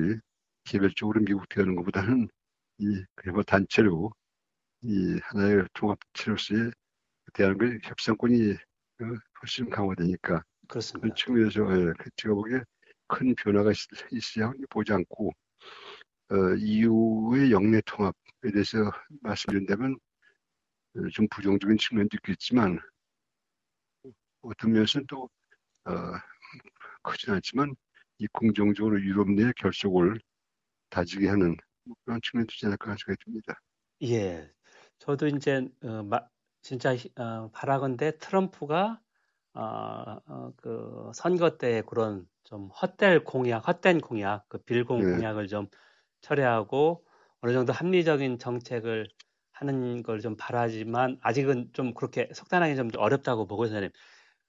개별적으로 0.65 1.19
미국 1.21 1.49
대하는 1.49 1.75
것보다는 1.75 2.29
이 2.77 3.03
그야말로 3.15 3.43
단체로 3.43 4.11
이 4.83 5.19
하나의 5.23 5.65
통합체로서의 5.73 6.71
대한민국 7.33 7.89
협상권이 7.89 8.51
어, 8.51 9.05
훨씬 9.41 9.67
강화되니까 9.67 10.43
그렇습니다. 10.67 11.09
그 11.09 11.15
측면에서 11.15 11.61
예, 11.75 11.93
그 11.97 12.09
제가 12.17 12.35
보기에 12.35 12.61
큰 13.07 13.33
변화가 13.33 13.71
있, 13.71 14.37
으야 14.37 14.53
보지 14.69 14.93
않고 14.93 15.31
어, 16.29 16.35
EU의 16.55 17.51
영내 17.51 17.81
통합에 17.83 18.13
대해서 18.53 18.91
말씀드린다면 19.21 19.97
어, 20.97 21.09
좀 21.13 21.27
부정적인 21.31 21.79
측면도 21.79 22.15
있겠지만 22.17 22.79
어떤 24.41 24.71
면에서는 24.71 25.07
또 25.07 25.27
어, 25.85 25.91
크진 27.09 27.33
않지만 27.33 27.75
이 28.19 28.27
긍정적으로 28.33 29.01
유럽 29.01 29.29
내 29.31 29.51
결속을 29.57 30.19
다지게 30.91 31.27
하는 31.29 31.57
그런 32.05 32.19
측면도 32.23 32.53
있지 32.53 32.65
않을까 32.67 32.95
생각이 32.97 33.17
듭니다. 33.25 33.55
예, 34.03 34.51
저도 34.99 35.27
이제 35.27 35.67
어, 35.83 36.03
마, 36.03 36.27
진짜 36.61 36.95
어, 37.17 37.49
바라건대 37.51 38.17
트럼프가 38.17 39.01
어, 39.53 39.61
어, 39.61 40.53
그 40.57 41.11
선거 41.13 41.57
때 41.57 41.81
그런 41.87 42.27
좀 42.43 42.69
헛될 42.69 43.23
공약, 43.25 43.67
헛된 43.67 43.99
공약, 44.01 44.47
그 44.49 44.57
빌공 44.59 45.05
네. 45.05 45.05
공약을 45.05 45.47
좀 45.47 45.67
철회하고 46.21 47.05
어느 47.41 47.51
정도 47.53 47.73
합리적인 47.73 48.39
정책을 48.39 49.07
하는 49.51 50.03
걸 50.03 50.21
좀 50.21 50.37
바라지만 50.37 51.19
아직은 51.21 51.71
좀 51.73 51.93
그렇게 51.93 52.29
속단하기 52.33 52.75
좀 52.77 52.89
어렵다고 52.97 53.47
보고 53.47 53.65
선생님. 53.65 53.91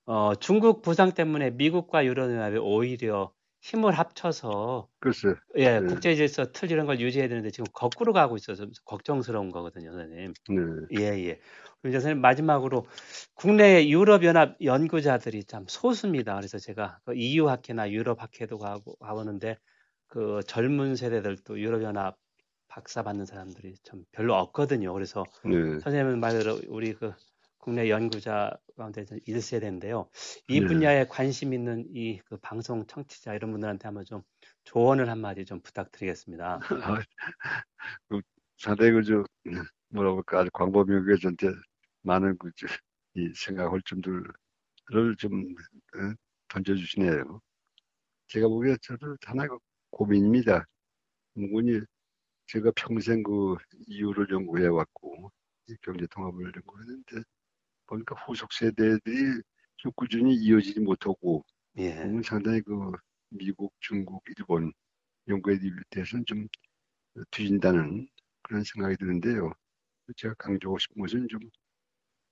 어, 0.07 0.35
중국 0.35 0.83
부상 0.83 1.13
때문에 1.13 1.51
미국과 1.51 2.05
유럽연합이 2.05 2.59
오히려 2.59 3.33
힘을 3.61 3.93
합쳐서 3.93 4.89
글쎄. 5.01 5.35
예, 5.57 5.81
네. 5.81 5.87
국제 5.87 6.15
질서 6.15 6.51
틀 6.53 6.71
이런 6.71 6.87
걸 6.87 6.99
유지해야 6.99 7.29
되는데 7.29 7.51
지금 7.51 7.67
거꾸로 7.73 8.13
가고 8.13 8.37
있어서 8.37 8.67
걱정스러운 8.85 9.51
거거든요, 9.51 9.93
선생님. 9.93 10.33
네. 10.49 10.99
예, 10.99 11.05
예. 11.29 11.41
그리고 11.83 11.95
선생님 11.95 12.21
마지막으로 12.21 12.87
국내 13.35 13.87
유럽 13.89 14.25
연합 14.25 14.57
연구자들이 14.63 15.45
참 15.45 15.65
소수입니다. 15.69 16.35
그래서 16.37 16.59
제가 16.59 17.01
그 17.05 17.15
EU 17.15 17.49
학회나 17.49 17.91
유럽 17.91 18.23
학회도 18.23 18.59
가고 18.59 18.97
가보는데 18.97 19.59
그 20.07 20.41
젊은 20.47 20.97
세대들도 20.97 21.61
유럽 21.61 21.83
연합 21.83 22.17
박사 22.69 23.03
받는 23.03 23.27
사람들이 23.27 23.75
참 23.83 24.05
별로 24.13 24.35
없거든요. 24.37 24.93
그래서 24.93 25.25
네. 25.45 25.81
선생님 25.81 26.21
말대로 26.21 26.61
우리 26.69 26.95
그 26.95 27.13
국내 27.61 27.91
연구자 27.91 28.57
가운데 28.77 29.05
1세대인데요. 29.05 30.09
이 30.49 30.61
네. 30.61 30.67
분야에 30.67 31.07
관심 31.07 31.53
있는 31.53 31.85
이 31.95 32.19
그 32.25 32.39
방송 32.39 32.87
청취자 32.87 33.35
이런 33.35 33.53
분들한테 33.53 33.87
한번 33.87 34.05
좀 34.05 34.23
조언을 34.65 35.09
한마디 35.11 35.45
좀 35.45 35.61
부탁드리겠습니다. 35.61 36.59
그 38.09 38.21
상당히 38.57 38.93
그저 38.93 39.25
뭐라고 39.89 40.19
할까 40.19 40.41
아주 40.41 40.51
광범위하게 40.53 41.17
전체 41.21 41.49
많은 42.03 42.39
그이 42.39 43.33
생각할 43.35 43.81
점들을 43.85 44.25
좀 45.19 45.33
어, 45.97 46.15
던져주시네요. 46.49 47.41
제가 48.29 48.49
보기에 48.49 48.77
저도 48.83 49.17
하나의 49.27 49.49
고민입니다. 49.91 50.65
무근이 51.35 51.81
제가 52.47 52.73
평생 52.77 53.23
그 53.23 53.57
이유를 53.87 54.29
연구해 54.31 54.67
왔고 54.69 55.31
경제 55.83 56.07
통합을 56.11 56.53
연구했는데 56.57 57.23
보니까 57.91 58.15
후속 58.25 58.53
세대들이 58.53 59.43
좀 59.77 59.93
꾸준히 59.97 60.35
이어지지 60.35 60.81
못하고 60.81 61.45
예. 61.79 61.95
상당히 62.25 62.61
그 62.63 62.93
미국, 63.31 63.75
중국, 63.81 64.23
일본 64.39 64.73
연구에 65.29 65.59
대해서는 65.91 66.25
좀 66.25 66.47
뒤진다는 67.31 68.09
그런 68.43 68.63
생각이 68.65 68.97
드는데요. 68.97 69.53
제가 70.17 70.35
강조하고 70.39 70.79
싶은 70.79 71.03
것은 71.03 71.29
좀 71.29 71.41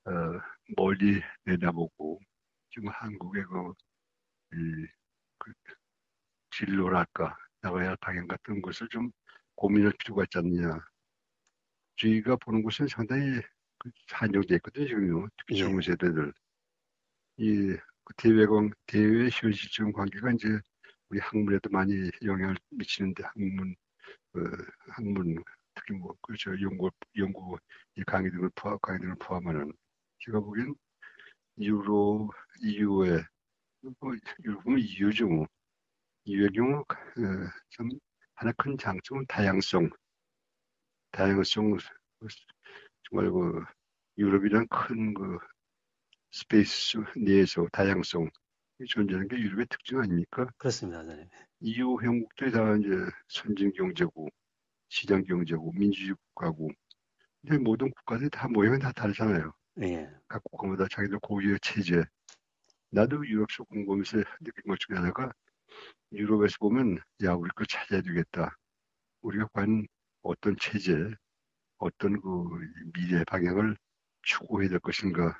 어, 0.05 0.11
멀리 0.77 1.21
내다보고 1.45 2.21
지금 2.71 2.89
한국의 2.89 3.45
그, 3.45 3.73
이, 4.55 4.87
그 5.39 5.53
진로랄까 6.51 7.37
나가야 7.61 7.91
할 7.91 7.97
방향 8.01 8.27
같은 8.27 8.63
것을 8.63 8.89
좀 8.89 9.11
고민할 9.57 9.93
필요가 9.99 10.23
있지 10.25 10.39
않느냐. 10.39 10.79
저희가 11.97 12.37
보는 12.37 12.63
것은 12.63 12.87
상당히 12.89 13.23
그 13.33 13.43
한정돼 14.11 14.57
있거든요, 14.57 14.87
지금요. 14.87 15.29
특히 15.39 15.57
예. 15.57 15.59
젊은 15.61 15.81
세대들. 15.83 16.33
이그 17.37 18.15
대외관, 18.17 18.71
대외 18.87 19.29
현실적 19.33 19.93
관계가 19.93 20.33
이제 20.33 20.49
우리 21.11 21.21
학문에도 21.21 21.71
많이 21.71 22.11
영향을 22.23 22.57
미치는데 22.71 23.23
학문, 23.25 23.75
어, 24.35 24.41
학문 24.91 25.43
특히 25.79 25.95
뭐 25.95 26.15
그저 26.21 26.51
연구 26.61 26.91
연구 27.17 27.57
이 27.97 28.03
강의 28.05 28.31
등을 28.31 28.51
포함 28.55 28.79
강의 28.83 29.01
등을 29.01 29.15
포함하는 29.21 29.73
제가 30.21 30.41
보기엔 30.41 30.75
유로 31.61 32.31
이후에 32.61 33.23
뭐 34.01 34.13
유럽은 34.45 34.79
이유죠 34.79 35.29
뭐 35.29 35.47
이유의 36.25 36.51
경우 36.51 36.81
어, 36.81 36.85
좀 37.71 37.89
하나 38.35 38.53
큰 38.53 38.77
장점은 38.77 39.25
다양성 39.29 39.89
다양성 41.13 41.77
정말 43.11 43.31
그 43.31 43.65
유럽이란 44.19 44.67
큰 44.69 45.15
그 45.15 45.39
space 46.31 46.99
내에서 47.17 47.67
다양성 47.73 48.29
존재하는 48.87 49.29
게 49.29 49.37
유럽의 49.37 49.67
특징 49.71 49.99
아닙니까? 49.99 50.47
그렇습니다. 50.59 51.03
네. 51.03 51.29
EU 51.61 51.97
회원국들이 52.03 52.53
다 52.53 52.77
이제 52.77 52.89
선진 53.29 53.73
경제고 53.73 54.29
시장 54.89 55.25
경제고 55.25 55.73
민주주의 55.73 56.15
국가고 56.35 56.71
근데 57.43 57.59
모든 57.59 57.91
국가들이 57.91 58.31
다 58.31 58.49
모양은 58.49 58.79
다 58.79 58.93
다르잖아요. 58.93 59.53
네. 59.75 60.11
각 60.29 60.43
국가마다 60.45 60.87
자기들 60.91 61.19
고유의 61.21 61.59
체제. 61.63 62.03
나도 62.91 63.27
유럽에서 63.27 63.65
공부하면서 63.65 64.19
느낀 64.41 64.65
것 64.67 64.79
중에 64.81 64.97
하나가 64.97 65.33
유럽에서 66.13 66.57
보면 66.61 66.99
야 67.25 67.33
우리 67.35 67.51
거 67.51 67.65
찾아야 67.65 68.01
되겠다. 68.03 68.57
우리가 69.23 69.49
과연 69.53 69.87
어떤 70.23 70.57
체제, 70.59 70.93
어떤 71.79 72.21
그 72.21 72.49
미래 72.93 73.25
방향을 73.25 73.77
추구해야 74.23 74.69
될 74.69 74.79
것인가. 74.81 75.39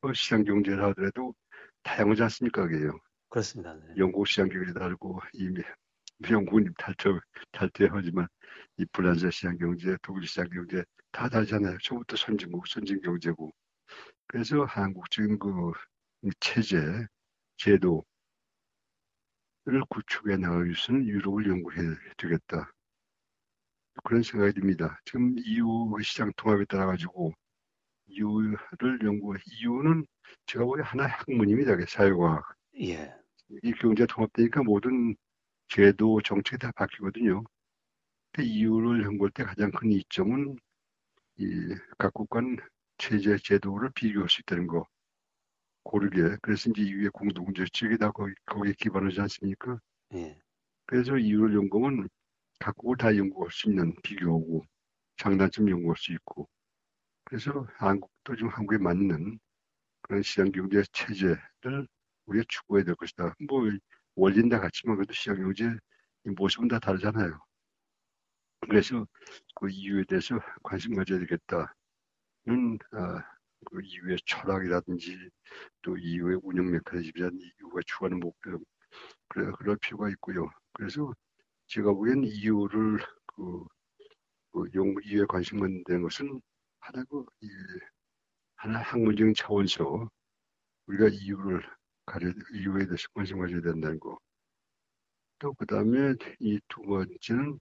뭐 0.00 0.12
시장 0.12 0.44
경제를 0.44 0.82
하더라도 0.84 1.34
다양하지 1.82 2.22
않습니까, 2.24 2.66
그게요. 2.66 2.98
그렇습니다. 3.28 3.74
네. 3.74 3.94
영국 3.98 4.26
시장 4.26 4.48
경제 4.48 4.72
다르고 4.72 5.20
이미 5.32 5.62
영국은 6.30 6.72
탈퇴 6.78 7.10
탈퇴하지만 7.52 8.26
이 8.78 8.86
프랑스 8.92 9.30
시장 9.30 9.56
경제, 9.58 9.96
독일 10.02 10.26
시장 10.26 10.48
경제 10.48 10.84
다 11.12 11.28
다르잖아요. 11.28 11.78
처음부터 11.82 12.16
선진국, 12.16 12.66
선진 12.66 13.00
경제고. 13.00 13.52
그래서 14.26 14.64
한국적인 14.64 15.38
그 15.38 15.72
체제, 16.40 17.06
제도를 17.58 18.02
구축해 19.88 20.36
나가기 20.36 20.64
위해서는 20.66 21.06
유럽을 21.06 21.48
연구해야 21.48 21.94
되겠다. 22.16 22.72
그런 24.04 24.22
생각이 24.22 24.52
듭니다. 24.60 25.00
지금 25.04 25.34
EU 25.38 25.96
시장 26.02 26.32
통합에 26.36 26.64
따라 26.66 26.86
가지고 26.86 27.32
EU를 28.08 28.98
연구해 29.02 29.40
EU는 29.60 30.06
제가 30.46 30.64
보기에 30.64 30.84
하나의 30.84 31.10
학문입니다. 31.10 31.76
사회과학. 31.88 32.44
예. 32.80 33.12
이 33.62 33.72
경제 33.72 34.06
통합되니까 34.06 34.62
모든 34.62 35.14
제도 35.68 36.20
정책이 36.22 36.58
다 36.58 36.72
바뀌거든요. 36.76 37.42
근데 38.32 38.48
EU를 38.48 39.04
연구할 39.04 39.30
때 39.32 39.44
가장 39.44 39.70
큰 39.70 39.90
이점은 39.92 40.56
이 41.38 41.74
각국 41.98 42.30
간 42.30 42.56
체제 42.98 43.36
제도를 43.36 43.90
비교할 43.94 44.28
수 44.28 44.40
있다는 44.40 44.66
거. 44.66 44.86
고르게. 45.82 46.36
그래서 46.42 46.70
이제 46.70 46.82
EU의 46.82 47.10
공동정책이 47.10 47.98
다 47.98 48.10
거기, 48.10 48.32
거기에 48.46 48.74
기반하지 48.78 49.20
않습니까? 49.22 49.78
예. 50.14 50.38
그래서 50.86 51.16
EU를 51.18 51.54
연구하면 51.54 52.08
각국을 52.58 52.96
다 52.96 53.16
연구할 53.16 53.50
수 53.50 53.68
있는 53.68 53.94
비교하고 54.02 54.64
장단점 55.16 55.70
연구할 55.70 55.96
수 55.96 56.12
있고 56.12 56.48
그래서 57.24 57.66
한국도 57.76 58.36
지금 58.36 58.50
한국에 58.50 58.78
맞는 58.78 59.38
그런 60.02 60.22
시장 60.22 60.52
경제 60.52 60.82
체제를 60.92 61.86
우리가 62.26 62.44
추구해야 62.48 62.84
될 62.84 62.94
것이다. 62.94 63.34
뭐 63.48 63.62
원리는 64.14 64.48
다 64.48 64.60
같지만 64.60 64.96
그래도 64.96 65.12
시장 65.12 65.36
경제 65.36 65.70
모습은 66.24 66.68
다 66.68 66.78
다르잖아요. 66.78 67.38
그래서 68.60 69.06
그 69.54 69.68
이유에 69.70 70.04
대해서 70.08 70.38
관심 70.62 70.94
가져야 70.94 71.18
되겠다는 71.20 71.68
아, 72.92 73.22
그 73.66 73.80
이유의 73.82 74.18
철학이라든지 74.26 75.30
또 75.82 75.96
이유의 75.96 76.40
운영 76.42 76.70
메커니즘이라든지 76.70 77.52
이유가 77.60 77.80
추구하는 77.86 78.20
목표 78.20 78.58
그래 79.28 79.50
그럴 79.58 79.76
필요가 79.78 80.08
있고요. 80.10 80.48
그래서 80.72 81.12
제가 81.66 81.92
보기엔 81.92 82.24
이유를 82.24 82.98
그, 83.26 83.64
그 84.52 84.70
연구 84.74 85.00
이유에 85.04 85.26
관심 85.28 85.60
갖는 85.60 86.02
것은 86.02 86.40
하나 86.80 87.04
그 87.04 87.24
이, 87.42 87.48
하나 88.56 88.80
학문적인 88.80 89.34
차원에서 89.34 90.08
우리가 90.86 91.08
이유를 91.10 91.62
가려 92.06 92.28
이유에 92.54 92.86
대해서 92.86 93.08
관심 93.14 93.38
가져야 93.40 93.60
된다는 93.62 94.00
거. 94.00 94.18
또 95.38 95.52
그다음에 95.54 96.14
이 96.40 96.58
두 96.68 96.82
번째는 96.82 97.58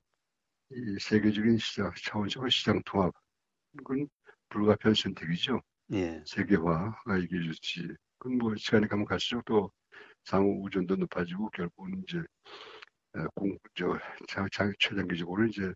이 0.71 0.97
세계적인 0.99 1.57
시장 1.59 1.91
차원적으로 2.03 2.49
시장 2.49 2.81
통합. 2.85 3.13
이건 3.75 4.07
불가피한 4.49 4.95
선택이죠. 4.95 5.61
예. 5.93 6.23
세계화가 6.25 7.17
이게 7.19 7.43
좋지. 7.43 7.87
그건 8.19 8.37
뭐 8.39 8.55
시간이 8.57 8.87
가면 8.87 9.05
갈수록 9.05 9.45
또 9.45 9.71
상호 10.25 10.63
우전도 10.63 10.95
높아지고 10.97 11.49
결국은 11.51 12.03
이제 12.07 12.19
어, 12.19 12.23
공, 13.35 13.57
저, 13.75 13.97
장, 14.27 14.47
장, 14.51 14.73
최장기적으로 14.79 15.45
이제 15.45 15.73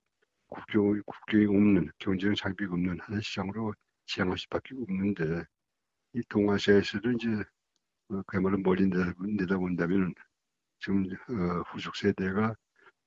국경, 0.47 1.01
국경이 1.05 1.45
없는 1.45 1.91
경제적 1.99 2.35
장비가 2.35 2.73
없는 2.73 2.99
하나의 2.99 3.21
시장으로 3.23 3.73
지향할 4.07 4.37
수밖에 4.37 4.75
없는데 4.75 5.45
이 6.13 6.21
동아시아에서도 6.29 7.11
이제 7.13 7.27
어, 8.09 8.21
그야말로 8.25 8.57
머리 8.57 8.87
내다본다면 8.87 10.13
지금 10.79 11.05
어, 11.05 11.61
후속 11.71 11.95
세대가 11.95 12.55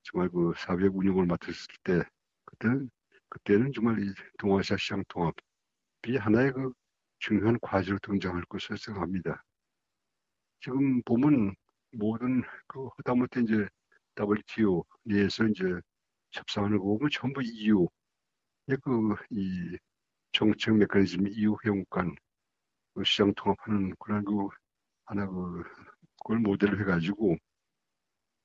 정말 0.03 0.29
그 0.29 0.53
사회적 0.57 0.95
운영을 0.95 1.25
맡았을 1.25 1.67
때 1.83 2.03
그때는 2.45 2.89
그때는 3.29 3.71
정말 3.73 4.01
이 4.01 4.13
동아시아 4.37 4.77
시장 4.77 5.03
통합이 5.09 6.17
하나의 6.19 6.53
그 6.53 6.71
중요한 7.19 7.57
과제로 7.61 7.97
등장할 7.99 8.43
것으로 8.45 8.77
생각합니다. 8.77 9.43
지금 10.61 11.01
보면 11.03 11.55
모든 11.91 12.43
그 12.67 12.87
하다못해 12.97 13.41
이제 13.41 13.67
WTO 14.15 14.85
내에서 15.03 15.45
이제 15.45 15.63
협상하는 16.31 16.77
거 16.77 16.85
보면 16.85 17.09
전부 17.11 17.41
EU 17.43 17.87
그이 18.67 19.77
정책 20.31 20.75
메커니즘 20.77 21.27
EU 21.27 21.57
회원 21.65 21.85
간 21.89 22.15
그 22.93 23.03
시장 23.03 23.33
통합하는 23.33 23.95
그런 23.99 24.23
그 24.23 24.47
하나 25.05 25.27
그 25.27 25.63
그걸 26.19 26.39
모델로 26.39 26.79
해가지고 26.79 27.37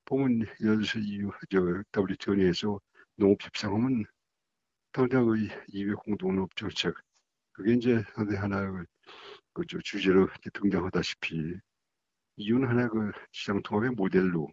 보면 0.06 0.46
들어서 0.58 0.98
EU 0.98 1.30
저 1.50 1.60
WTO 1.92 2.34
내에서 2.34 2.80
농업 3.16 3.42
협상하면 3.42 4.04
당장 4.92 5.26
그 5.26 5.36
EU 5.68 5.96
공동농업 5.96 6.56
정책 6.56 6.94
그게 7.52 7.74
이제 7.74 8.02
하나 8.38 8.84
그 9.52 9.66
주제로 9.66 10.28
등장하다시피 10.54 11.56
이유는 12.36 12.68
하나 12.68 12.88
그 12.88 13.12
시장 13.32 13.62
통합의 13.62 13.90
모델로 13.96 14.48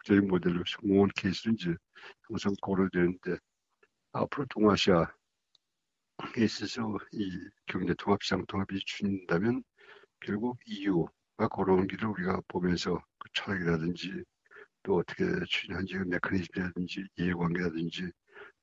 국제적 0.00 0.26
모델로 0.26 0.62
성공한 0.66 1.10
케이스는 1.16 1.56
이제 1.58 1.74
항상 2.22 2.54
고려되는데 2.62 3.36
앞으로 4.12 4.46
동아시아에 4.50 5.06
있어서 6.38 6.98
이 7.12 7.30
경제 7.66 7.94
통합 7.98 8.22
시장 8.22 8.44
통합이 8.46 8.78
추진된다면 8.84 9.62
결국 10.20 10.58
EU가 10.66 11.48
걸어온 11.50 11.86
길을 11.86 12.08
우리가 12.08 12.40
보면서 12.48 13.02
그 13.18 13.28
철학이라든지 13.34 14.24
또 14.82 14.96
어떻게 14.96 15.24
추진한지 15.46 15.94
그 15.98 16.04
메커니즘이라든지 16.04 17.04
이해관계라든지 17.18 18.10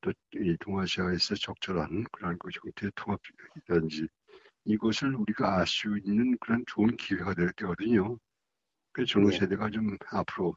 또 0.01 0.11
이 0.35 0.55
동아시아에서 0.59 1.35
적절한 1.35 2.05
그런 2.11 2.37
그 2.39 2.49
형태의 2.63 2.91
통합이라든지 2.95 4.07
이것을 4.65 5.15
우리가 5.15 5.59
알 5.59 5.67
수 5.67 5.97
있는 5.97 6.37
그런 6.39 6.63
좋은 6.67 6.95
기회가 6.97 7.33
될 7.33 7.51
때거든요. 7.53 8.17
그래서 8.91 9.13
젊은 9.13 9.31
네. 9.31 9.39
세대가 9.39 9.69
좀 9.69 9.97
앞으로 10.11 10.55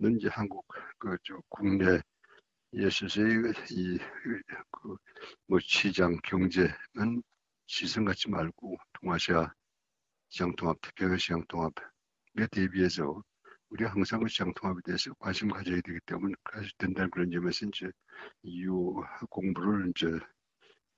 는 0.00 0.16
이제 0.18 0.28
한국 0.28 0.66
그저 0.98 1.40
국내 1.48 2.00
예술의 2.74 3.54
이그 3.70 4.96
시장 5.60 6.16
경제는 6.24 7.22
시선 7.66 8.04
갖지 8.04 8.28
말고 8.30 8.76
동아시아 8.94 9.52
시장 10.30 10.54
통합, 10.56 10.76
태평양 10.82 11.18
시장 11.18 11.44
통합에 11.48 11.74
대비해서 12.50 13.22
우리가 13.70 13.90
항상 13.92 14.20
그 14.20 14.28
시장 14.28 14.52
통합에 14.54 14.80
대해서 14.84 15.14
관심 15.18 15.48
가져야 15.48 15.80
되기 15.82 15.98
때문에 16.06 16.34
그래서 16.44 16.68
된다는 16.78 17.10
그런 17.10 17.30
점에서 17.30 17.66
이제 17.66 17.90
이후 18.42 19.02
공부를 19.30 19.90
이제 19.96 20.06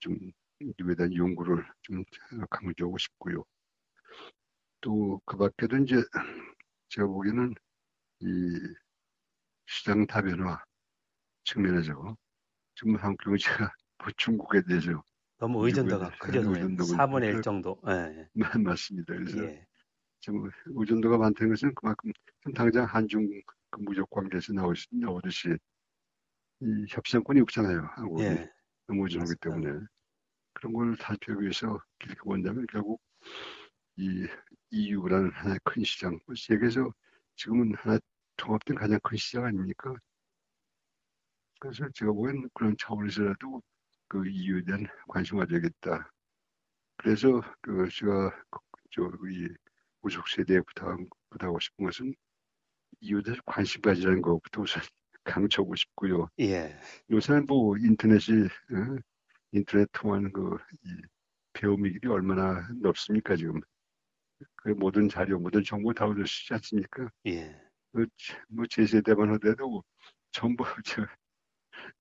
좀 0.00 0.16
이에 0.60 0.94
대한 0.96 1.14
연구를 1.14 1.66
좀 1.82 2.04
강조하고 2.50 2.98
싶고요. 2.98 3.44
또 4.80 5.20
그 5.26 5.36
밖에도 5.36 5.76
이제 5.78 5.96
제가 6.90 7.06
보기에는 7.06 7.54
이 8.20 8.26
시장 9.66 10.06
다변화 10.06 10.62
측면에서 11.44 12.16
지금 12.74 12.96
한국 12.96 13.18
경제가 13.24 13.72
뭐 13.98 14.12
중국에 14.16 14.62
대해서 14.62 15.02
너무 15.38 15.66
의존도가 15.66 16.10
크죠. 16.18 16.42
4분의 16.42 17.34
1 17.34 17.42
정도. 17.42 17.78
네. 17.86 18.28
맞습니다. 18.58 19.14
그래서 19.14 19.44
예. 19.44 19.66
지금 20.20 20.48
의존도가 20.66 21.18
많다는 21.18 21.52
것은 21.52 21.74
그만큼 21.74 22.10
당장 22.54 22.84
한중 22.86 23.28
그 23.70 23.80
무역 23.80 24.08
관계에서 24.10 24.52
나오시, 24.52 24.88
나오듯이 24.92 25.56
이 26.60 26.86
협상권이 26.88 27.40
없잖아요. 27.40 27.88
한국은 27.92 28.24
예. 28.24 28.50
너무 28.86 29.04
의존하기 29.04 29.34
때문에 29.40 29.86
그런 30.54 30.72
걸 30.72 30.96
살펴기 30.98 31.42
위해서 31.42 31.78
길게 31.98 32.20
본다면 32.24 32.66
결국 32.70 33.00
이 33.96 34.26
EU라는 34.70 35.30
하나의 35.32 35.58
큰 35.64 35.84
시장, 35.84 36.18
뭐 36.26 36.34
세계에서 36.36 36.92
지금은 37.36 37.74
하나 37.76 37.98
통합된 38.36 38.76
가장 38.76 38.98
큰 39.02 39.16
시장 39.16 39.44
아닙니까? 39.44 39.94
그래서 41.60 41.88
제가 41.94 42.12
보기엔 42.12 42.48
그런 42.54 42.76
차원에서라도 42.78 43.62
그 44.08 44.26
EU에 44.26 44.62
대한 44.64 44.86
관심 45.08 45.38
가져야겠다. 45.38 46.10
그래서 46.98 47.40
그 47.60 47.88
제가 47.90 48.30
저이 48.90 49.48
우석 50.02 50.28
세대에 50.28 50.60
부탁, 50.60 50.98
부탁하고 51.30 51.58
싶은 51.58 51.84
것은 51.86 52.14
EU에 53.00 53.22
대해서 53.22 53.42
관심 53.46 53.80
가지라는 53.80 54.22
것부터 54.22 54.62
우선 54.62 54.82
강조하고 55.24 55.74
싶고요. 55.74 56.28
예. 56.38 56.78
요새는 57.10 57.46
뭐 57.46 57.76
인터넷이 57.76 58.44
어? 58.44 58.98
인터넷 59.52 59.88
통하는 59.92 60.32
그이 60.32 60.56
배움이 61.52 61.98
얼마나 62.08 62.68
넓습니까 62.80 63.34
지금? 63.34 63.60
그 64.56 64.68
모든 64.70 65.08
자료, 65.08 65.38
모든 65.38 65.64
정보 65.64 65.92
다 65.92 66.06
얻을 66.06 66.26
수 66.26 66.42
있지 66.44 66.54
않습니까? 66.54 67.08
예. 67.26 67.65
그, 67.96 68.06
뭐, 68.48 68.64
제 68.70 68.86
세대만 68.86 69.32
하더라도 69.34 69.84
전부 70.32 70.64
저, 70.86 71.06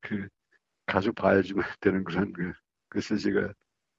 그, 0.02 0.28
가서 0.88 1.12
봐야지만 1.14 1.66
되는 1.82 2.04
그런 2.04 2.34
그, 2.34 2.54
그래서 2.90 3.18
제가 3.18 3.54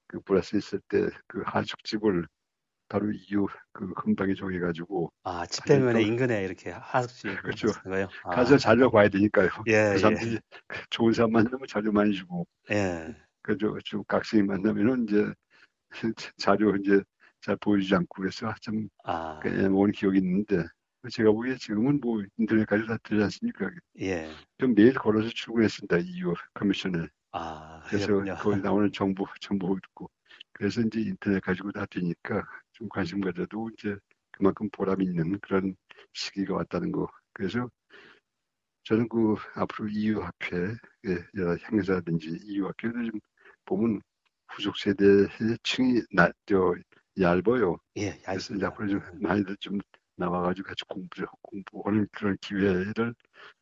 그 0.07 0.21
브라스 0.21 0.57
있을 0.57 0.81
때 0.89 1.09
그 1.27 1.41
하숙집을 1.45 2.27
바로 2.89 3.11
이후 3.13 3.47
그 3.73 3.93
금방에 3.95 4.33
정해가지고 4.35 5.11
아 5.23 5.45
집대면에 5.45 6.03
인근에 6.03 6.43
이렇게 6.45 6.71
하숙집 6.71 7.41
그렇죠. 7.41 7.67
거요? 7.83 8.07
아. 8.23 8.29
가서 8.31 8.57
자료 8.57 8.91
봐야 8.91 9.09
되니까요. 9.09 9.49
예, 9.67 9.91
그 9.93 9.99
사람들이 9.99 10.35
예. 10.35 10.39
좋은 10.91 11.13
사람 11.13 11.31
만나면 11.33 11.67
자료 11.67 11.91
많이 11.91 12.13
주고 12.15 12.47
예. 12.71 13.15
그죠. 13.43 13.77
좀 13.85 14.03
각성이 14.07 14.43
만나면은 14.43 15.05
이제 15.07 15.33
자료 16.37 16.75
이제 16.77 17.01
잘 17.41 17.57
보여주지 17.57 17.95
않고 17.95 18.21
그래서 18.21 18.53
좀 18.61 18.89
아. 19.05 19.39
애먹은 19.45 19.91
기억이 19.93 20.19
있는데 20.19 20.65
제가 21.11 21.31
보기에 21.31 21.55
지금은 21.57 21.99
뭐 22.01 22.23
인터넷까지 22.37 22.85
다 22.87 22.97
되지 23.03 23.23
않습니까? 23.23 23.69
예. 24.01 24.29
좀 24.57 24.73
매일 24.73 24.93
걸어서 24.93 25.29
출근했습니다. 25.29 25.97
이후 25.99 26.33
커미션에. 26.53 27.07
아, 27.31 27.81
그래서 27.87 28.23
거기 28.35 28.61
나오는 28.61 28.91
정보 28.91 29.25
정보 29.39 29.75
듣고 29.75 30.09
그래서 30.53 30.81
이제 30.81 31.01
인터넷 31.01 31.39
가지고 31.41 31.71
다 31.71 31.85
되니까 31.85 32.43
좀 32.73 32.89
관심 32.89 33.21
가져도 33.21 33.69
이제 33.77 33.95
그만큼 34.31 34.69
보람 34.71 35.01
있는 35.01 35.39
그런 35.39 35.75
시기가 36.13 36.55
왔다는 36.55 36.91
거. 36.91 37.07
그래서 37.33 37.69
저는 38.83 39.07
그 39.09 39.35
앞으로 39.55 39.89
이유 39.89 40.21
학회 40.21 40.55
여러 41.35 41.55
행사든지 41.71 42.39
이유 42.43 42.65
학회를 42.67 43.11
좀 43.11 43.19
보면 43.65 44.01
후속 44.49 44.77
세대의 44.77 45.57
층이 45.63 46.01
나, 46.11 46.31
저, 46.45 46.73
얇아요. 47.19 47.77
예, 47.97 48.17
그래서 48.23 48.55
이제 48.55 48.65
앞으로 48.65 48.87
좀 48.87 49.01
많이들 49.21 49.57
좀 49.57 49.79
나와가지고 50.17 50.67
같이 50.67 50.83
공부, 50.87 51.25
공부하는 51.41 52.07
그런 52.11 52.37
기회를 52.41 53.13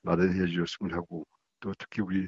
마련해 0.02 0.48
주셨으면 0.48 0.94
하고 0.94 1.26
또 1.60 1.74
특히 1.78 2.02
우리 2.02 2.28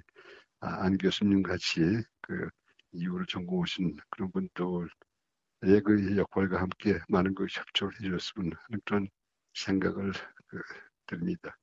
아, 0.59 0.84
안 0.86 0.97
교수님 0.97 1.43
같이 1.43 1.82
그 2.21 2.49
이유를 2.91 3.25
전공하신 3.28 3.97
그런 4.09 4.32
분들의 4.32 4.89
그 5.84 6.17
역할과 6.17 6.61
함께 6.61 6.99
많은 7.09 7.36
걸 7.36 7.47
협조를 7.49 7.93
해 7.95 8.05
주셨으면 8.05 8.51
하는 8.53 8.82
그런 8.86 9.07
생각을 9.53 10.11
그, 10.47 10.61
드립니다. 11.05 11.57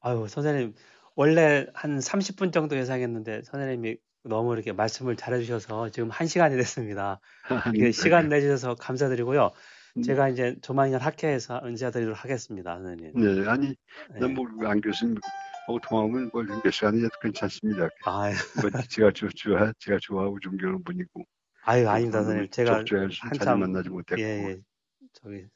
아유, 0.00 0.26
선생님, 0.28 0.74
원래 1.14 1.66
한 1.74 1.98
30분 1.98 2.52
정도 2.52 2.76
예상했는데 2.76 3.42
선생님이 3.42 3.96
너무 4.24 4.54
이렇게 4.54 4.72
말씀을 4.72 5.16
잘해주셔서 5.16 5.90
지금 5.90 6.10
한 6.10 6.26
시간이 6.26 6.56
됐습니다. 6.56 7.20
이게 7.78 7.92
시간 7.92 8.28
내주셔서 8.28 8.74
감사드리고요. 8.74 9.50
음. 9.96 10.02
제가 10.02 10.28
이제 10.28 10.56
조만간 10.60 11.00
학회에서 11.00 11.62
은지아드리도록 11.64 12.22
하겠습니다, 12.22 12.76
선생님. 12.76 13.12
네, 13.14 13.48
아니, 13.48 13.74
네. 14.18 14.26
뭐안 14.26 14.80
교수님 14.80 15.16
하고 15.66 15.78
통화하면 15.80 16.30
뭐몇 16.32 16.72
시간이라도 16.72 17.18
괜찮습니다. 17.20 17.88
아, 18.04 18.30
뭐 18.60 18.70
제가 18.88 19.12
조, 19.12 19.28
좋아, 19.28 19.72
제가 19.78 19.98
좋아하고 20.00 20.40
존경하는 20.40 20.82
분이고. 20.84 21.24
아유, 21.62 21.88
아닙니다, 21.88 22.22
선생님. 22.22 22.50
제가 22.50 22.84
한참 23.20 23.60
만나지 23.60 23.88
못했고. 23.88 24.20
예, 24.20 24.50
예. 24.50 24.60
저기 25.12 25.46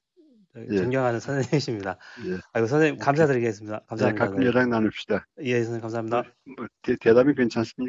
예. 0.70 0.76
존경하는 0.76 1.20
선생님이십니다. 1.20 1.98
예. 2.26 2.38
아이고 2.52 2.66
선생님 2.66 2.98
감사드리겠습니다. 2.98 3.80
감사합니다. 3.86 4.24
네, 4.24 4.30
가끔 4.30 4.44
연락 4.44 4.68
나눕시다. 4.68 5.26
예, 5.42 5.56
선생님 5.56 5.80
감사합니다. 5.82 6.22
뭐, 6.56 6.66
대, 6.82 6.96
답이 6.96 7.34
괜찮습니까? 7.34 7.86